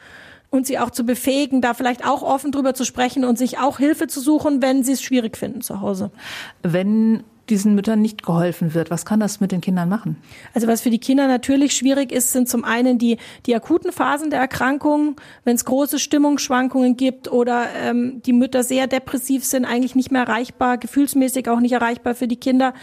und 0.50 0.66
sie 0.66 0.78
auch 0.78 0.90
zu 0.90 1.04
befähigen, 1.04 1.60
da 1.60 1.74
vielleicht 1.74 2.06
auch 2.06 2.22
offen 2.22 2.52
drüber 2.52 2.74
zu 2.74 2.84
sprechen 2.84 3.24
und 3.24 3.38
sich 3.38 3.58
auch 3.58 3.78
Hilfe 3.78 4.06
zu 4.06 4.20
suchen, 4.20 4.62
wenn 4.62 4.82
sie 4.82 4.92
es 4.92 5.02
schwierig 5.02 5.36
finden 5.36 5.60
zu 5.60 5.80
Hause. 5.80 6.10
Wenn 6.62 7.22
diesen 7.50 7.74
Müttern 7.74 8.00
nicht 8.00 8.24
geholfen 8.24 8.74
wird. 8.74 8.90
Was 8.90 9.04
kann 9.04 9.20
das 9.20 9.40
mit 9.40 9.52
den 9.52 9.60
Kindern 9.60 9.88
machen? 9.88 10.16
Also 10.54 10.66
was 10.66 10.80
für 10.80 10.90
die 10.90 10.98
Kinder 10.98 11.28
natürlich 11.28 11.72
schwierig 11.72 12.12
ist, 12.12 12.32
sind 12.32 12.48
zum 12.48 12.64
einen 12.64 12.98
die, 12.98 13.18
die 13.46 13.54
akuten 13.54 13.92
Phasen 13.92 14.30
der 14.30 14.40
Erkrankung, 14.40 15.16
wenn 15.44 15.56
es 15.56 15.64
große 15.64 15.98
Stimmungsschwankungen 15.98 16.96
gibt 16.96 17.30
oder 17.30 17.66
ähm, 17.82 18.22
die 18.24 18.32
Mütter 18.32 18.62
sehr 18.62 18.86
depressiv 18.86 19.44
sind, 19.44 19.64
eigentlich 19.64 19.94
nicht 19.94 20.10
mehr 20.10 20.22
erreichbar, 20.22 20.78
gefühlsmäßig 20.78 21.48
auch 21.48 21.60
nicht 21.60 21.72
erreichbar 21.72 22.14
für 22.14 22.28
die 22.28 22.36
Kinder. 22.36 22.74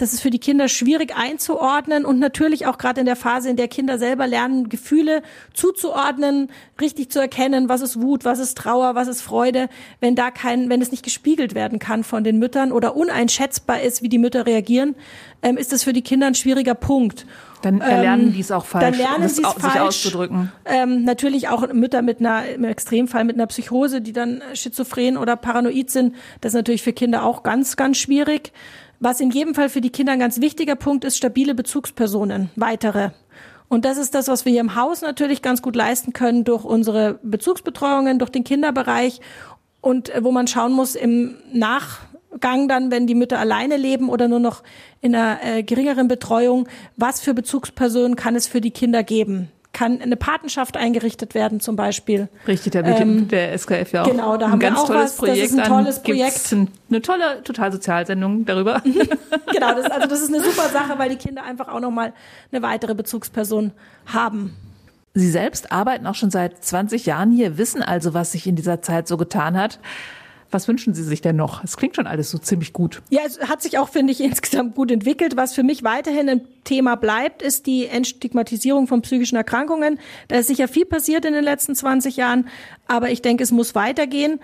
Das 0.00 0.14
ist 0.14 0.22
für 0.22 0.30
die 0.30 0.38
Kinder 0.38 0.68
schwierig 0.68 1.14
einzuordnen 1.14 2.06
und 2.06 2.18
natürlich 2.18 2.66
auch 2.66 2.78
gerade 2.78 3.00
in 3.00 3.04
der 3.04 3.16
Phase, 3.16 3.50
in 3.50 3.56
der 3.56 3.68
Kinder 3.68 3.98
selber 3.98 4.26
lernen, 4.26 4.70
Gefühle 4.70 5.20
zuzuordnen, 5.52 6.48
richtig 6.80 7.10
zu 7.10 7.20
erkennen, 7.20 7.68
was 7.68 7.82
ist 7.82 8.00
Wut, 8.00 8.24
was 8.24 8.38
ist 8.38 8.56
Trauer, 8.56 8.94
was 8.94 9.08
ist 9.08 9.20
Freude, 9.20 9.68
wenn 10.00 10.16
da 10.16 10.30
kein, 10.30 10.70
wenn 10.70 10.80
es 10.80 10.90
nicht 10.90 11.02
gespiegelt 11.02 11.54
werden 11.54 11.78
kann 11.78 12.02
von 12.02 12.24
den 12.24 12.38
Müttern 12.38 12.72
oder 12.72 12.96
uneinschätzbar 12.96 13.82
ist, 13.82 14.02
wie 14.02 14.08
die 14.08 14.16
Mütter 14.16 14.46
reagieren, 14.46 14.94
ähm, 15.42 15.58
ist 15.58 15.70
das 15.70 15.82
für 15.82 15.92
die 15.92 16.00
Kinder 16.00 16.28
ein 16.28 16.34
schwieriger 16.34 16.74
Punkt. 16.74 17.26
Dann 17.60 17.82
erlernen 17.82 18.28
ähm, 18.28 18.32
die 18.32 18.40
es 18.40 18.50
auch 18.50 18.64
falsch, 18.64 18.84
dann 18.84 18.94
lernen 18.94 19.28
sie 19.28 19.42
es 19.42 19.52
falsch, 19.52 19.80
auszudrücken. 19.80 20.50
Ähm, 20.64 21.04
natürlich 21.04 21.48
auch 21.48 21.70
Mütter 21.74 22.00
mit 22.00 22.20
einer, 22.20 22.46
im 22.46 22.64
Extremfall 22.64 23.24
mit 23.24 23.36
einer 23.36 23.48
Psychose, 23.48 24.00
die 24.00 24.14
dann 24.14 24.40
schizophren 24.54 25.18
oder 25.18 25.36
paranoid 25.36 25.90
sind. 25.90 26.14
Das 26.40 26.52
ist 26.52 26.56
natürlich 26.56 26.82
für 26.82 26.94
Kinder 26.94 27.22
auch 27.22 27.42
ganz, 27.42 27.76
ganz 27.76 27.98
schwierig. 27.98 28.54
Was 29.02 29.18
in 29.18 29.30
jedem 29.30 29.54
Fall 29.54 29.70
für 29.70 29.80
die 29.80 29.88
Kinder 29.88 30.12
ein 30.12 30.18
ganz 30.18 30.42
wichtiger 30.42 30.76
Punkt 30.76 31.04
ist, 31.06 31.16
stabile 31.16 31.54
Bezugspersonen, 31.54 32.50
weitere. 32.54 33.10
Und 33.68 33.86
das 33.86 33.96
ist 33.96 34.14
das, 34.14 34.28
was 34.28 34.44
wir 34.44 34.52
hier 34.52 34.60
im 34.60 34.74
Haus 34.74 35.00
natürlich 35.00 35.40
ganz 35.40 35.62
gut 35.62 35.74
leisten 35.74 36.12
können 36.12 36.44
durch 36.44 36.64
unsere 36.64 37.18
Bezugsbetreuungen, 37.22 38.18
durch 38.18 38.30
den 38.30 38.44
Kinderbereich 38.44 39.20
und 39.80 40.10
äh, 40.10 40.22
wo 40.22 40.32
man 40.32 40.46
schauen 40.48 40.72
muss 40.72 40.94
im 40.94 41.36
Nach 41.50 42.00
Gang 42.40 42.68
dann, 42.68 42.90
wenn 42.90 43.06
die 43.06 43.14
Mütter 43.14 43.38
alleine 43.38 43.76
leben 43.76 44.08
oder 44.08 44.28
nur 44.28 44.38
noch 44.38 44.62
in 45.00 45.14
einer 45.14 45.42
äh, 45.42 45.62
geringeren 45.62 46.06
Betreuung, 46.06 46.68
was 46.96 47.20
für 47.20 47.32
Bezugspersonen 47.32 48.16
kann 48.16 48.36
es 48.36 48.46
für 48.46 48.60
die 48.60 48.70
Kinder 48.70 49.02
geben? 49.02 49.50
Kann 49.72 50.02
eine 50.02 50.16
Patenschaft 50.16 50.76
eingerichtet 50.76 51.34
werden 51.34 51.60
zum 51.60 51.76
Beispiel? 51.76 52.28
Richtig, 52.48 52.72
da 52.72 52.82
bietet 52.82 53.00
ähm, 53.02 53.28
der 53.28 53.56
SKF 53.56 53.92
ja 53.92 54.02
auch 54.02 54.10
genau, 54.10 54.36
da 54.36 54.46
ein 54.46 54.52
haben 54.52 54.58
ganz 54.58 54.78
wir 54.78 54.82
auch 54.82 54.86
tolles 54.88 55.02
was. 55.12 55.16
Projekt 55.16 55.44
das 55.44 55.50
ist 55.52 55.58
ein 55.58 55.68
tolles 55.68 55.96
an. 55.98 56.02
Projekt. 56.02 56.52
Ein, 56.52 56.68
eine 56.90 57.02
tolle 57.02 57.42
Totalsozialsendung 57.44 58.44
darüber. 58.46 58.82
genau, 59.52 59.74
das, 59.74 59.90
also 59.90 60.08
das 60.08 60.22
ist 60.22 60.34
eine 60.34 60.42
super 60.42 60.68
Sache, 60.70 60.98
weil 60.98 61.10
die 61.10 61.16
Kinder 61.16 61.44
einfach 61.44 61.68
auch 61.68 61.80
nochmal 61.80 62.12
eine 62.50 62.62
weitere 62.62 62.94
Bezugsperson 62.94 63.70
haben. 64.06 64.56
Sie 65.14 65.30
selbst 65.30 65.70
arbeiten 65.72 66.06
auch 66.06 66.14
schon 66.14 66.30
seit 66.30 66.64
20 66.64 67.06
Jahren 67.06 67.30
hier, 67.30 67.58
wissen 67.58 67.82
also, 67.82 68.14
was 68.14 68.32
sich 68.32 68.46
in 68.46 68.56
dieser 68.56 68.82
Zeit 68.82 69.08
so 69.08 69.16
getan 69.16 69.56
hat. 69.56 69.78
Was 70.50 70.66
wünschen 70.66 70.94
Sie 70.94 71.04
sich 71.04 71.20
denn 71.20 71.36
noch? 71.36 71.62
Es 71.62 71.76
klingt 71.76 71.96
schon 71.96 72.06
alles 72.06 72.30
so 72.30 72.38
ziemlich 72.38 72.72
gut. 72.72 73.02
Ja, 73.10 73.20
es 73.24 73.38
hat 73.40 73.62
sich 73.62 73.78
auch, 73.78 73.88
finde 73.88 74.12
ich, 74.12 74.20
insgesamt 74.24 74.74
gut 74.74 74.90
entwickelt. 74.90 75.36
Was 75.36 75.54
für 75.54 75.62
mich 75.62 75.84
weiterhin 75.84 76.28
ein 76.28 76.40
Thema 76.64 76.96
bleibt, 76.96 77.42
ist 77.42 77.66
die 77.66 77.86
Entstigmatisierung 77.86 78.86
von 78.86 79.02
psychischen 79.02 79.36
Erkrankungen. 79.36 79.98
Da 80.28 80.36
ist 80.36 80.48
sicher 80.48 80.68
viel 80.68 80.86
passiert 80.86 81.24
in 81.24 81.34
den 81.34 81.44
letzten 81.44 81.74
20 81.74 82.16
Jahren, 82.16 82.48
aber 82.86 83.10
ich 83.10 83.22
denke, 83.22 83.44
es 83.44 83.52
muss 83.52 83.74
weitergehen. 83.74 84.40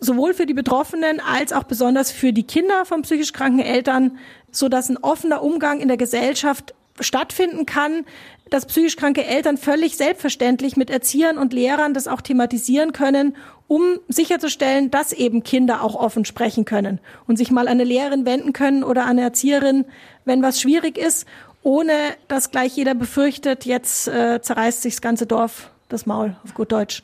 Sowohl 0.00 0.32
für 0.32 0.46
die 0.46 0.54
Betroffenen 0.54 1.20
als 1.20 1.52
auch 1.52 1.64
besonders 1.64 2.12
für 2.12 2.32
die 2.32 2.44
Kinder 2.44 2.84
von 2.84 3.02
psychisch 3.02 3.32
kranken 3.32 3.58
Eltern, 3.58 4.18
so 4.52 4.68
dass 4.68 4.88
ein 4.88 4.96
offener 4.98 5.42
Umgang 5.42 5.80
in 5.80 5.88
der 5.88 5.96
Gesellschaft 5.96 6.74
stattfinden 7.00 7.66
kann, 7.66 8.04
dass 8.50 8.66
psychisch 8.66 8.96
kranke 8.96 9.24
Eltern 9.24 9.56
völlig 9.56 9.96
selbstverständlich 9.96 10.76
mit 10.76 10.90
Erziehern 10.90 11.38
und 11.38 11.52
Lehrern 11.52 11.94
das 11.94 12.08
auch 12.08 12.20
thematisieren 12.20 12.92
können, 12.92 13.36
um 13.66 13.82
sicherzustellen, 14.08 14.90
dass 14.90 15.12
eben 15.12 15.42
Kinder 15.42 15.82
auch 15.82 15.94
offen 15.94 16.24
sprechen 16.24 16.64
können 16.64 17.00
und 17.26 17.36
sich 17.36 17.50
mal 17.50 17.68
an 17.68 17.74
eine 17.74 17.84
Lehrerin 17.84 18.24
wenden 18.24 18.52
können 18.52 18.82
oder 18.82 19.02
an 19.02 19.10
eine 19.10 19.22
Erzieherin, 19.22 19.84
wenn 20.24 20.42
was 20.42 20.60
schwierig 20.60 20.96
ist, 20.98 21.26
ohne 21.62 21.92
dass 22.28 22.50
gleich 22.50 22.76
jeder 22.76 22.94
befürchtet, 22.94 23.66
jetzt 23.66 24.08
äh, 24.08 24.40
zerreißt 24.40 24.82
sich 24.82 24.94
das 24.94 25.02
ganze 25.02 25.26
Dorf 25.26 25.70
das 25.88 26.04
Maul, 26.06 26.36
auf 26.44 26.54
gut 26.54 26.70
Deutsch 26.72 27.02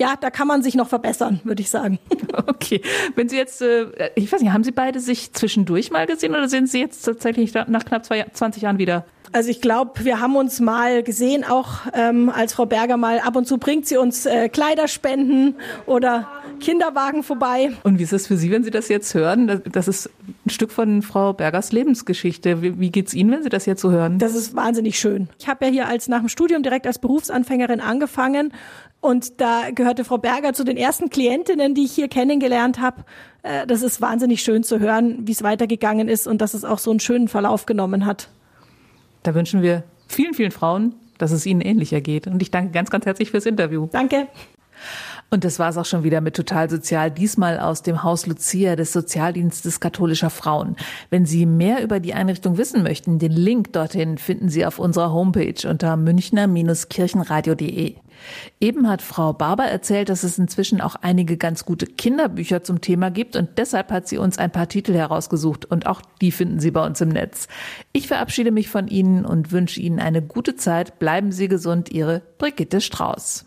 ja, 0.00 0.14
da 0.18 0.30
kann 0.30 0.48
man 0.48 0.62
sich 0.62 0.76
noch 0.76 0.88
verbessern, 0.88 1.40
würde 1.44 1.62
ich 1.62 1.70
sagen. 1.70 1.98
Okay. 2.46 2.80
Wenn 3.16 3.28
Sie 3.28 3.36
jetzt, 3.36 3.60
äh, 3.60 4.10
ich 4.14 4.30
weiß 4.30 4.40
nicht, 4.40 4.52
haben 4.52 4.62
Sie 4.62 4.70
beide 4.70 5.00
sich 5.00 5.32
zwischendurch 5.32 5.90
mal 5.90 6.06
gesehen 6.06 6.30
oder 6.30 6.48
sind 6.48 6.68
Sie 6.68 6.78
jetzt 6.78 7.02
tatsächlich 7.02 7.52
nach 7.52 7.84
knapp 7.84 8.04
20 8.06 8.62
Jahren 8.62 8.78
wieder? 8.78 9.04
Also 9.32 9.50
ich 9.50 9.60
glaube, 9.60 10.04
wir 10.04 10.20
haben 10.20 10.34
uns 10.34 10.58
mal 10.58 11.04
gesehen, 11.04 11.44
auch 11.44 11.82
ähm, 11.94 12.30
als 12.30 12.54
Frau 12.54 12.66
Berger 12.66 12.96
mal 12.96 13.20
ab 13.20 13.36
und 13.36 13.46
zu 13.46 13.58
bringt 13.58 13.86
sie 13.86 13.96
uns 13.96 14.26
äh, 14.26 14.48
Kleiderspenden 14.48 15.54
oder 15.86 16.26
Kinderwagen 16.58 17.22
vorbei. 17.22 17.72
Und 17.84 17.98
wie 17.98 18.02
ist 18.02 18.12
es 18.12 18.26
für 18.26 18.36
Sie, 18.36 18.50
wenn 18.50 18.64
Sie 18.64 18.70
das 18.70 18.88
jetzt 18.88 19.14
hören? 19.14 19.62
Das 19.70 19.86
ist 19.86 20.10
ein 20.44 20.50
Stück 20.50 20.72
von 20.72 21.02
Frau 21.02 21.32
Bergers 21.32 21.70
Lebensgeschichte. 21.70 22.60
Wie, 22.60 22.80
wie 22.80 22.90
geht's 22.90 23.14
Ihnen, 23.14 23.30
wenn 23.30 23.42
Sie 23.42 23.48
das 23.48 23.66
jetzt 23.66 23.80
so 23.82 23.90
hören? 23.90 24.18
Das 24.18 24.34
ist 24.34 24.56
wahnsinnig 24.56 24.98
schön. 24.98 25.28
Ich 25.38 25.48
habe 25.48 25.66
ja 25.66 25.70
hier 25.70 25.88
als 25.88 26.08
nach 26.08 26.18
dem 26.18 26.28
Studium 26.28 26.62
direkt 26.62 26.86
als 26.86 26.98
Berufsanfängerin 26.98 27.80
angefangen 27.80 28.52
und 29.00 29.40
da 29.40 29.70
gehörte 29.74 30.04
Frau 30.04 30.18
Berger 30.18 30.52
zu 30.52 30.64
den 30.64 30.76
ersten 30.76 31.08
Klientinnen, 31.08 31.74
die 31.74 31.84
ich 31.84 31.92
hier 31.92 32.08
kennengelernt 32.08 32.80
habe. 32.80 33.04
Äh, 33.42 33.66
das 33.66 33.82
ist 33.82 34.00
wahnsinnig 34.00 34.42
schön 34.42 34.64
zu 34.64 34.80
hören, 34.80 35.18
wie 35.22 35.32
es 35.32 35.42
weitergegangen 35.42 36.08
ist 36.08 36.26
und 36.26 36.40
dass 36.40 36.54
es 36.54 36.64
auch 36.64 36.78
so 36.78 36.90
einen 36.90 37.00
schönen 37.00 37.28
Verlauf 37.28 37.64
genommen 37.64 38.06
hat. 38.06 38.28
Da 39.22 39.34
wünschen 39.34 39.62
wir 39.62 39.84
vielen, 40.08 40.34
vielen 40.34 40.50
Frauen, 40.50 40.94
dass 41.18 41.30
es 41.30 41.46
ihnen 41.46 41.60
ähnlich 41.60 41.92
ergeht. 41.92 42.26
Und 42.26 42.40
ich 42.42 42.50
danke 42.50 42.72
ganz, 42.72 42.90
ganz 42.90 43.06
herzlich 43.06 43.30
fürs 43.30 43.46
Interview. 43.46 43.88
Danke. 43.92 44.28
Und 45.30 45.44
das 45.44 45.60
war 45.60 45.70
es 45.70 45.76
auch 45.76 45.84
schon 45.84 46.02
wieder 46.02 46.20
mit 46.20 46.34
Total 46.34 46.68
Sozial, 46.68 47.10
diesmal 47.10 47.60
aus 47.60 47.82
dem 47.82 48.02
Haus 48.02 48.26
Lucia 48.26 48.74
des 48.74 48.92
Sozialdienstes 48.92 49.78
katholischer 49.78 50.30
Frauen. 50.30 50.74
Wenn 51.08 51.24
Sie 51.24 51.46
mehr 51.46 51.82
über 51.82 52.00
die 52.00 52.14
Einrichtung 52.14 52.58
wissen 52.58 52.82
möchten, 52.82 53.20
den 53.20 53.32
Link 53.32 53.72
dorthin 53.72 54.18
finden 54.18 54.48
Sie 54.48 54.66
auf 54.66 54.80
unserer 54.80 55.12
Homepage 55.12 55.68
unter 55.68 55.96
münchner-kirchenradio.de. 55.96 57.94
Eben 58.60 58.88
hat 58.88 59.02
Frau 59.02 59.32
Barber 59.32 59.64
erzählt, 59.64 60.08
dass 60.08 60.24
es 60.24 60.38
inzwischen 60.38 60.80
auch 60.80 60.96
einige 60.96 61.36
ganz 61.36 61.64
gute 61.64 61.86
Kinderbücher 61.86 62.62
zum 62.62 62.80
Thema 62.80 63.10
gibt 63.10 63.36
und 63.36 63.50
deshalb 63.56 63.90
hat 63.90 64.08
sie 64.08 64.18
uns 64.18 64.36
ein 64.38 64.50
paar 64.50 64.68
Titel 64.68 64.92
herausgesucht 64.92 65.64
und 65.64 65.86
auch 65.86 66.02
die 66.20 66.32
finden 66.32 66.60
Sie 66.60 66.70
bei 66.70 66.84
uns 66.84 67.00
im 67.00 67.08
Netz. 67.08 67.48
Ich 67.92 68.08
verabschiede 68.08 68.50
mich 68.50 68.68
von 68.68 68.88
Ihnen 68.88 69.24
und 69.24 69.52
wünsche 69.52 69.80
Ihnen 69.80 70.00
eine 70.00 70.22
gute 70.22 70.56
Zeit. 70.56 70.98
Bleiben 70.98 71.32
Sie 71.32 71.48
gesund, 71.48 71.90
Ihre 71.90 72.22
Brigitte 72.38 72.80
Strauß. 72.80 73.46